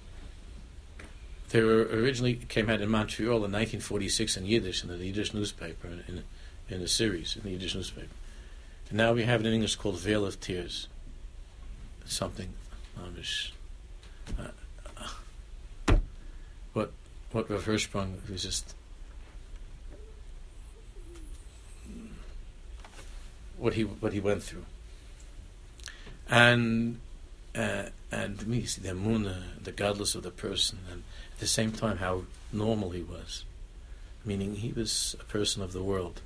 They 1.51 1.63
were 1.63 1.83
originally 1.83 2.35
came 2.35 2.71
out 2.71 2.81
in 2.81 2.89
Montreal 2.89 3.37
in 3.37 3.53
1946 3.53 4.37
in 4.37 4.47
Yiddish 4.47 4.83
in 4.83 4.89
the 4.89 4.99
Yiddish 4.99 5.35
newspaper 5.35 5.89
in, 5.89 6.25
in 6.69 6.81
a 6.81 6.89
series 6.89 7.37
in 7.37 7.43
the 7.43 7.51
Yiddish 7.51 7.75
newspaper. 7.75 8.09
And 8.89 8.97
now 8.97 9.13
we 9.13 9.25
have 9.25 9.41
it 9.41 9.47
in 9.47 9.53
English 9.53 9.77
called 9.77 9.99
Vale 9.99 10.25
of 10.25 10.41
Tears 10.41 10.89
something. 12.11 12.49
Uh, 14.39 14.49
uh, 15.89 15.97
what 16.73 16.93
what 17.33 17.51
Rav 17.51 17.65
Hirschsprung 17.65 18.29
was 18.31 18.43
just 18.43 18.75
what 23.57 23.75
he 23.75 23.83
what 23.83 24.13
he 24.13 24.21
went 24.21 24.43
through, 24.43 24.65
and 26.29 27.01
uh, 27.55 27.85
and 28.13 28.47
me 28.47 28.61
the 28.61 28.95
moon, 28.95 29.33
the 29.63 29.73
godless 29.73 30.15
of 30.15 30.23
the 30.23 30.31
person, 30.31 30.79
and 30.91 31.03
the 31.41 31.47
same 31.47 31.73
time 31.73 31.99
how 31.99 32.23
normal 32.53 32.91
he 32.91 33.03
was, 33.03 33.45
meaning 34.25 34.57
he 34.57 34.73
was 34.73 35.17
a 35.21 35.25
person 35.25 35.63
of 35.63 35.73
the 35.73 35.83
world. 35.83 36.21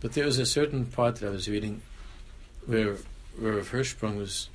But 0.00 0.12
there 0.12 0.26
was 0.26 0.38
a 0.38 0.46
certain 0.46 0.86
part 0.86 1.16
that 1.16 1.28
I 1.28 1.30
was 1.30 1.48
reading 1.48 1.82
where 2.66 2.96
where 3.38 3.60
Hirschsprung 3.62 4.18
was 4.18 4.48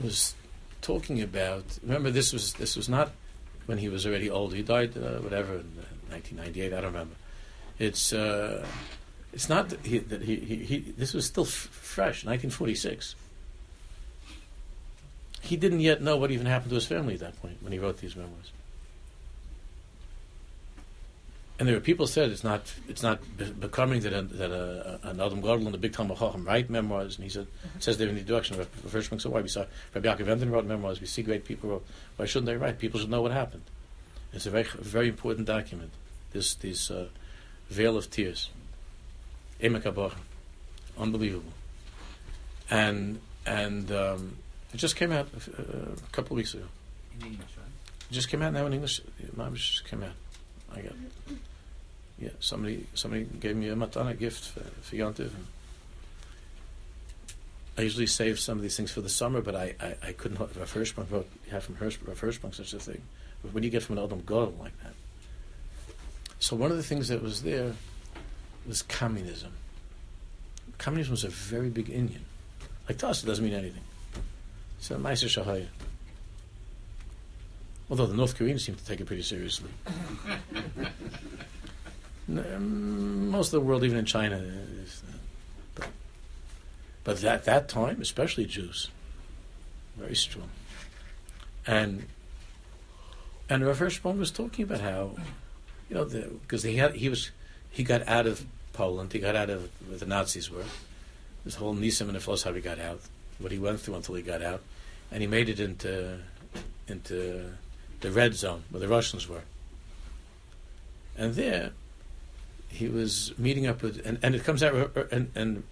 was 0.00 0.34
talking 0.82 1.22
about. 1.22 1.78
Remember, 1.82 2.10
this 2.10 2.32
was 2.32 2.54
this 2.54 2.76
was 2.76 2.88
not 2.88 3.12
when 3.66 3.78
he 3.78 3.88
was 3.88 4.06
already 4.06 4.28
old. 4.28 4.54
He 4.54 4.62
died, 4.62 4.96
uh, 4.96 5.20
whatever, 5.20 5.54
in 5.54 5.72
uh, 5.78 6.10
1998. 6.10 6.72
I 6.72 6.80
don't 6.80 6.92
remember. 6.92 7.14
It's 7.78 8.12
uh, 8.12 8.66
it's 9.32 9.48
not 9.48 9.68
that 9.68 9.84
he, 9.84 9.98
that 9.98 10.22
he, 10.22 10.36
he, 10.36 10.56
he 10.56 10.78
This 10.96 11.12
was 11.12 11.26
still 11.26 11.44
f- 11.44 11.50
fresh, 11.50 12.24
1946. 12.24 13.14
He 15.46 15.56
didn't 15.56 15.80
yet 15.80 16.02
know 16.02 16.16
what 16.16 16.30
even 16.30 16.46
happened 16.46 16.70
to 16.70 16.74
his 16.74 16.86
family 16.86 17.14
at 17.14 17.20
that 17.20 17.40
point 17.40 17.58
when 17.62 17.72
he 17.72 17.78
wrote 17.78 17.98
these 17.98 18.16
memoirs 18.16 18.50
and 21.58 21.66
there 21.66 21.74
were 21.74 21.80
people 21.80 22.06
said 22.06 22.30
it's 22.30 22.44
not 22.44 22.72
it's 22.88 23.02
not 23.02 23.20
becoming 23.60 24.00
that 24.00 24.12
a, 24.12 24.22
that 24.22 24.50
a, 24.50 25.00
an 25.08 25.20
Adam 25.20 25.40
Gadol 25.40 25.64
and 25.64 25.74
the 25.74 25.78
big 25.78 25.92
Talmud 25.92 26.18
Chacham 26.18 26.44
write 26.44 26.68
memoirs, 26.68 27.16
and 27.16 27.24
he 27.24 27.30
said 27.30 27.46
it 27.76 27.82
says 27.82 27.96
there 27.96 28.08
in 28.08 28.14
the 28.14 28.20
introduction. 28.20 28.58
The 28.58 28.64
first 28.88 29.10
one, 29.10 29.20
so 29.20 29.30
why 29.30 29.40
we 29.40 29.48
saw 29.48 29.64
Rabbi 29.94 30.06
Yaakov 30.06 30.28
Emden 30.28 30.50
wrote 30.50 30.66
memoirs. 30.66 31.00
We 31.00 31.06
see 31.06 31.22
great 31.22 31.44
people 31.44 31.70
wrote. 31.70 31.86
Why 32.16 32.26
shouldn't 32.26 32.46
they 32.46 32.56
write? 32.56 32.78
People 32.78 33.00
should 33.00 33.10
know 33.10 33.22
what 33.22 33.32
happened. 33.32 33.62
It's 34.32 34.46
a 34.46 34.50
very 34.50 34.64
very 34.64 35.08
important 35.08 35.46
document. 35.46 35.92
This 36.32 36.54
this 36.54 36.90
uh, 36.90 37.08
vale 37.70 37.96
of 37.96 38.10
tears, 38.10 38.50
Emek 39.62 40.12
unbelievable, 40.98 41.52
and 42.68 43.18
and 43.46 43.90
um, 43.90 44.36
it 44.76 44.78
just 44.78 44.94
came 44.94 45.10
out 45.10 45.26
uh, 45.58 45.62
a 45.62 46.10
couple 46.12 46.34
of 46.34 46.36
weeks 46.36 46.52
ago. 46.52 46.66
In 47.18 47.28
English, 47.28 47.48
right? 47.56 47.66
It 48.10 48.12
just 48.12 48.28
came 48.28 48.42
out 48.42 48.52
now 48.52 48.66
in 48.66 48.74
English. 48.74 49.00
It 49.18 49.54
just 49.54 49.88
came 49.88 50.02
out. 50.02 50.12
I 50.70 50.82
got 50.82 50.92
yeah, 52.18 52.28
somebody 52.40 52.86
somebody 52.92 53.24
gave 53.24 53.56
me 53.56 53.70
a 53.70 53.74
matana 53.74 54.18
gift 54.18 54.44
for, 54.48 54.60
for 54.82 54.96
Yontiv. 54.96 55.30
I 57.78 57.82
usually 57.82 58.06
save 58.06 58.38
some 58.38 58.58
of 58.58 58.62
these 58.62 58.76
things 58.76 58.90
for 58.90 59.00
the 59.00 59.08
summer, 59.08 59.40
but 59.40 59.54
I, 59.54 59.74
I, 59.80 60.08
I 60.08 60.12
couldn't. 60.12 60.38
Rav 60.40 60.74
Hirschsprung 60.74 61.10
wrote, 61.10 61.28
have 61.50 61.64
from 61.64 61.76
Hirsch, 61.76 61.98
Rav 62.04 62.54
such 62.54 62.74
a 62.74 62.78
thing. 62.78 63.00
But 63.42 63.54
when 63.54 63.62
you 63.62 63.70
get 63.70 63.82
from 63.82 63.96
an 63.96 64.04
Adam 64.04 64.20
Gadol 64.20 64.56
like 64.60 64.78
that? 64.82 64.92
So 66.38 66.54
one 66.54 66.70
of 66.70 66.76
the 66.76 66.82
things 66.82 67.08
that 67.08 67.22
was 67.22 67.42
there 67.42 67.72
was 68.66 68.82
communism. 68.82 69.52
Communism 70.76 71.12
was 71.12 71.24
a 71.24 71.28
very 71.28 71.70
big 71.70 71.88
Indian. 71.88 72.26
Like 72.88 72.98
to 72.98 73.08
us, 73.08 73.22
it 73.22 73.26
doesn't 73.26 73.44
mean 73.44 73.54
anything. 73.54 73.82
A 74.90 74.94
Meiser 74.94 75.26
Shahaya. 75.26 75.66
Although 77.90 78.06
the 78.06 78.14
North 78.14 78.36
Koreans 78.36 78.64
seem 78.64 78.76
to 78.76 78.84
take 78.84 79.00
it 79.00 79.06
pretty 79.06 79.22
seriously. 79.22 79.70
Um, 82.28 83.28
most 83.30 83.48
of 83.48 83.52
the 83.52 83.60
world, 83.60 83.84
even 83.84 83.98
in 83.98 84.04
China, 84.04 84.36
is, 84.36 85.02
uh, 85.08 85.12
but, 85.74 85.88
but 87.04 87.24
at 87.24 87.44
that 87.44 87.68
time, 87.68 88.00
especially 88.00 88.46
Jews, 88.46 88.90
very 89.96 90.16
strong. 90.16 90.48
And 91.66 92.06
and 93.48 93.64
Rav 93.64 93.78
Hirschsprung 93.78 94.18
was 94.18 94.32
talking 94.32 94.64
about 94.64 94.80
how, 94.80 95.16
you 95.88 95.94
know, 95.94 96.04
because 96.04 96.64
he 96.64 96.76
had 96.76 96.96
he 96.96 97.08
was 97.08 97.30
he 97.70 97.84
got 97.84 98.06
out 98.08 98.26
of 98.26 98.44
Poland, 98.72 99.12
he 99.12 99.20
got 99.20 99.36
out 99.36 99.50
of 99.50 99.70
where 99.88 99.98
the 99.98 100.06
Nazis 100.06 100.50
were. 100.50 100.64
This 101.44 101.54
whole 101.54 101.76
Nisim 101.76 102.08
and 102.08 102.18
Neflos, 102.18 102.42
how 102.42 102.52
he 102.52 102.60
got 102.60 102.80
out, 102.80 103.00
what 103.38 103.52
he 103.52 103.58
went 103.58 103.80
through 103.80 103.94
until 103.94 104.14
he 104.14 104.22
got 104.22 104.42
out, 104.42 104.62
and 105.10 105.20
he 105.20 105.26
made 105.26 105.48
it 105.48 105.60
into 105.60 106.18
into 106.88 107.52
the 108.00 108.10
red 108.10 108.34
zone 108.34 108.64
where 108.70 108.80
the 108.80 108.88
Russians 108.88 109.28
were. 109.28 109.42
And 111.16 111.34
there, 111.34 111.72
he 112.68 112.88
was 112.88 113.32
meeting 113.38 113.66
up 113.66 113.82
with, 113.82 114.04
and, 114.04 114.18
and 114.22 114.34
it 114.34 114.44
comes 114.44 114.62
out, 114.62 114.96
and, 115.10 115.30
and 115.34 115.64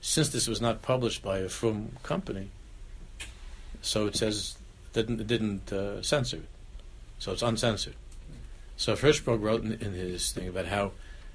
since 0.00 0.28
this 0.28 0.48
was 0.48 0.60
not 0.60 0.82
published 0.82 1.22
by 1.22 1.38
a 1.38 1.48
Frum 1.48 1.92
company, 2.02 2.50
so 3.80 4.06
it 4.06 4.16
says 4.16 4.56
didn't 4.92 5.20
it 5.20 5.26
didn't 5.26 5.72
uh, 5.72 6.02
censor 6.02 6.38
it, 6.38 6.48
so 7.18 7.32
it's 7.32 7.42
uncensored. 7.42 7.94
So 8.76 8.94
Hirschsprung 8.94 9.40
wrote 9.40 9.62
in, 9.62 9.72
in, 9.72 9.92
his 9.92 10.32
thing 10.32 10.48
about 10.48 10.66
how 10.66 10.92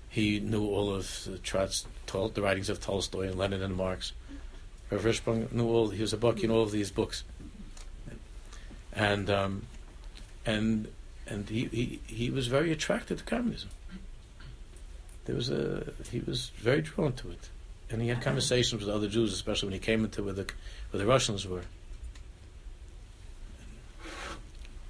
he 0.10 0.40
knew 0.40 0.66
all 0.66 0.94
of 0.94 1.24
the, 1.26 2.32
the 2.34 2.42
writings 2.42 2.70
of 2.70 2.82
Tolstoy 2.82 3.28
and 3.28 3.38
Lenin 3.38 3.64
and 3.64 3.76
Marx, 3.76 4.14
Rav 4.92 5.04
Hirschsprung 5.04 5.52
knew 5.54 5.68
all. 5.68 5.90
He 5.90 6.02
was 6.02 6.12
a 6.12 6.18
buck 6.18 6.44
in 6.44 6.52
all 6.52 6.64
of 6.64 6.72
these 6.72 6.92
books, 6.92 7.24
and 8.92 9.30
um, 9.30 9.66
and 10.46 10.90
and 11.26 11.48
he, 11.50 11.66
he 11.66 12.00
he 12.08 12.30
was 12.30 12.48
very 12.48 12.72
attracted 12.74 13.20
to 13.20 13.24
communism. 13.24 13.70
There 15.26 15.36
was 15.36 15.50
a 15.50 15.94
he 16.12 16.20
was 16.20 16.52
very 16.58 16.82
drawn 16.82 17.14
to 17.14 17.32
it, 17.32 17.50
and 17.90 18.02
he 18.02 18.10
had 18.10 18.22
conversations 18.22 18.84
with 18.84 18.94
other 18.94 19.08
Jews, 19.08 19.32
especially 19.32 19.68
when 19.68 19.74
he 19.74 19.80
came 19.80 20.04
into 20.04 20.24
where 20.24 20.34
the 20.34 20.52
where 20.92 21.00
the 21.00 21.06
Russians 21.08 21.48
were. 21.48 21.64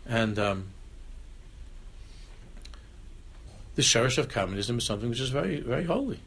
And 0.07 0.39
um, 0.39 0.69
the 3.75 3.83
sherish 3.83 4.17
of 4.17 4.29
communism 4.29 4.79
is 4.79 4.83
something 4.83 5.09
which 5.09 5.19
is 5.19 5.29
very 5.29 5.59
very 5.59 5.83
holy. 5.83 6.19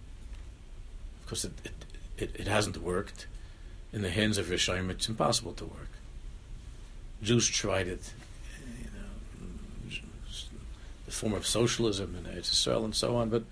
Of 1.23 1.29
course, 1.29 1.45
it 1.45 1.53
it, 1.65 1.73
it, 2.17 2.37
it 2.37 2.47
hasn't 2.47 2.77
worked 2.77 3.27
in 3.95 4.03
the 4.03 4.11
hands 4.11 4.37
of 4.37 4.47
Rishaim. 4.47 4.91
It's 4.91 5.09
impossible 5.09 5.53
to 5.55 5.65
work. 5.65 5.89
Jews 7.23 7.49
tried 7.49 7.87
it, 7.87 8.13
you 8.79 8.91
know, 8.91 9.99
the 11.07 11.13
form 11.13 11.33
of 11.33 11.47
socialism 11.47 12.17
in 12.17 12.27
Israel 12.37 12.85
and 12.85 12.95
so 12.95 13.17
on, 13.17 13.31
but 13.31 13.45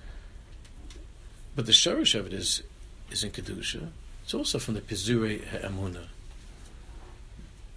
but 1.55 1.67
the 1.67 1.73
shorish 1.73 2.15
of 2.19 2.27
it 2.27 2.33
is 2.33 2.63
is 3.11 3.25
in 3.25 3.31
kedusha. 3.31 3.89
It's 4.25 4.35
also 4.35 4.59
from 4.59 4.75
the 4.75 4.81
pizure 4.81 5.39
ha'amuna. 5.39 6.07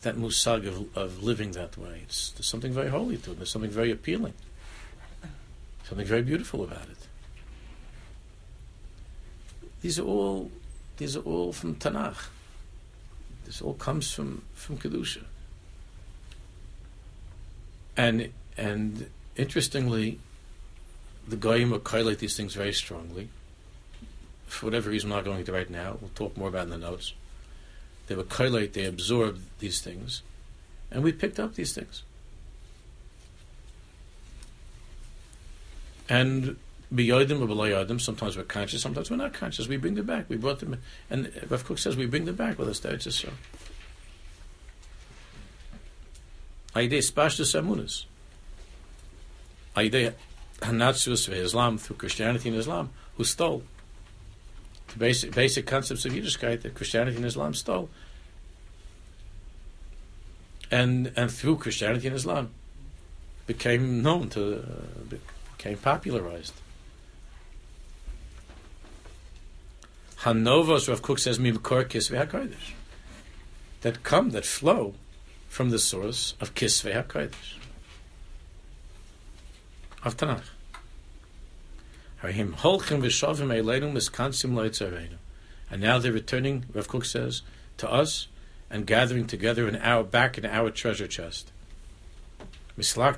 That 0.02 0.16
musag 0.16 0.68
of, 0.68 0.98
of 0.98 1.24
living 1.24 1.52
that 1.52 1.78
way. 1.78 2.02
It's, 2.04 2.32
there's 2.32 2.46
something 2.46 2.72
very 2.74 2.90
holy 2.90 3.18
to 3.18 3.32
it. 3.32 3.38
There's 3.38 3.50
something 3.50 3.72
very 3.72 3.92
appealing. 3.92 4.34
Something 5.88 6.06
very 6.06 6.22
beautiful 6.24 6.64
about 6.64 6.84
it. 6.90 6.98
These 9.82 10.00
are 10.00 10.04
all 10.04 10.52
these 10.98 11.16
are 11.16 11.22
all 11.22 11.54
from 11.54 11.76
Tanakh. 11.76 12.30
This 13.46 13.62
all 13.62 13.76
comes 13.76 14.12
from 14.12 14.44
from 14.54 14.78
kedusha. 14.78 15.24
And 17.96 18.32
and 18.58 19.10
interestingly, 19.36 20.20
the 21.28 21.38
goyim 21.38 21.72
will 21.72 21.82
highlight 21.86 22.20
these 22.20 22.36
things 22.36 22.54
very 22.54 22.74
strongly 22.74 23.30
for 24.56 24.68
whatever 24.68 24.90
reason 24.90 25.12
I'm 25.12 25.18
not 25.18 25.26
going 25.26 25.44
to 25.44 25.52
right 25.52 25.70
now, 25.70 25.98
we'll 26.00 26.12
talk 26.16 26.38
more 26.38 26.48
about 26.48 26.64
in 26.64 26.70
the 26.70 26.78
notes. 26.78 27.14
They 28.08 28.16
were 28.16 28.24
collate, 28.24 28.74
they 28.74 28.86
absorbed 28.86 29.42
these 29.60 29.82
things, 29.82 30.22
and 30.92 31.04
we 31.04 31.12
picked 31.12 31.40
up 31.40 31.56
these 31.56 31.74
things. 31.74 32.04
And 36.08 36.58
biyodim 36.94 37.42
or 37.42 37.48
below 37.48 37.98
sometimes 37.98 38.38
we're 38.38 38.44
conscious, 38.44 38.82
sometimes 38.82 39.10
we're 39.10 39.18
not 39.18 39.34
conscious. 39.34 39.68
We 39.68 39.78
bring 39.78 39.96
them 39.96 40.06
back. 40.06 40.30
We 40.30 40.38
brought 40.38 40.60
them, 40.60 40.82
and 41.10 41.32
Rav 41.50 41.66
Kook 41.66 41.78
says 41.78 41.96
we 41.96 42.06
bring 42.06 42.26
them 42.26 42.36
back 42.36 42.58
with 42.58 42.70
us. 42.70 42.80
There, 42.80 42.96
just 42.98 43.20
so. 43.20 43.30
Aide 46.76 46.92
spashtus 46.92 47.60
amunas. 47.60 48.06
Aide 49.78 50.14
hanatzus 50.62 51.32
Islam 51.34 51.78
through 51.78 51.96
Christianity 51.98 52.50
and 52.50 52.58
Islam, 52.58 52.90
who 53.18 53.24
stole 53.24 53.64
the 54.90 55.00
basic 55.00 55.34
basic 55.34 55.66
concepts 55.66 56.06
of 56.06 56.12
Yiddishkeit 56.12 56.62
that 56.62 56.76
Christianity 56.76 57.18
and 57.18 57.26
Islam 57.26 57.54
stole, 57.54 57.90
and 60.70 61.12
and 61.16 61.32
through 61.32 61.58
Christianity 61.58 62.08
and 62.08 62.16
Islam 62.16 62.52
became 63.48 64.02
known 64.02 64.30
to 64.30 64.60
uh, 64.60 65.18
became 65.58 65.78
popularized. 65.78 66.54
Hanovos 70.22 70.88
Rav 70.88 71.02
Kook 71.02 71.20
says 71.20 71.40
Mimkor 71.40 71.86
Kisvei 71.86 72.26
Hakodesh 72.26 72.74
that 73.82 74.04
come 74.04 74.32
that 74.32 74.46
flow 74.46 74.96
from 75.48 75.70
the 75.70 75.80
source 75.80 76.34
of 76.42 76.56
Kisvei 76.56 76.94
Hakodesh 76.94 77.58
of 80.04 80.18
Tanakh. 80.18 80.44
And 85.72 85.82
now 85.82 86.00
they're 86.00 86.12
returning, 86.12 86.66
Rav 86.74 86.88
Kook 86.88 87.06
says, 87.06 87.42
to 87.78 87.92
us 87.92 88.28
and 88.70 88.88
gathering 88.88 89.28
together 89.28 89.68
in 89.68 89.76
our 89.76 90.04
back 90.04 90.38
in 90.38 90.46
our 90.46 90.72
treasure 90.72 91.08
chest. 91.08 91.52
They're 92.78 93.10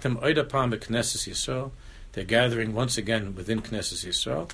gathering 2.25 2.73
once 2.73 2.97
again 2.97 3.35
within 3.35 3.61
Knesset 3.61 4.05
Yisrael. 4.05 4.49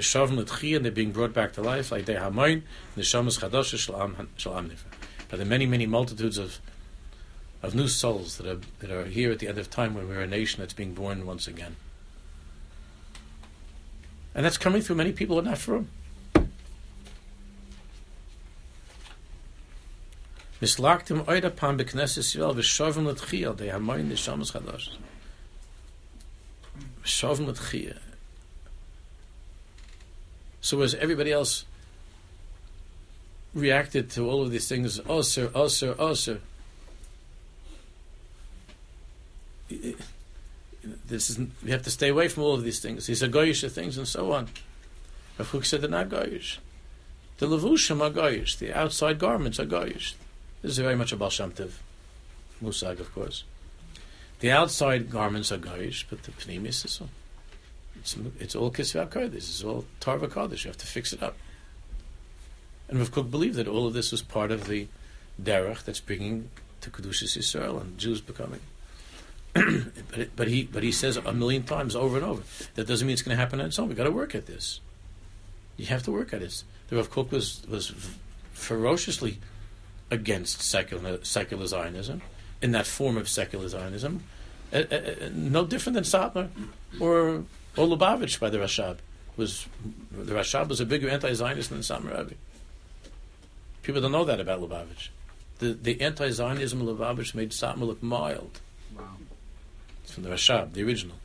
And 0.00 0.84
they're 0.84 0.92
being 0.92 1.12
brought 1.12 1.32
back 1.32 1.52
to 1.54 1.62
life 1.62 1.90
like 1.92 2.06
they 2.06 2.14
By 2.14 2.62
the 2.94 3.02
Shamus 3.02 3.38
Khadosh, 3.40 3.74
Shlamh 3.74 4.26
Shalamnifa. 4.36 4.84
But 5.28 5.36
there 5.36 5.46
are 5.46 5.48
many, 5.48 5.66
many 5.66 5.86
multitudes 5.86 6.38
of 6.38 6.60
of 7.62 7.74
new 7.74 7.88
souls 7.88 8.36
that 8.36 8.46
are 8.46 8.60
that 8.78 8.90
are 8.90 9.04
here 9.06 9.32
at 9.32 9.40
the 9.40 9.48
end 9.48 9.58
of 9.58 9.68
time 9.70 9.94
when 9.94 10.08
we're 10.08 10.20
a 10.20 10.26
nation 10.26 10.60
that's 10.60 10.72
being 10.72 10.94
born 10.94 11.26
once 11.26 11.46
again. 11.46 11.76
And 14.34 14.44
that's 14.44 14.58
coming 14.58 14.82
through 14.82 14.96
many 14.96 15.12
people 15.12 15.38
in 15.38 15.46
that 15.46 15.66
room. 15.66 15.90
Mislaktim 20.60 21.24
oida 21.24 21.54
pan 21.54 21.78
beknesses 21.78 22.36
Yisrael 22.36 22.54
v'shovim 22.54 23.06
l'tchiyah 23.06 23.56
they 23.56 23.68
hamoyin 23.68 24.08
nishamas 24.08 24.52
chadash. 24.52 24.90
V'shovim 27.02 27.46
l'tchiyah. 27.46 27.98
So 30.60 30.80
as 30.82 30.94
everybody 30.94 31.32
else 31.32 31.64
reacted 33.54 34.10
to 34.10 34.28
all 34.28 34.42
of 34.42 34.50
these 34.50 34.68
things, 34.68 34.98
oh, 35.00 35.20
osir, 35.20 35.48
osir, 35.48 35.94
oh, 35.98 36.10
osir, 36.10 36.40
oh, 39.70 39.94
this 41.06 41.30
is 41.30 41.38
we 41.64 41.70
have 41.70 41.82
to 41.82 41.90
stay 41.90 42.08
away 42.08 42.28
from 42.28 42.42
all 42.42 42.54
of 42.54 42.64
these 42.64 42.80
things. 42.80 43.06
These 43.06 43.22
are 43.22 43.28
goyish 43.28 43.70
things 43.70 43.98
and 43.98 44.08
so 44.08 44.32
on. 44.32 44.48
Rav 45.38 45.50
Kook 45.50 45.64
said 45.64 45.82
they're 45.82 45.90
not 45.90 46.08
goyish. 46.08 46.58
The 47.38 47.46
levushim 47.46 48.00
are 48.00 48.10
goyish. 48.10 48.58
The 48.58 48.72
outside 48.72 49.18
garments 49.18 49.60
are 49.60 49.66
goyish. 49.66 50.14
This 50.62 50.72
is 50.72 50.78
very 50.78 50.96
much 50.96 51.12
a 51.12 51.16
Tov 51.16 51.72
musag, 52.62 52.98
of 53.00 53.14
course. 53.14 53.44
The 54.40 54.50
outside 54.50 55.10
garments 55.10 55.52
are 55.52 55.58
goyish, 55.58 56.04
but 56.08 56.22
the 56.22 56.32
pnimis 56.32 56.84
is 56.84 57.00
all. 57.00 57.10
It's, 58.00 58.16
it's 58.38 58.54
all 58.56 58.70
kisvei 58.70 59.08
kodesh. 59.08 59.36
It's 59.36 59.64
all 59.64 59.84
tarva 60.00 60.28
kodesh. 60.28 60.64
You 60.64 60.68
have 60.68 60.78
to 60.78 60.86
fix 60.86 61.12
it 61.12 61.22
up. 61.22 61.36
And 62.88 62.98
Rav 62.98 63.10
Kook 63.10 63.30
believed 63.30 63.56
that 63.56 63.68
all 63.68 63.86
of 63.86 63.92
this 63.92 64.10
was 64.10 64.22
part 64.22 64.50
of 64.50 64.66
the 64.66 64.88
derech 65.40 65.84
that's 65.84 66.00
bringing 66.00 66.50
to 66.80 66.90
kedushas 66.90 67.36
Yisrael 67.36 67.80
and 67.80 67.98
Jews 67.98 68.20
becoming 68.20 68.60
but, 69.52 70.18
it, 70.18 70.36
but 70.36 70.48
he 70.48 70.64
but 70.64 70.82
he 70.82 70.92
says 70.92 71.16
a 71.16 71.32
million 71.32 71.62
times 71.62 71.96
over 71.96 72.16
and 72.16 72.24
over 72.24 72.42
that 72.74 72.86
doesn't 72.86 73.06
mean 73.06 73.12
it's 73.12 73.22
going 73.22 73.36
to 73.36 73.40
happen 73.40 73.60
on 73.60 73.66
its 73.66 73.78
own. 73.78 73.88
We 73.88 73.94
got 73.94 74.04
to 74.04 74.10
work 74.10 74.34
at 74.34 74.46
this. 74.46 74.80
You 75.76 75.86
have 75.86 76.02
to 76.04 76.12
work 76.12 76.32
at 76.32 76.42
it. 76.42 76.62
The 76.88 76.96
Rav 76.96 77.10
Kook 77.10 77.32
was 77.32 77.62
was 77.68 77.92
ferociously 78.52 79.38
against 80.10 80.62
secular 80.62 81.24
secular 81.24 81.66
Zionism 81.66 82.22
in 82.60 82.72
that 82.72 82.86
form 82.86 83.16
of 83.16 83.28
secular 83.28 83.68
Zionism, 83.68 84.22
uh, 84.72 84.82
uh, 84.90 84.94
uh, 84.94 85.12
no 85.32 85.64
different 85.64 85.94
than 85.94 86.04
Satmar 86.04 86.48
or 87.00 87.44
or 87.78 87.86
Lubavitch 87.86 88.40
by 88.40 88.50
the 88.50 88.58
Rashab. 88.58 88.98
Was 89.36 89.66
the 90.10 90.34
Rashab 90.34 90.68
was 90.68 90.80
a 90.80 90.86
bigger 90.86 91.08
anti-Zionist 91.08 91.70
than 91.70 91.80
Satmar 91.80 92.18
Rebbe. 92.18 92.34
People 93.82 94.00
don't 94.00 94.12
know 94.12 94.24
that 94.24 94.40
about 94.40 94.60
Lubavitch. 94.60 95.08
The 95.60 95.72
the 95.72 96.00
anti-Zionism 96.00 96.86
of 96.86 96.98
Lubavitch 96.98 97.34
made 97.34 97.50
Satmar 97.50 97.86
look 97.86 98.02
mild 98.02 98.60
Wow. 98.96 99.04
It's 100.02 100.12
from 100.12 100.24
the 100.24 100.30
Rashab, 100.30 100.72
the 100.72 100.82
original, 100.82 101.16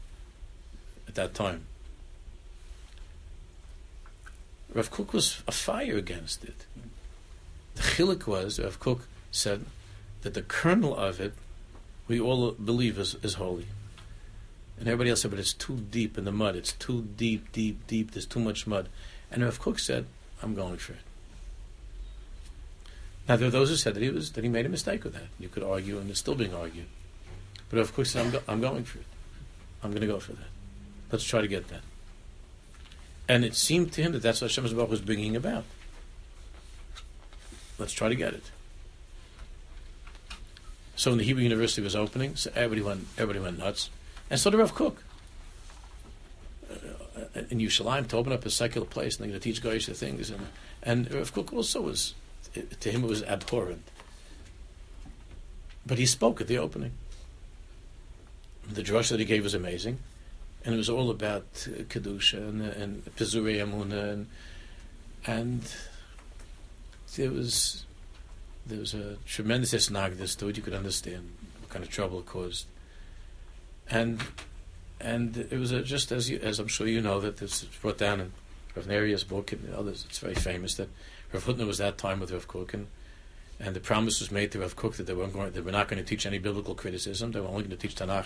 at 1.08 1.16
that 1.16 1.34
time. 1.34 1.66
Rav 4.74 4.90
Kook 4.90 5.14
was 5.14 5.42
afire 5.48 5.98
against 5.98 6.44
it. 6.44 6.66
The 7.76 7.82
chilik 7.82 8.26
was, 8.28 8.60
Rav 8.60 8.80
Kook 8.80 9.02
said, 9.32 9.66
that 10.22 10.34
the 10.34 10.42
kernel 10.42 10.96
of 10.96 11.20
it, 11.20 11.34
we 12.08 12.20
all 12.20 12.52
believe 12.52 12.98
is, 12.98 13.16
is 13.24 13.36
holy. 13.36 13.68
And 14.80 14.88
everybody 14.88 15.10
else 15.10 15.22
said, 15.22 15.32
but 15.32 15.40
it's 15.40 15.54
too 15.54 15.78
deep 15.78 16.18
in 16.18 16.26
the 16.26 16.32
mud. 16.32 16.56
It's 16.56 16.74
too 16.74 17.04
deep, 17.16 17.52
deep, 17.52 17.86
deep. 17.88 18.12
There's 18.12 18.26
too 18.26 18.40
much 18.40 18.66
mud. 18.66 18.90
And 19.32 19.44
Rav 19.44 19.60
Kook 19.60 19.80
said, 19.80 20.06
I'm 20.42 20.56
going 20.56 20.78
for 20.78 20.94
it. 20.94 21.00
Now 23.28 23.38
there 23.38 23.48
are 23.48 23.52
those 23.52 23.70
who 23.70 23.76
said 23.76 23.94
that 23.94 24.04
he 24.04 24.10
was 24.10 24.34
that 24.34 24.44
he 24.44 24.50
made 24.50 24.66
a 24.66 24.70
mistake 24.70 25.04
with 25.04 25.14
that. 25.14 25.28
You 25.40 25.48
could 25.48 25.64
argue, 25.64 25.98
and 25.98 26.10
it's 26.10 26.20
still 26.20 26.36
being 26.36 26.54
argued. 26.54 26.88
But 27.70 27.80
of 27.80 27.96
course, 27.96 28.16
I'm, 28.16 28.32
go- 28.32 28.42
I'm 28.48 28.60
going 28.60 28.84
for 28.84 29.00
it. 29.00 29.06
I'm 29.82 29.92
going 29.92 30.02
to 30.02 30.08
go 30.08 30.20
for 30.20 30.34
that. 30.34 30.48
Let's 31.12 31.24
try 31.24 31.42
to 31.42 31.48
get 31.48 31.70
that. 31.70 31.82
And 33.28 33.46
it 33.46 33.56
seemed 33.56 33.94
to 33.94 34.02
him 34.02 34.12
that 34.12 34.22
that's 34.22 34.42
what 34.42 34.52
Hashem 34.54 34.88
was 34.90 35.02
bringing 35.02 35.36
about. 35.36 35.64
Let's 37.80 37.94
try 37.94 38.10
to 38.10 38.16
get 38.16 38.34
it. 38.34 38.52
So 40.96 41.12
when 41.12 41.18
the 41.18 41.24
Hebrew 41.24 41.44
University 41.44 41.82
was 41.82 41.96
opening, 41.96 42.36
so 42.36 42.52
everybody 42.56 42.82
went, 42.82 43.08
everybody 43.18 43.40
went 43.40 43.58
nuts. 43.58 43.90
And 44.30 44.40
so 44.40 44.50
did 44.50 44.58
Rav 44.58 44.74
Kook. 44.74 44.98
Uh, 46.70 47.42
in 47.50 47.60
Yerushalayim 47.60 48.08
to 48.08 48.18
open 48.18 48.34
up 48.34 48.46
a 48.46 48.50
secular 48.50 48.88
place 48.88 49.16
and 49.16 49.24
they're 49.24 49.30
going 49.30 49.40
to 49.40 49.44
teach 49.44 49.62
Goyish 49.62 49.96
things. 49.96 50.30
And, 50.30 50.48
and 50.82 51.14
Rav 51.14 51.34
Kook 51.34 51.54
also 51.54 51.82
was 51.82 52.14
to 52.80 52.92
him 52.92 53.04
it 53.04 53.08
was 53.08 53.24
abhorrent. 53.24 53.84
But 55.86 55.98
he 55.98 56.06
spoke 56.06 56.40
at 56.42 56.48
the 56.48 56.58
opening. 56.58 56.92
The 58.72 58.84
drush 58.84 59.10
that 59.10 59.20
he 59.20 59.26
gave 59.26 59.44
was 59.44 59.54
amazing, 59.54 60.00
and 60.64 60.74
it 60.74 60.78
was 60.78 60.90
all 60.90 61.10
about 61.10 61.68
uh, 61.68 61.84
kedusha 61.84 62.38
and 62.38 62.62
and 62.62 63.04
pizurei 63.18 63.62
amuna 63.62 64.14
and 64.14 64.28
and 65.26 65.76
there 67.16 67.32
was 67.32 67.86
there 68.66 68.80
was 68.80 68.94
a 68.94 69.18
tremendous 69.26 69.74
esnagdus 69.74 70.38
to 70.38 70.48
it. 70.48 70.56
You 70.56 70.64
could 70.64 70.74
understand 70.74 71.30
what 71.60 71.70
kind 71.70 71.84
of 71.84 71.92
trouble 71.92 72.20
it 72.20 72.26
caused, 72.26 72.68
and 73.90 74.22
and 75.00 75.38
it 75.38 75.58
was 75.60 75.72
a, 75.72 75.82
just 75.82 76.12
as 76.12 76.30
you, 76.30 76.40
as 76.40 76.60
I'm 76.60 76.68
sure 76.68 76.88
you 76.88 77.02
know 77.02 77.20
that 77.20 77.38
this 77.38 77.64
is 77.64 77.70
brought 77.82 77.98
down 77.98 78.20
in 78.20 78.32
Rav 78.76 78.88
Neria's 78.88 79.24
book 79.24 79.52
and 79.52 79.74
others. 79.74 80.06
It's 80.08 80.20
very 80.20 80.36
famous 80.36 80.76
that 80.76 80.90
Rav 81.32 81.46
Hutner 81.46 81.68
was 81.68 81.78
that 81.80 81.98
time 81.98 82.20
with 82.20 82.32
Rav 82.32 82.48
Kook 82.48 82.74
and. 82.74 82.88
And 83.60 83.76
the 83.76 83.80
promise 83.80 84.20
was 84.20 84.32
made 84.32 84.52
to 84.54 84.60
Rav 84.60 84.76
Kook 84.76 84.96
that 84.96 85.06
they 85.06 85.14
weren't 85.14 85.32
going, 85.32 85.52
they 85.52 85.62
were 85.62 85.72
not 85.72 85.88
going 85.88 86.04
to 86.04 86.10
teach 86.10 86.26
any 86.26 86.40
biblical 86.40 86.76
criticism. 86.76 87.32
They 87.32 87.40
were 87.40 87.48
only 87.48 87.62
going 87.62 87.70
to 87.70 87.78
teach 87.78 87.96
Tanakh 87.96 88.26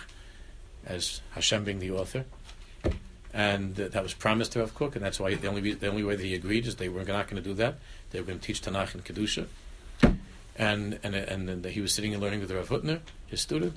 as 0.85 1.21
Hashem 1.31 1.63
being 1.63 1.79
the 1.79 1.91
author, 1.91 2.25
and 3.33 3.79
uh, 3.79 3.89
that 3.89 4.01
was 4.01 4.13
promised 4.13 4.53
to 4.53 4.59
Rav 4.59 4.73
Kook, 4.73 4.95
and 4.95 5.05
that's 5.05 5.19
why 5.19 5.35
the 5.35 5.47
only 5.47 5.73
the 5.73 5.89
only 5.89 6.03
way 6.03 6.15
that 6.15 6.23
he 6.23 6.33
agreed 6.33 6.65
is 6.65 6.77
they 6.77 6.89
were 6.89 7.03
not 7.03 7.27
going 7.27 7.41
to 7.41 7.47
do 7.47 7.53
that. 7.55 7.75
They 8.11 8.19
were 8.19 8.25
going 8.25 8.39
to 8.39 8.45
teach 8.45 8.61
Tanakh 8.61 8.93
and 8.95 9.03
Kedusha, 9.03 9.47
and 10.55 10.99
and 11.03 11.13
and, 11.13 11.49
and 11.49 11.65
he 11.65 11.81
was 11.81 11.93
sitting 11.93 12.13
and 12.13 12.23
learning 12.23 12.39
with 12.39 12.51
Rav 12.51 12.69
Hutner, 12.69 13.01
his 13.27 13.41
student, 13.41 13.75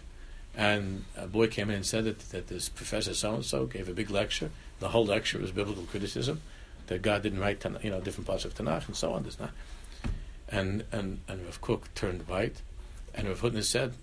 and 0.61 1.07
a 1.17 1.27
boy 1.27 1.47
came 1.47 1.71
in 1.71 1.77
and 1.77 1.87
said 1.87 2.05
that 2.05 2.19
that 2.33 2.49
this 2.49 2.69
professor 2.69 3.15
so 3.15 3.35
and 3.35 3.45
so 3.45 3.65
gave 3.65 3.89
a 3.89 3.95
big 3.95 4.11
lecture. 4.11 4.51
The 4.79 4.91
whole 4.91 5.07
lecture 5.07 5.39
was 5.39 5.53
biblical 5.53 5.85
criticism, 5.85 6.43
that 6.89 7.01
God 7.01 7.23
didn't 7.23 7.41
write 7.41 7.61
Tanakh, 7.61 7.83
you 7.83 7.91
know 7.91 8.01
different 8.03 8.27
parts 8.27 8.45
of 8.45 8.55
Tanakh 8.55 8.87
and 8.87 8.95
so 8.95 9.15
on. 9.15 9.23
There's 9.23 9.41
not, 9.41 9.53
and 10.51 10.85
and 10.93 11.21
and 11.27 11.47
Rav 11.47 11.63
Kook 11.63 11.93
turned 11.95 12.29
white, 12.29 12.61
and 13.15 13.27
Rav 13.27 13.41
Hutner 13.41 13.65
said 13.65 13.95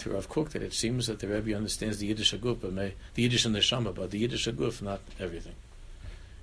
to 0.00 0.10
Rav 0.10 0.28
Kook 0.28 0.50
that 0.50 0.62
it 0.62 0.74
seems 0.74 1.06
that 1.06 1.20
the 1.20 1.28
Rebbe 1.28 1.56
understands 1.56 1.98
the 1.98 2.06
Yiddish 2.06 2.34
Aguf, 2.34 2.58
but 2.60 2.74
may, 2.74 2.92
the 3.14 3.22
Yiddish 3.22 3.46
and 3.46 3.54
the 3.54 3.60
Neshama, 3.60 3.94
but 3.94 4.10
the 4.10 4.18
Yiddish 4.18 4.46
Aguf, 4.46 4.82
not 4.82 5.00
everything. 5.18 5.54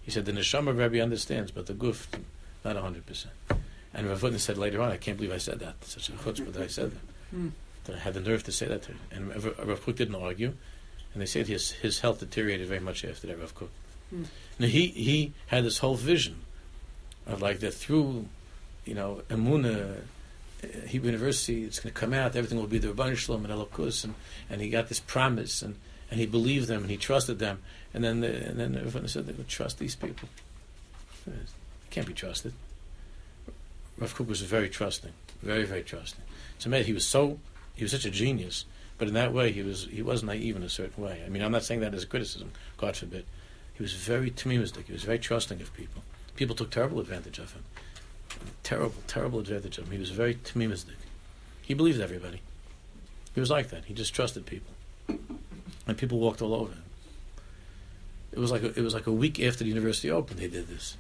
He 0.02 0.10
said 0.10 0.26
the 0.26 0.32
Neshama 0.32 0.76
Rebbe 0.76 1.04
understands, 1.04 1.52
but 1.52 1.68
the 1.68 1.74
Guf, 1.74 2.08
not 2.66 2.76
100%. 2.76 3.26
And 3.94 4.08
Rav 4.08 4.22
Hutner 4.22 4.40
said 4.40 4.58
later 4.58 4.82
on, 4.82 4.90
I 4.90 4.98
can't 4.98 5.18
believe 5.18 5.34
I 5.34 5.38
said 5.38 5.60
that. 5.60 5.84
Such 5.84 6.10
a 6.10 6.14
chutzpah 6.14 6.54
that 6.54 6.64
I 6.64 6.68
said 6.68 6.92
that. 6.92 7.02
Hmm. 7.32 7.50
That 7.86 7.96
I 7.96 8.00
had 8.00 8.14
the 8.14 8.22
nerve 8.22 8.44
to 8.44 8.52
say 8.52 8.68
that 8.68 8.84
to 8.84 8.92
him. 8.92 9.00
And 9.12 9.44
Rav, 9.68 9.84
Kook 9.84 9.96
didn't 9.96 10.16
argue. 10.16 10.54
And 11.14 11.22
they 11.22 11.26
said 11.26 11.48
his, 11.48 11.72
his 11.72 12.00
health 12.00 12.20
deteriorated 12.20 12.68
very 12.68 12.80
much 12.80 13.04
after 13.04 13.28
that, 13.28 13.40
Rav 13.40 13.56
Kook. 13.56 13.72
Hmm. 14.10 14.24
Now 14.60 14.68
he, 14.68 14.88
he 14.88 15.34
had 15.48 15.64
this 15.64 15.80
whole 15.80 15.96
vision 15.96 16.42
of 17.26 17.42
like 17.42 17.60
that 17.60 17.74
through, 17.74 18.28
you 18.86 18.94
know, 18.94 19.24
Emunah, 19.30 19.98
uh, 20.64 20.68
Hebrew 20.88 21.12
University, 21.12 21.64
it's 21.64 21.80
going 21.80 21.94
to 21.94 22.00
come 22.00 22.14
out, 22.14 22.36
everything 22.36 22.60
will 22.60 22.68
be 22.68 22.78
the 22.78 22.90
Rabban 22.90 23.16
Shalom 23.16 23.46
and 23.46 23.54
Elokus, 23.54 24.04
and, 24.04 24.14
and 24.50 24.62
he 24.62 24.70
got 24.70 24.90
this 24.90 25.00
promise, 25.00 25.62
and, 25.62 25.76
and 26.10 26.20
he 26.20 26.26
believed 26.26 26.68
them, 26.68 26.82
and 26.82 26.92
he 26.92 26.98
trusted 26.98 27.40
them, 27.40 27.60
and 27.94 28.04
then 28.04 28.22
the, 28.22 28.48
and 28.48 28.60
then 28.60 28.76
everyone 28.76 29.08
said 29.08 29.26
they 29.26 29.34
would 29.34 29.48
trust 29.48 29.80
these 29.80 29.96
people. 29.96 30.30
They 31.26 31.34
can't 31.90 32.08
be 32.08 32.14
trusted. 32.14 32.54
Rav 33.98 34.16
Kook 34.16 34.28
was 34.28 34.42
very 34.42 34.70
trusting, 34.70 35.12
very 35.42 35.64
very 35.64 35.84
trusting. 35.84 36.24
So 36.58 36.68
amazing. 36.68 36.88
He 36.88 36.94
was 36.94 37.06
so 37.06 37.40
he 37.76 37.84
was 37.84 37.92
such 37.92 38.06
a 38.06 38.12
genius, 38.12 38.66
but 38.98 39.08
in 39.08 39.14
that 39.16 39.34
way 39.34 39.52
he 39.52 39.62
was 39.62 39.88
he 39.92 40.02
was 40.02 40.24
naive 40.24 40.56
in 40.56 40.64
a 40.64 40.70
certain 40.70 41.04
way. 41.04 41.24
I 41.26 41.30
mean, 41.30 41.42
I'm 41.42 41.52
not 41.52 41.64
saying 41.64 41.82
that 41.82 41.94
as 41.94 42.04
a 42.04 42.08
criticism, 42.08 42.52
God 42.78 42.96
forbid. 42.96 43.26
He 43.74 43.84
was 43.84 43.94
very 43.94 44.30
tamimistic. 44.30 44.88
He 44.88 44.94
was 44.94 45.04
very 45.04 45.20
trusting 45.20 45.62
of 45.62 45.74
people. 45.74 46.04
People 46.36 46.56
took 46.56 46.70
terrible 46.70 47.00
advantage 47.00 47.40
of 47.40 47.54
him 47.54 47.64
terrible, 48.64 48.96
terrible 49.08 49.40
advantage 49.40 49.78
of 49.78 49.86
him. 49.86 49.92
He 49.92 50.00
was 50.00 50.12
very 50.12 50.36
tamimistic. 50.36 50.96
He 51.62 51.74
believed 51.74 52.00
everybody. 52.00 52.42
He 53.34 53.40
was 53.40 53.50
like 53.50 53.70
that. 53.70 53.86
He 53.86 53.94
just 53.94 54.14
trusted 54.14 54.46
people, 54.46 54.74
and 55.88 55.98
people 55.98 56.20
walked 56.20 56.42
all 56.42 56.54
over 56.54 56.72
him. 56.72 56.84
It 58.32 58.40
was 58.40 58.52
like 58.52 58.64
a, 58.64 58.78
it 58.78 58.82
was 58.82 58.94
like 58.94 59.08
a 59.08 59.12
week 59.12 59.40
after 59.40 59.64
the 59.64 59.70
university 59.70 60.12
opened. 60.12 60.40
They 60.40 60.48
did 60.48 60.68
this, 60.68 60.98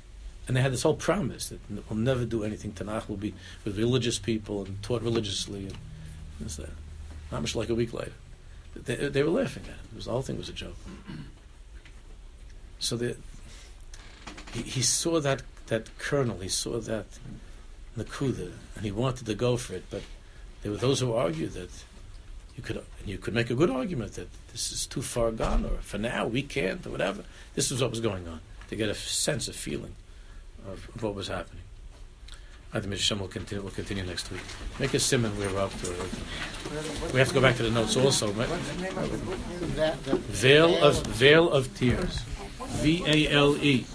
and 0.47 0.55
they 0.55 0.61
had 0.61 0.71
this 0.71 0.83
whole 0.83 0.95
promise 0.95 1.49
that 1.49 1.59
we'll 1.89 1.99
never 1.99 2.25
do 2.25 2.43
anything. 2.43 2.71
Tanakh 2.71 3.09
will 3.09 3.17
be 3.17 3.33
with 3.65 3.77
religious 3.77 4.19
people 4.19 4.63
and 4.63 4.81
taught 4.81 5.01
religiously, 5.01 5.67
and 5.67 5.77
this 6.43 6.57
that. 6.57 6.69
Not 7.31 7.41
much 7.41 7.55
like 7.55 7.69
a 7.69 7.75
week 7.75 7.93
later, 7.93 8.13
they, 8.75 8.95
they 8.95 9.23
were 9.23 9.29
laughing 9.29 9.63
at 9.63 9.69
it. 9.69 9.91
it 9.91 9.95
was, 9.95 10.05
the 10.05 10.11
whole 10.11 10.21
thing 10.21 10.37
was 10.37 10.49
a 10.49 10.53
joke. 10.53 10.75
So 12.79 12.97
the, 12.97 13.15
he, 14.53 14.61
he 14.63 14.81
saw 14.81 15.19
that 15.19 15.43
that 15.67 15.97
kernel, 15.97 16.39
he 16.39 16.49
saw 16.49 16.79
that 16.79 17.05
nakuda, 17.97 18.51
and 18.75 18.85
he 18.85 18.91
wanted 18.91 19.25
to 19.25 19.35
go 19.35 19.55
for 19.57 19.73
it. 19.75 19.85
But 19.89 20.03
there 20.61 20.71
were 20.71 20.77
those 20.77 20.99
who 20.99 21.13
argued 21.13 21.53
that 21.53 21.69
you 22.55 22.63
could 22.63 22.83
you 23.05 23.17
could 23.17 23.33
make 23.33 23.49
a 23.49 23.55
good 23.55 23.69
argument 23.69 24.13
that 24.13 24.27
this 24.51 24.71
is 24.71 24.85
too 24.85 25.01
far 25.01 25.31
gone, 25.31 25.65
or 25.65 25.77
for 25.81 25.97
now 25.97 26.27
we 26.27 26.41
can't, 26.43 26.85
or 26.85 26.89
whatever. 26.89 27.23
This 27.55 27.71
was 27.71 27.81
what 27.81 27.91
was 27.91 28.01
going 28.01 28.27
on 28.27 28.41
to 28.69 28.75
get 28.75 28.89
a 28.89 28.95
sense 28.95 29.47
of 29.47 29.55
feeling 29.55 29.95
of, 30.67 30.89
of 30.95 31.03
what 31.03 31.15
was 31.15 31.27
happening. 31.27 31.63
I 32.73 32.79
think 32.79 32.93
Mr. 32.93 32.99
Shem 32.99 33.19
will 33.19 33.27
continue, 33.27 33.61
will 33.63 33.71
continue 33.71 34.03
next 34.05 34.31
week. 34.31 34.41
Make 34.79 34.93
a 34.93 34.99
simon 34.99 35.37
we're 35.37 35.57
up 35.59 35.71
to. 35.81 35.93
We 37.11 37.19
have 37.19 37.27
to 37.27 37.33
go 37.33 37.41
back 37.41 37.57
to 37.57 37.63
the 37.63 37.69
notes 37.69 37.97
also. 37.97 38.31
What's 38.31 38.49
the 38.49 38.81
name 38.81 38.97
of 38.97 39.11
the 39.11 39.17
book? 39.17 39.39
That, 39.75 40.01
the 40.05 40.15
Vale 40.15 40.81
of 40.81 41.05
Vale 41.07 41.49
of 41.49 41.75
Tears. 41.75 42.21
V 42.81 43.03
A 43.05 43.29
L 43.29 43.57
E. 43.57 43.85